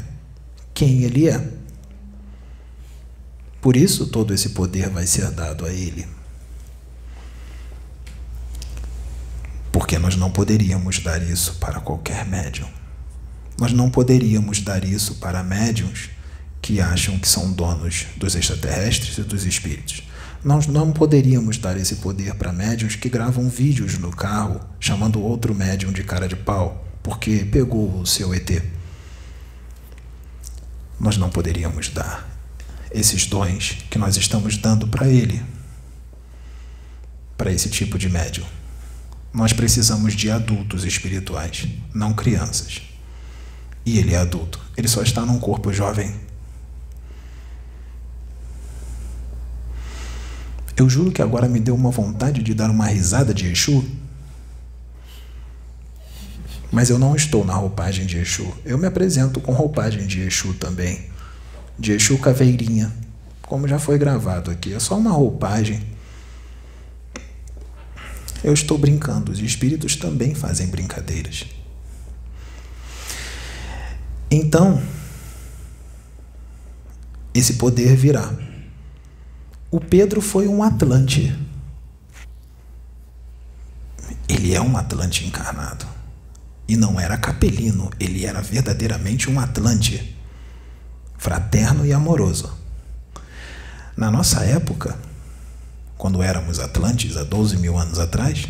[0.74, 1.46] quem ele é.
[3.60, 6.15] Por isso todo esse poder vai ser dado a ele.
[9.76, 12.70] Porque nós não poderíamos dar isso para qualquer médium.
[13.60, 16.12] Nós não poderíamos dar isso para médiums
[16.62, 20.04] que acham que são donos dos extraterrestres e dos espíritos.
[20.42, 25.54] Nós não poderíamos dar esse poder para médiums que gravam vídeos no carro chamando outro
[25.54, 28.64] médium de cara de pau porque pegou o seu ET.
[30.98, 32.26] Nós não poderíamos dar
[32.94, 35.44] esses dons que nós estamos dando para ele,
[37.36, 38.55] para esse tipo de médium.
[39.36, 42.82] Nós precisamos de adultos espirituais, não crianças.
[43.86, 44.62] E ele é adulto.
[44.78, 46.16] Ele só está num corpo jovem.
[50.78, 53.84] Eu juro que agora me deu uma vontade de dar uma risada de Exu.
[56.72, 58.48] Mas eu não estou na roupagem de Exu.
[58.64, 61.10] Eu me apresento com roupagem de Exu também.
[61.78, 62.90] De Exu Caveirinha.
[63.42, 64.74] Como já foi gravado aqui.
[64.74, 65.95] É só uma roupagem
[68.46, 71.48] eu estou brincando, os espíritos também fazem brincadeiras.
[74.30, 74.80] Então,
[77.34, 78.32] esse poder virá.
[79.72, 81.36] O Pedro foi um Atlante.
[84.30, 85.88] Ele é um Atlante encarnado.
[86.68, 90.16] E não era capelino, ele era verdadeiramente um Atlante,
[91.18, 92.56] fraterno e amoroso.
[93.98, 94.96] Na nossa época,
[96.06, 98.48] quando éramos Atlantes, há 12 mil anos atrás,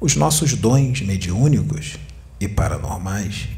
[0.00, 1.98] os nossos dons mediúnicos
[2.40, 3.48] e paranormais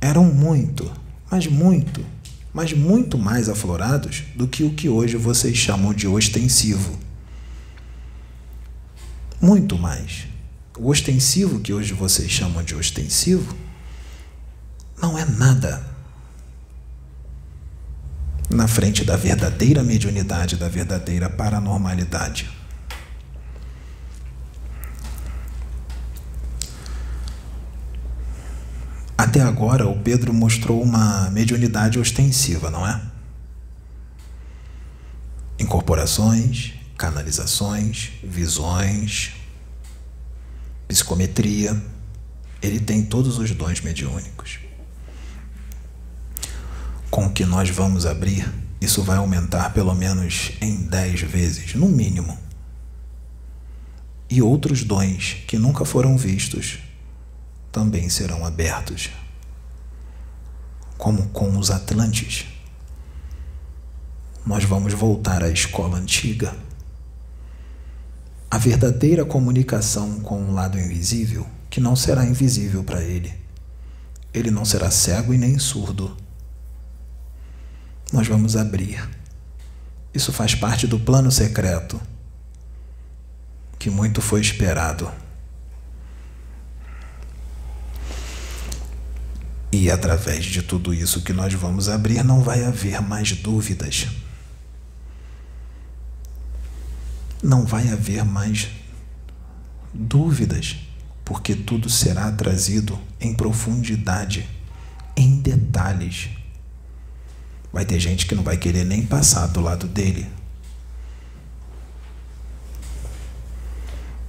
[0.00, 0.90] eram muito,
[1.30, 2.04] mas muito,
[2.52, 6.98] mas muito mais aflorados do que o que hoje vocês chamam de ostensivo.
[9.40, 10.26] Muito mais.
[10.76, 13.54] O ostensivo que hoje vocês chamam de ostensivo
[15.00, 15.93] não é nada
[18.50, 22.50] na frente da verdadeira mediunidade, da verdadeira paranormalidade.
[29.16, 33.00] Até agora, o Pedro mostrou uma mediunidade ostensiva, não é?
[35.58, 39.32] Incorporações, canalizações, visões,
[40.86, 41.80] psicometria.
[42.60, 44.63] Ele tem todos os dons mediúnicos
[47.14, 52.36] com que nós vamos abrir, isso vai aumentar pelo menos em 10 vezes, no mínimo.
[54.28, 56.80] E outros dons que nunca foram vistos
[57.70, 59.10] também serão abertos,
[60.98, 62.46] como com os Atlantes.
[64.44, 66.52] Nós vamos voltar à escola antiga.
[68.50, 73.32] A verdadeira comunicação com o lado invisível, que não será invisível para ele.
[74.32, 76.23] Ele não será cego e nem surdo
[78.14, 79.06] nós vamos abrir.
[80.14, 82.00] Isso faz parte do plano secreto
[83.76, 85.10] que muito foi esperado.
[89.72, 94.06] E através de tudo isso que nós vamos abrir, não vai haver mais dúvidas.
[97.42, 98.68] Não vai haver mais
[99.92, 100.76] dúvidas,
[101.24, 104.48] porque tudo será trazido em profundidade,
[105.16, 106.43] em detalhes.
[107.74, 110.28] Vai ter gente que não vai querer nem passar do lado dele.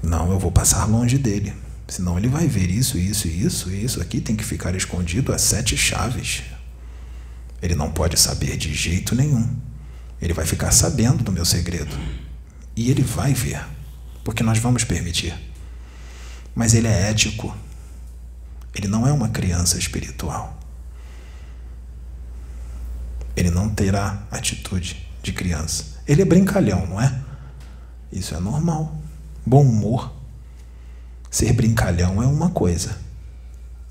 [0.01, 1.53] Não, eu vou passar longe dele.
[1.88, 5.77] Senão ele vai ver isso, isso, isso, isso aqui tem que ficar escondido a sete
[5.77, 6.41] chaves.
[7.61, 9.55] Ele não pode saber de jeito nenhum.
[10.19, 11.95] Ele vai ficar sabendo do meu segredo.
[12.76, 13.63] E ele vai ver,
[14.23, 15.35] porque nós vamos permitir.
[16.55, 17.55] Mas ele é ético.
[18.73, 20.64] Ele não é uma criança espiritual.
[23.36, 25.95] Ele não terá atitude de criança.
[26.07, 27.22] Ele é brincalhão, não é?
[28.12, 28.98] Isso é normal.
[29.45, 30.14] Bom humor.
[31.30, 32.98] Ser brincalhão é uma coisa,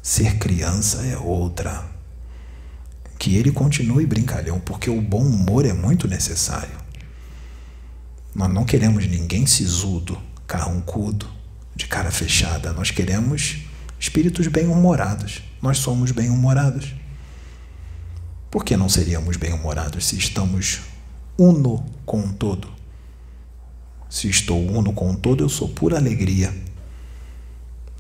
[0.03, 1.85] ser criança é outra.
[3.19, 6.79] Que ele continue brincalhão, porque o bom humor é muito necessário.
[8.35, 11.29] Nós não queremos ninguém sisudo, carrancudo,
[11.77, 12.73] de cara fechada.
[12.73, 13.59] Nós queremos
[14.01, 15.43] espíritos bem-humorados.
[15.61, 16.95] Nós somos bem-humorados.
[18.55, 20.83] Por que não seríamos bem-humorados se estamos
[21.37, 22.69] uno com o todo?
[24.09, 26.55] Se estou uno com o todo, eu sou pura alegria.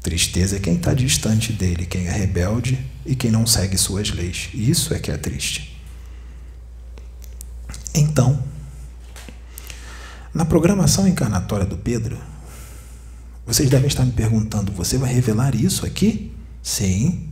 [0.00, 4.50] Tristeza é quem está distante dele, quem é rebelde e quem não segue suas leis.
[4.54, 5.76] Isso é que é triste.
[7.92, 8.40] Então,
[10.32, 12.16] na programação encarnatória do Pedro,
[13.44, 16.32] vocês devem estar me perguntando: você vai revelar isso aqui?
[16.62, 17.28] Sim,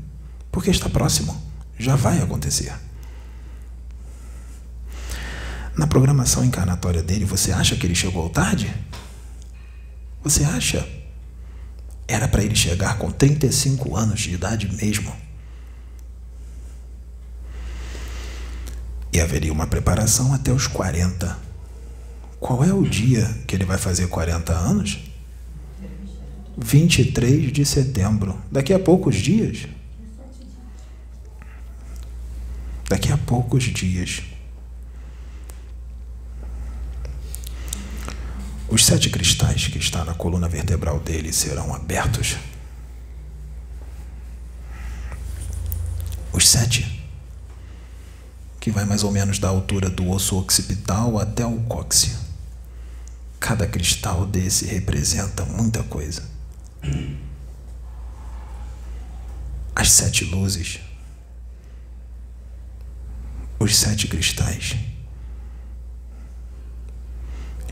[0.51, 1.40] porque está próximo.
[1.78, 2.73] Já vai acontecer.
[5.77, 8.73] Na programação encarnatória dele, você acha que ele chegou tarde?
[10.23, 10.86] Você acha?
[12.07, 15.12] Era para ele chegar com 35 anos de idade mesmo.
[19.12, 21.39] E haveria uma preparação até os 40.
[22.39, 24.99] Qual é o dia que ele vai fazer 40 anos?
[26.57, 28.39] 23 de setembro.
[28.51, 29.66] Daqui a poucos dias.
[32.89, 34.23] Daqui a poucos dias.
[38.73, 42.39] Os sete cristais que estão na coluna vertebral dele serão abertos.
[46.32, 47.07] Os sete,
[48.59, 52.16] que vai mais ou menos da altura do osso occipital até o cóccix.
[53.39, 56.27] Cada cristal desse representa muita coisa.
[59.77, 60.81] As sete luzes,
[63.59, 64.91] os sete cristais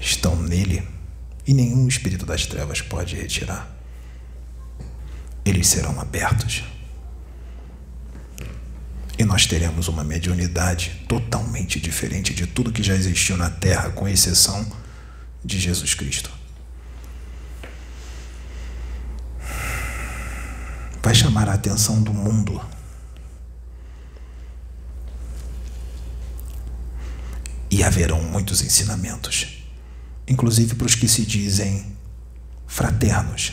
[0.00, 0.82] estão nele
[1.46, 3.70] e nenhum espírito das trevas pode retirar.
[5.44, 6.64] Eles serão abertos.
[9.18, 14.08] E nós teremos uma mediunidade totalmente diferente de tudo que já existiu na Terra, com
[14.08, 14.66] exceção
[15.44, 16.30] de Jesus Cristo.
[21.02, 22.64] Vai chamar a atenção do mundo.
[27.70, 29.59] E haverão muitos ensinamentos
[30.30, 31.84] inclusive para os que se dizem
[32.64, 33.52] fraternos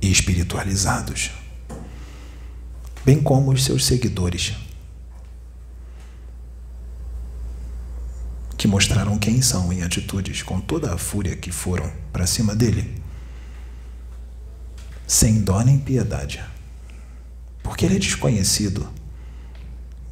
[0.00, 1.32] e espiritualizados,
[3.04, 4.54] bem como os seus seguidores,
[8.56, 13.02] que mostraram quem são em atitudes com toda a fúria que foram para cima dele,
[15.08, 16.40] sem dó nem piedade,
[17.64, 18.88] porque ele é desconhecido.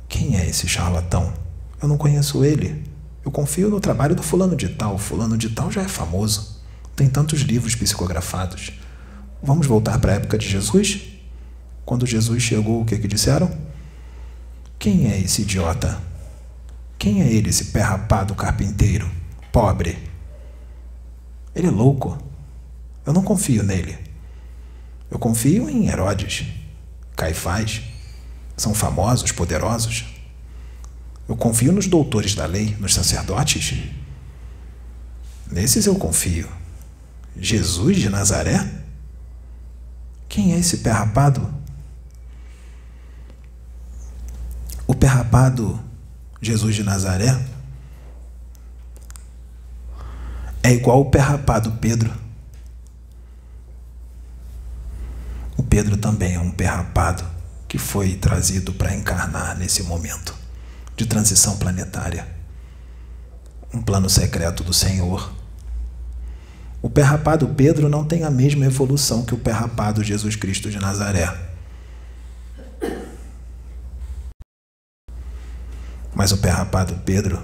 [0.08, 1.32] Quem é esse charlatão?
[1.80, 2.89] Eu não conheço ele.
[3.24, 4.98] Eu confio no trabalho do fulano de tal.
[4.98, 6.60] Fulano de tal já é famoso.
[6.96, 8.72] Tem tantos livros psicografados.
[9.42, 11.00] Vamos voltar para a época de Jesus?
[11.84, 13.50] Quando Jesus chegou, o que, que disseram?
[14.78, 16.00] Quem é esse idiota?
[16.98, 19.10] Quem é ele, esse pé rapado carpinteiro?
[19.50, 19.98] Pobre.
[21.54, 22.18] Ele é louco.
[23.04, 23.98] Eu não confio nele.
[25.10, 26.46] Eu confio em Herodes,
[27.16, 27.82] Caifás.
[28.56, 30.09] São famosos, poderosos.
[31.30, 33.84] Eu confio nos doutores da lei, nos sacerdotes.
[35.48, 36.48] Nesses eu confio.
[37.36, 38.68] Jesus de Nazaré?
[40.28, 41.48] Quem é esse pé rapado?
[44.88, 45.78] O pé rapado
[46.42, 47.40] Jesus de Nazaré
[50.64, 52.12] é igual o pé rapado Pedro.
[55.56, 57.24] O Pedro também é um pé rapado
[57.68, 60.39] que foi trazido para encarnar nesse momento
[61.00, 62.28] de transição planetária.
[63.72, 65.32] Um plano secreto do Senhor.
[66.82, 70.70] O pé rapado Pedro não tem a mesma evolução que o pé rapado Jesus Cristo
[70.70, 71.34] de Nazaré.
[76.14, 77.42] Mas o pé rapado Pedro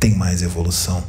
[0.00, 1.04] tem mais evolução.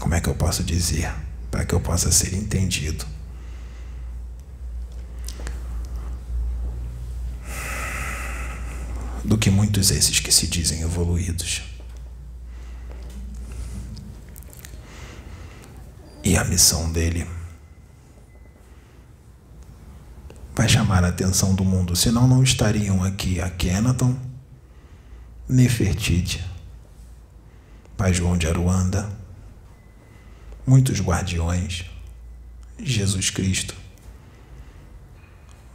[0.00, 1.14] Como é que eu posso dizer
[1.48, 3.15] para que eu possa ser entendido?
[9.26, 11.62] Do que muitos esses que se dizem evoluídos.
[16.22, 17.26] E a missão dele
[20.54, 24.16] vai chamar a atenção do mundo, senão não estariam aqui a Kenaton,
[25.48, 26.42] Nefertiti,
[27.96, 29.10] Pai João de Aruanda,
[30.64, 31.84] muitos guardiões,
[32.78, 33.74] Jesus Cristo,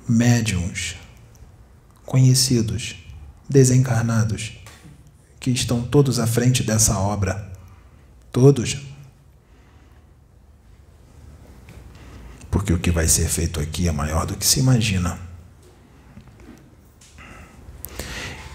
[0.07, 0.95] médiums,
[2.05, 3.00] conhecidos,
[3.51, 4.53] desencarnados,
[5.39, 7.51] que estão todos à frente dessa obra.
[8.31, 8.81] Todos.
[12.49, 15.19] Porque o que vai ser feito aqui é maior do que se imagina.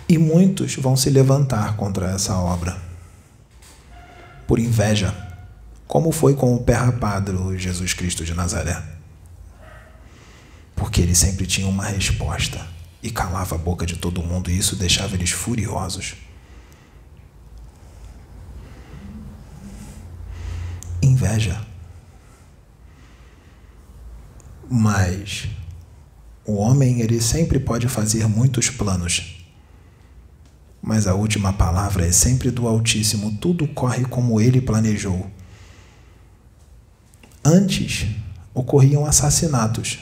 [0.09, 2.81] E muitos vão se levantar contra essa obra,
[4.47, 5.13] por inveja,
[5.87, 8.81] como foi com o pé rapado Jesus Cristo de Nazaré.
[10.77, 14.77] Porque ele sempre tinha uma resposta e calava a boca de todo mundo, e isso
[14.77, 16.15] deixava eles furiosos.
[21.03, 21.65] Inveja.
[24.69, 25.49] Mas
[26.45, 29.37] o homem ele sempre pode fazer muitos planos.
[30.83, 35.31] Mas a última palavra é sempre do Altíssimo, tudo corre como ele planejou.
[37.45, 38.07] Antes
[38.53, 39.99] ocorriam assassinatos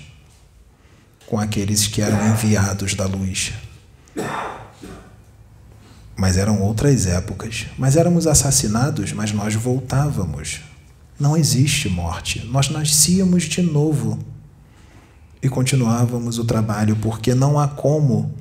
[1.27, 3.53] com aqueles que eram enviados da luz.
[6.17, 7.67] Mas eram outras épocas.
[7.79, 10.61] Mas éramos assassinados, mas nós voltávamos.
[11.19, 12.45] Não existe morte.
[12.47, 14.19] Nós nascíamos de novo
[15.43, 18.35] e continuávamos o trabalho, porque não há como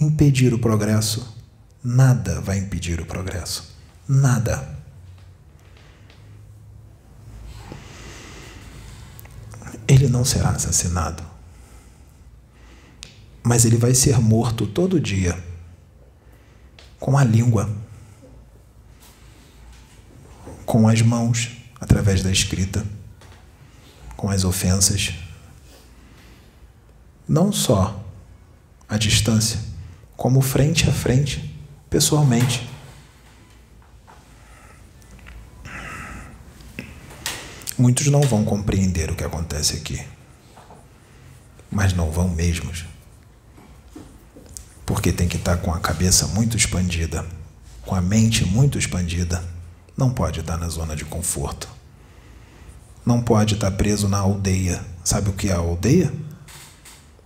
[0.00, 1.36] impedir o progresso.
[1.82, 3.74] Nada vai impedir o progresso.
[4.08, 4.78] Nada.
[9.86, 11.29] Ele não será assassinado
[13.42, 15.42] mas ele vai ser morto todo dia
[16.98, 17.68] com a língua,
[20.66, 21.50] com as mãos,
[21.80, 22.86] através da escrita,
[24.16, 25.14] com as ofensas.
[27.26, 28.04] Não só
[28.86, 29.58] à distância,
[30.14, 31.58] como frente a frente,
[31.88, 32.68] pessoalmente.
[37.78, 40.04] Muitos não vão compreender o que acontece aqui,
[41.70, 42.89] mas não vão mesmos
[44.90, 47.24] porque tem que estar com a cabeça muito expandida,
[47.82, 49.40] com a mente muito expandida.
[49.96, 51.68] Não pode estar na zona de conforto.
[53.06, 54.84] Não pode estar preso na aldeia.
[55.04, 56.12] Sabe o que é a aldeia?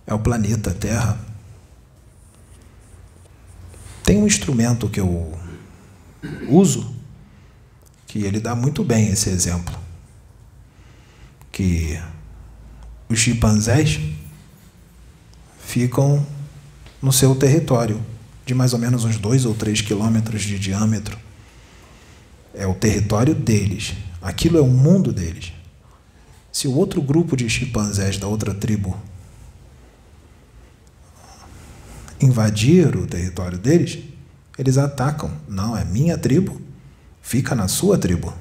[0.05, 1.17] É o planeta Terra.
[4.03, 5.35] Tem um instrumento que eu
[6.47, 6.95] uso
[8.05, 9.75] que ele dá muito bem esse exemplo.
[11.51, 11.99] Que
[13.09, 13.99] os chimpanzés
[15.57, 16.23] ficam
[17.01, 18.01] no seu território,
[18.45, 21.17] de mais ou menos uns dois ou três quilômetros de diâmetro.
[22.53, 23.93] É o território deles.
[24.21, 25.51] Aquilo é o mundo deles.
[26.51, 28.97] Se o outro grupo de chimpanzés da outra tribo
[32.19, 33.99] invadir o território deles,
[34.57, 35.31] eles atacam.
[35.47, 36.61] Não, é minha tribo,
[37.21, 38.33] fica na sua tribo.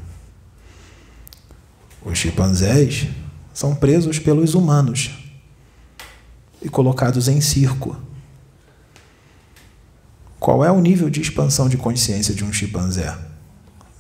[2.05, 3.09] Os chimpanzés
[3.53, 5.11] são presos pelos humanos
[6.63, 7.97] e colocados em circo
[10.45, 13.17] qual é o nível de expansão de consciência de um chimpanzé?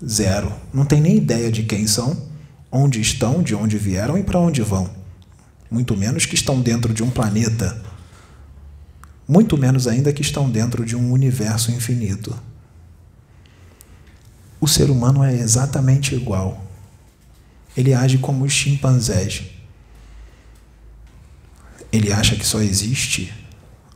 [0.06, 0.52] Zero.
[0.74, 2.28] Não tem nem ideia de quem são,
[2.70, 4.90] onde estão, de onde vieram e para onde vão.
[5.70, 7.82] Muito menos que estão dentro de um planeta.
[9.26, 12.38] Muito menos ainda que estão dentro de um universo infinito.
[14.60, 16.62] O ser humano é exatamente igual.
[17.74, 19.44] Ele age como os chimpanzés.
[21.90, 23.32] Ele acha que só existe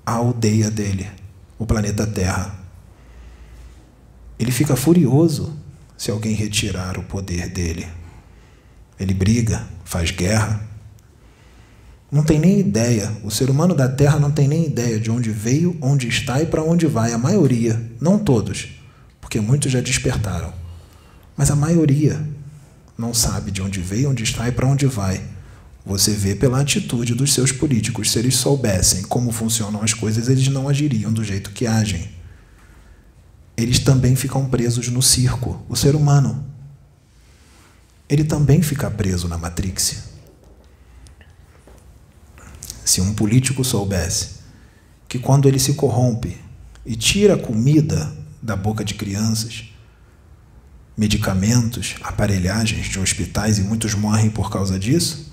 [0.06, 1.17] a aldeia dele
[1.58, 2.54] o planeta Terra.
[4.38, 5.56] Ele fica furioso
[5.96, 7.86] se alguém retirar o poder dele.
[8.98, 10.62] Ele briga, faz guerra.
[12.10, 15.30] Não tem nem ideia, o ser humano da Terra não tem nem ideia de onde
[15.30, 17.12] veio, onde está e para onde vai.
[17.12, 18.68] A maioria, não todos,
[19.20, 20.52] porque muitos já despertaram,
[21.36, 22.26] mas a maioria
[22.96, 25.22] não sabe de onde veio, onde está e para onde vai.
[25.88, 28.12] Você vê pela atitude dos seus políticos.
[28.12, 32.10] Se eles soubessem como funcionam as coisas, eles não agiriam do jeito que agem.
[33.56, 35.64] Eles também ficam presos no circo.
[35.66, 36.44] O ser humano.
[38.06, 40.04] Ele também fica preso na Matrix.
[42.84, 44.40] Se um político soubesse
[45.08, 46.36] que quando ele se corrompe
[46.84, 49.64] e tira comida da boca de crianças,
[50.94, 55.27] medicamentos, aparelhagens de hospitais e muitos morrem por causa disso,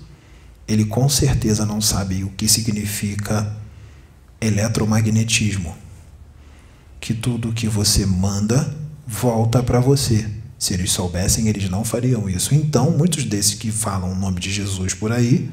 [0.68, 3.56] ele com certeza não sabe o que significa
[4.40, 5.76] eletromagnetismo,
[7.00, 8.74] que tudo que você manda
[9.06, 10.28] volta para você.
[10.58, 12.54] Se eles soubessem, eles não fariam isso.
[12.54, 15.50] Então, muitos desses que falam o nome de Jesus por aí,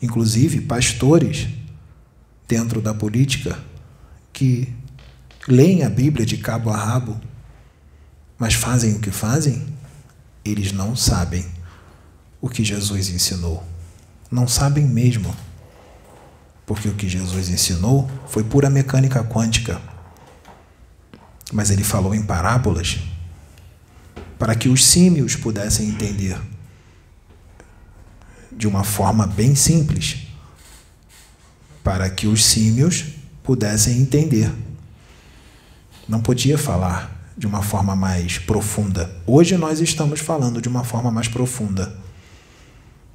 [0.00, 1.46] inclusive pastores
[2.48, 3.58] dentro da política,
[4.32, 4.72] que
[5.46, 7.20] leem a Bíblia de cabo a rabo,
[8.38, 9.66] mas fazem o que fazem,
[10.44, 11.44] eles não sabem
[12.40, 13.69] o que Jesus ensinou.
[14.30, 15.34] Não sabem mesmo.
[16.64, 19.80] Porque o que Jesus ensinou foi pura mecânica quântica.
[21.52, 23.00] Mas ele falou em parábolas
[24.38, 26.40] para que os símios pudessem entender
[28.52, 30.26] de uma forma bem simples,
[31.82, 33.04] para que os símios
[33.42, 34.52] pudessem entender.
[36.08, 39.10] Não podia falar de uma forma mais profunda.
[39.26, 41.96] Hoje nós estamos falando de uma forma mais profunda.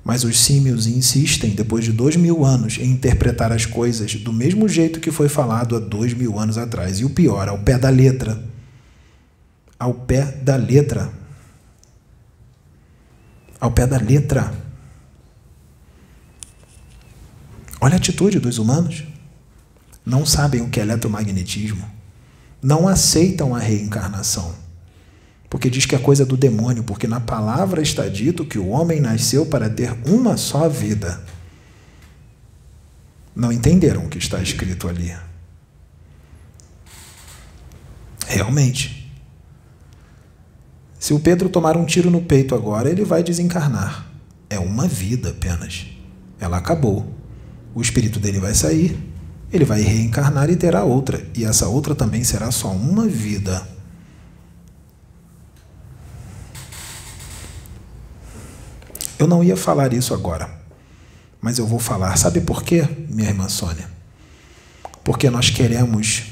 [0.05, 4.69] Mas os símios insistem, depois de dois mil anos, em interpretar as coisas do mesmo
[4.69, 6.99] jeito que foi falado há dois mil anos atrás.
[6.99, 8.39] E o pior, ao pé da letra.
[9.79, 11.11] Ao pé da letra.
[13.59, 14.53] Ao pé da letra.
[17.81, 19.03] Olha a atitude dos humanos.
[20.05, 21.89] Não sabem o que é eletromagnetismo.
[22.61, 24.64] Não aceitam a reencarnação
[25.55, 28.99] porque diz que é coisa do demônio, porque na palavra está dito que o homem
[28.99, 31.23] nasceu para ter uma só vida.
[33.33, 35.15] Não entenderam o que está escrito ali.
[38.27, 39.09] Realmente.
[40.99, 44.11] Se o Pedro tomar um tiro no peito agora, ele vai desencarnar.
[44.49, 45.85] É uma vida apenas.
[46.37, 47.15] Ela acabou.
[47.73, 48.99] O espírito dele vai sair,
[49.53, 51.25] ele vai reencarnar e terá outra.
[51.33, 53.74] E essa outra também será só uma vida.
[59.17, 60.49] Eu não ia falar isso agora,
[61.39, 62.17] mas eu vou falar.
[62.17, 63.89] Sabe por quê, minha irmã Sônia?
[65.03, 66.23] Porque nós queremos.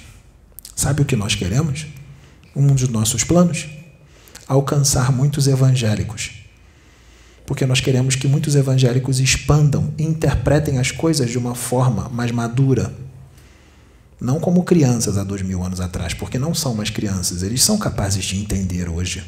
[0.76, 1.85] Sabe o que nós queremos?
[2.55, 3.68] Um dos nossos planos?
[4.47, 6.31] Alcançar muitos evangélicos.
[7.45, 12.31] Porque nós queremos que muitos evangélicos expandam e interpretem as coisas de uma forma mais
[12.31, 12.93] madura.
[14.19, 17.77] Não como crianças há dois mil anos atrás, porque não são mais crianças, eles são
[17.77, 19.23] capazes de entender hoje.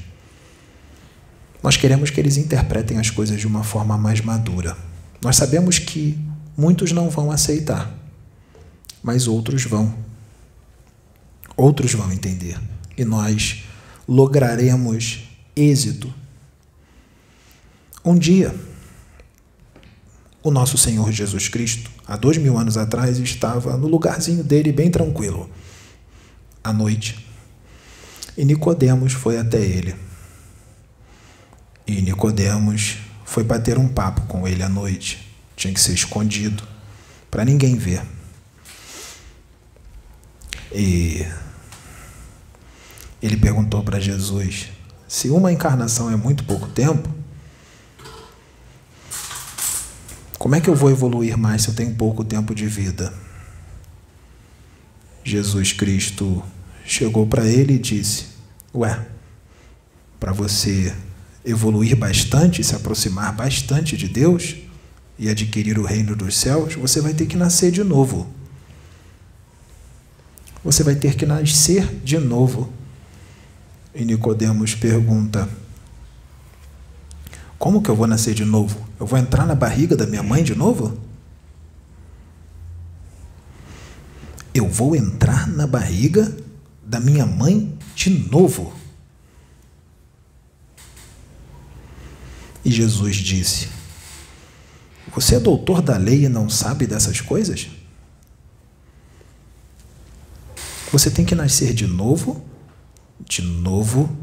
[1.65, 4.77] Nós queremos que eles interpretem as coisas de uma forma mais madura.
[5.19, 6.15] Nós sabemos que
[6.55, 7.91] muitos não vão aceitar,
[9.01, 9.91] mas outros vão.
[11.57, 12.61] Outros vão entender.
[12.95, 13.63] E nós
[14.07, 15.23] lograremos
[15.55, 16.13] êxito.
[18.05, 18.53] Um dia,
[20.43, 24.91] o nosso Senhor Jesus Cristo, há dois mil anos atrás, estava no lugarzinho dele bem
[24.91, 25.49] tranquilo,
[26.63, 27.27] à noite.
[28.37, 30.04] E Nicodemos foi até ele.
[31.87, 35.31] E Nicodemos foi bater um papo com ele à noite.
[35.55, 36.63] Tinha que ser escondido,
[37.29, 38.01] para ninguém ver.
[40.73, 41.25] E
[43.21, 44.69] ele perguntou para Jesus:
[45.07, 47.09] se uma encarnação é muito pouco tempo,
[50.37, 53.13] como é que eu vou evoluir mais se eu tenho pouco tempo de vida?
[55.23, 56.43] Jesus Cristo
[56.85, 58.27] chegou para ele e disse:
[58.73, 59.07] Ué,
[60.19, 60.95] para você
[61.45, 64.55] evoluir bastante, se aproximar bastante de Deus
[65.17, 68.27] e adquirir o reino dos céus, você vai ter que nascer de novo.
[70.63, 72.73] Você vai ter que nascer de novo.
[73.93, 75.47] E Nicodemos pergunta:
[77.59, 78.83] Como que eu vou nascer de novo?
[78.99, 80.97] Eu vou entrar na barriga da minha mãe de novo?
[84.53, 86.35] Eu vou entrar na barriga
[86.83, 88.73] da minha mãe de novo.
[92.65, 93.67] E Jesus disse:
[95.13, 97.67] Você é doutor da lei e não sabe dessas coisas?
[100.91, 102.43] Você tem que nascer de novo,
[103.19, 104.17] de novo,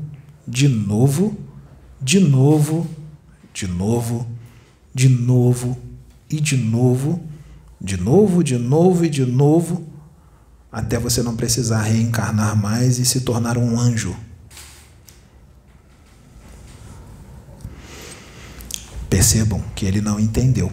[0.46, 1.36] de novo,
[2.00, 2.88] de novo,
[3.54, 4.26] de novo,
[4.92, 5.78] de novo
[6.28, 7.22] e de novo,
[7.80, 9.86] de novo, de novo e de novo,
[10.70, 14.16] até você não precisar reencarnar mais e se tornar um anjo.
[19.12, 20.72] Percebam que ele não entendeu.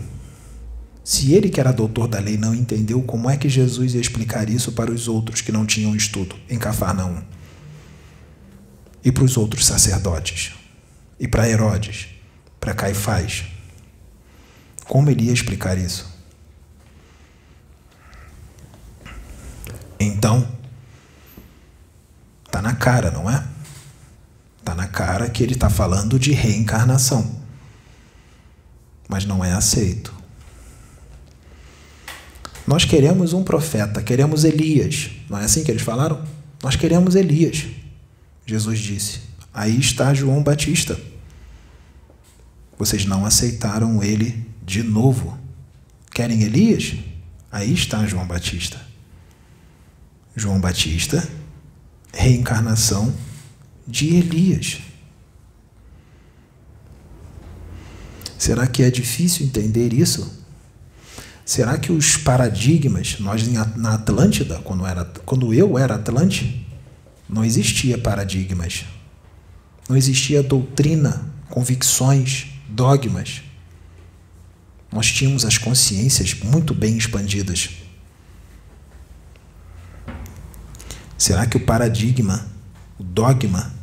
[1.04, 4.50] Se ele, que era doutor da lei, não entendeu, como é que Jesus ia explicar
[4.50, 7.22] isso para os outros que não tinham estudo em Cafarnaum?
[9.04, 10.54] E para os outros sacerdotes?
[11.20, 12.08] E para Herodes?
[12.62, 13.44] Para Caifás?
[14.86, 16.10] Como ele ia explicar isso?
[20.00, 20.48] Então,
[22.46, 23.46] está na cara, não é?
[24.60, 27.39] Está na cara que ele está falando de reencarnação
[29.10, 30.14] mas não é aceito.
[32.68, 35.10] Nós queremos um profeta, queremos Elias.
[35.28, 36.24] Não é assim que eles falaram?
[36.62, 37.66] Nós queremos Elias.
[38.46, 39.22] Jesus disse:
[39.52, 41.00] Aí está João Batista.
[42.78, 45.38] Vocês não aceitaram ele de novo.
[46.12, 46.94] Querem Elias?
[47.52, 48.80] Aí está João Batista.
[50.36, 51.28] João Batista,
[52.14, 53.14] reencarnação
[53.88, 54.80] de Elias.
[58.40, 60.42] Será que é difícil entender isso?
[61.44, 63.46] Será que os paradigmas, nós
[63.76, 66.66] na Atlântida, quando, era, quando eu era Atlante,
[67.28, 68.86] não existia paradigmas,
[69.90, 73.42] não existia doutrina, convicções, dogmas.
[74.90, 77.72] Nós tínhamos as consciências muito bem expandidas.
[81.18, 82.48] Será que o paradigma,
[82.98, 83.79] o dogma,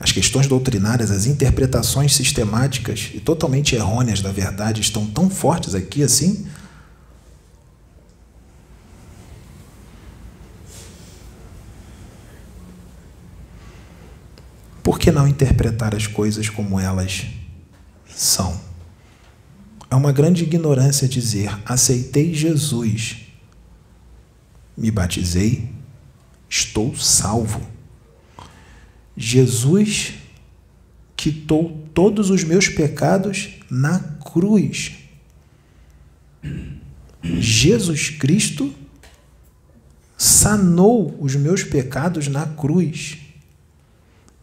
[0.00, 6.02] as questões doutrinárias, as interpretações sistemáticas e totalmente errôneas da verdade estão tão fortes aqui
[6.02, 6.48] assim?
[14.82, 17.26] Por que não interpretar as coisas como elas
[18.08, 18.58] são?
[19.90, 23.18] É uma grande ignorância dizer: aceitei Jesus,
[24.74, 25.68] me batizei,
[26.48, 27.60] estou salvo.
[29.22, 30.14] Jesus
[31.14, 34.92] quitou todos os meus pecados na cruz.
[37.22, 38.74] Jesus Cristo
[40.16, 43.18] sanou os meus pecados na cruz.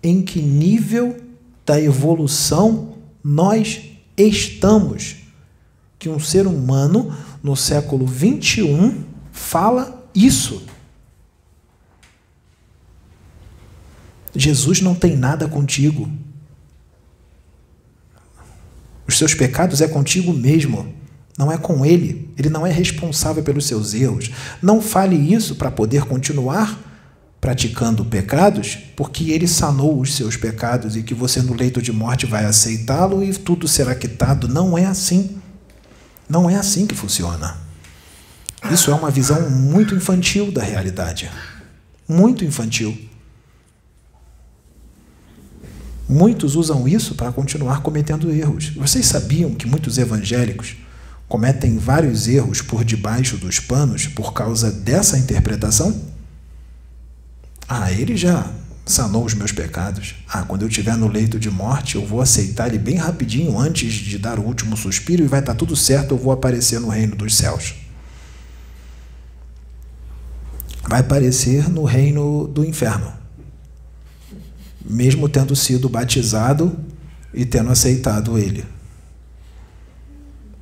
[0.04, 1.18] Em que nível
[1.66, 3.82] da evolução nós
[4.16, 5.16] estamos?
[5.98, 10.77] Que um ser humano no século 21 fala isso.
[14.38, 16.09] Jesus não tem nada contigo.
[19.07, 20.93] Os seus pecados é contigo mesmo,
[21.38, 22.30] não é com ele.
[22.38, 24.31] Ele não é responsável pelos seus erros.
[24.61, 26.84] Não fale isso para poder continuar
[27.39, 32.26] praticando pecados, porque ele sanou os seus pecados e que você no leito de morte
[32.26, 34.47] vai aceitá-lo e tudo será quitado.
[34.47, 35.38] Não é assim.
[36.27, 37.57] Não é assim que funciona.
[38.72, 41.30] Isso é uma visão muito infantil da realidade.
[42.07, 43.06] Muito infantil.
[46.07, 48.69] Muitos usam isso para continuar cometendo erros.
[48.69, 50.77] Vocês sabiam que muitos evangélicos
[51.27, 56.01] cometem vários erros por debaixo dos panos por causa dessa interpretação?
[57.67, 58.49] Ah, ele já
[58.85, 60.15] sanou os meus pecados.
[60.29, 63.91] Ah, quando eu estiver no leito de morte, eu vou aceitar ele bem rapidinho antes
[63.93, 67.17] de dar o último suspiro e vai estar tudo certo, eu vou aparecer no reino
[67.17, 67.75] dos céus.
[70.88, 73.27] Vai aparecer no reino do inferno
[74.88, 76.77] mesmo tendo sido batizado
[77.34, 78.65] e tendo aceitado ele.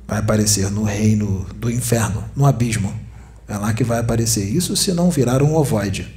[0.06, 2.92] Vai aparecer no reino do inferno, no abismo.
[3.48, 4.44] É lá que vai aparecer.
[4.44, 6.12] Isso se não virar um ovoide,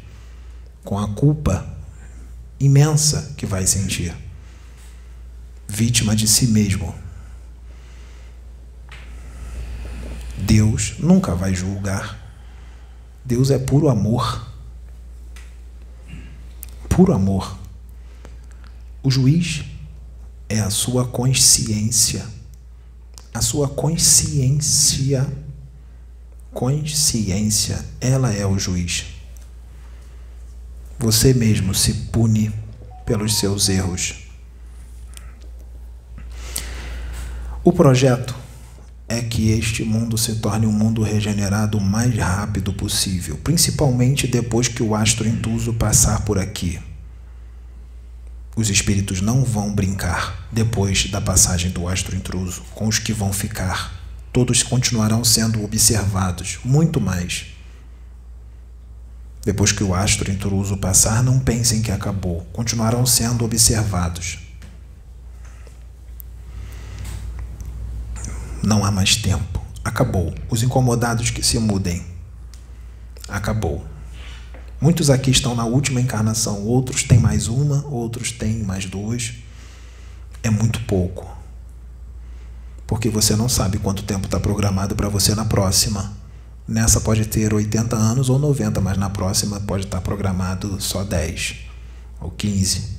[0.83, 1.65] com a culpa
[2.59, 4.13] imensa que vai sentir,
[5.67, 6.93] vítima de si mesmo.
[10.37, 12.17] Deus nunca vai julgar.
[13.23, 14.47] Deus é puro amor.
[16.87, 17.58] Puro amor.
[19.01, 19.63] O juiz
[20.49, 22.25] é a sua consciência.
[23.33, 25.25] A sua consciência.
[26.51, 29.05] Consciência, ela é o juiz.
[30.97, 32.51] Você mesmo se pune
[33.05, 34.15] pelos seus erros.
[37.63, 38.35] O projeto
[39.07, 44.67] é que este mundo se torne um mundo regenerado o mais rápido possível, principalmente depois
[44.67, 46.79] que o astro intuso passar por aqui.
[48.55, 53.31] Os espíritos não vão brincar depois da passagem do astro intruso com os que vão
[53.31, 53.93] ficar.
[54.33, 57.47] Todos continuarão sendo observados, muito mais.
[59.45, 64.39] Depois que o astro intruso passar, não pensem que acabou, continuarão sendo observados.
[68.61, 69.63] Não há mais tempo.
[69.83, 70.35] Acabou.
[70.49, 72.05] Os incomodados que se mudem.
[73.27, 73.87] Acabou.
[74.81, 79.33] Muitos aqui estão na última encarnação, outros têm mais uma, outros têm mais duas.
[80.41, 81.27] É muito pouco.
[82.87, 86.13] Porque você não sabe quanto tempo está programado para você na próxima.
[86.65, 91.03] Nessa pode ter 80 anos ou 90, mas na próxima pode estar tá programado só
[91.03, 91.57] 10,
[92.21, 92.97] ou 15,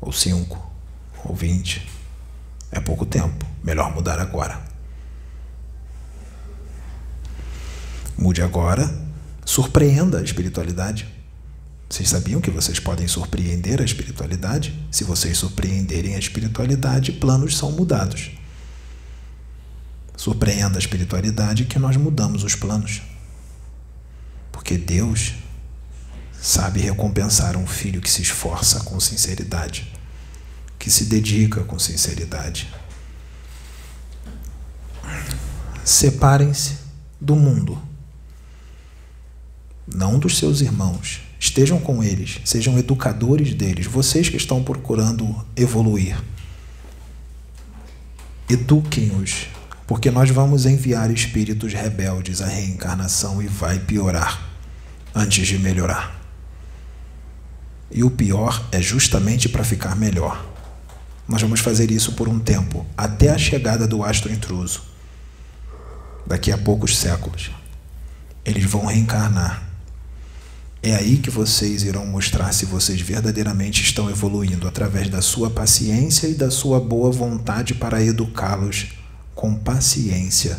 [0.00, 0.72] ou 5,
[1.24, 1.84] ou 20.
[2.70, 3.44] É pouco tempo.
[3.64, 4.64] Melhor mudar agora.
[8.16, 9.05] Mude agora
[9.46, 11.06] Surpreenda a espiritualidade.
[11.88, 14.76] Vocês sabiam que vocês podem surpreender a espiritualidade?
[14.90, 18.32] Se vocês surpreenderem a espiritualidade, planos são mudados.
[20.16, 23.02] Surpreenda a espiritualidade que nós mudamos os planos.
[24.50, 25.34] Porque Deus
[26.32, 29.92] sabe recompensar um filho que se esforça com sinceridade,
[30.76, 32.68] que se dedica com sinceridade.
[35.84, 36.78] Separem-se
[37.20, 37.80] do mundo,
[39.96, 41.20] não dos seus irmãos.
[41.40, 46.16] Estejam com eles, sejam educadores deles, vocês que estão procurando evoluir.
[48.48, 49.48] Eduquem-os,
[49.86, 54.40] porque nós vamos enviar espíritos rebeldes à reencarnação e vai piorar
[55.14, 56.20] antes de melhorar.
[57.90, 60.44] E o pior é justamente para ficar melhor.
[61.28, 64.82] Nós vamos fazer isso por um tempo, até a chegada do astro intruso.
[66.26, 67.50] Daqui a poucos séculos.
[68.44, 69.65] Eles vão reencarnar.
[70.86, 76.28] É aí que vocês irão mostrar se vocês verdadeiramente estão evoluindo através da sua paciência
[76.28, 78.92] e da sua boa vontade para educá-los
[79.34, 80.56] com paciência.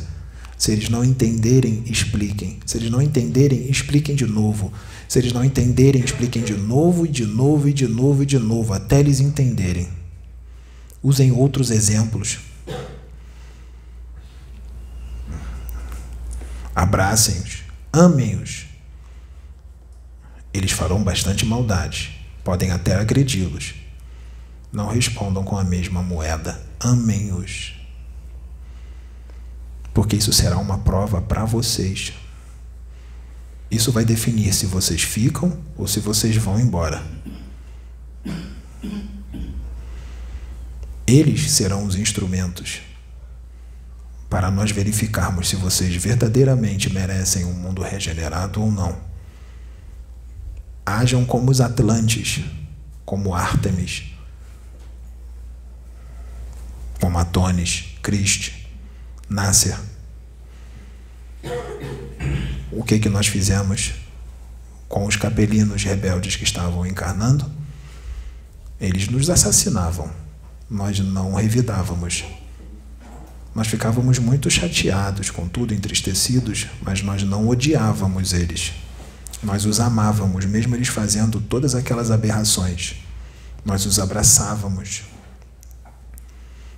[0.57, 2.59] Se eles não entenderem, expliquem.
[2.65, 4.73] Se eles não entenderem, expliquem de novo.
[5.07, 8.37] Se eles não entenderem, expliquem de novo e de novo e de novo e de
[8.37, 9.87] novo, até eles entenderem.
[11.01, 12.39] Usem outros exemplos.
[16.75, 17.59] Abracem-os,
[17.93, 18.66] amem-os.
[20.53, 23.75] Eles farão bastante maldade, podem até agredi-los.
[24.71, 26.61] Não respondam com a mesma moeda.
[26.79, 27.73] Amem-os.
[29.93, 32.13] Porque isso será uma prova para vocês.
[33.69, 37.03] Isso vai definir se vocês ficam ou se vocês vão embora.
[41.05, 42.81] Eles serão os instrumentos
[44.29, 49.06] para nós verificarmos se vocês verdadeiramente merecem um mundo regenerado ou não.
[50.89, 52.45] Hajam como os Atlantes,
[53.03, 54.05] como Artemis,
[57.01, 58.53] como Atones, Crist,
[59.27, 59.77] Nasser.
[62.71, 63.95] O que que nós fizemos
[64.87, 67.51] com os capelinos rebeldes que estavam encarnando?
[68.79, 70.09] Eles nos assassinavam.
[70.69, 72.23] Nós não revidávamos.
[73.53, 78.86] Nós ficávamos muito chateados, contudo entristecidos, mas nós não odiávamos eles.
[79.43, 82.95] Nós os amávamos, mesmo eles fazendo todas aquelas aberrações.
[83.63, 85.03] Nós os abraçávamos.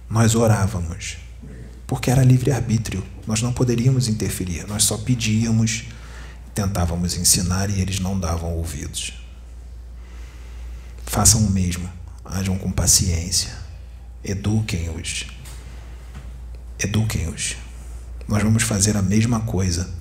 [0.09, 1.17] Nós orávamos.
[1.87, 3.03] Porque era livre-arbítrio.
[3.25, 4.67] Nós não poderíamos interferir.
[4.67, 5.85] Nós só pedíamos,
[6.53, 9.13] tentávamos ensinar e eles não davam ouvidos.
[11.05, 11.89] Façam o mesmo.
[12.25, 13.51] Hajam com paciência.
[14.23, 15.27] Eduquem-os.
[16.77, 17.55] Eduquem-os.
[18.27, 19.98] Nós vamos fazer a mesma coisa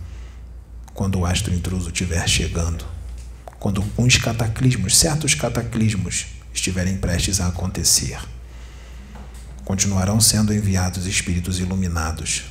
[0.98, 2.84] quando o astro intruso estiver chegando,
[3.60, 8.18] quando uns cataclismos, certos cataclismos, estiverem prestes a acontecer.
[9.64, 12.46] Continuarão sendo enviados espíritos iluminados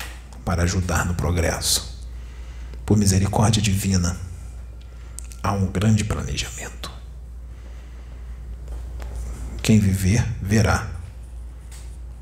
[0.45, 2.07] para ajudar no progresso.
[2.85, 4.15] Por misericórdia divina,
[5.43, 6.89] há um grande planejamento.
[9.61, 10.89] Quem viver, verá.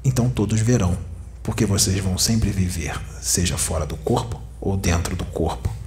[0.03, 0.97] Então todos verão,
[1.43, 5.84] porque vocês vão sempre viver, seja fora do corpo ou dentro do corpo.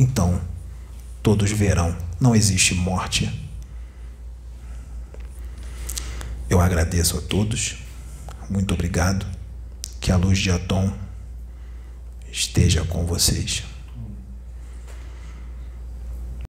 [0.00, 0.40] Então,
[1.22, 3.30] todos verão, não existe morte.
[6.48, 7.76] Eu agradeço a todos,
[8.48, 9.26] muito obrigado,
[10.00, 10.90] que a luz de Atom
[12.32, 13.62] esteja com vocês.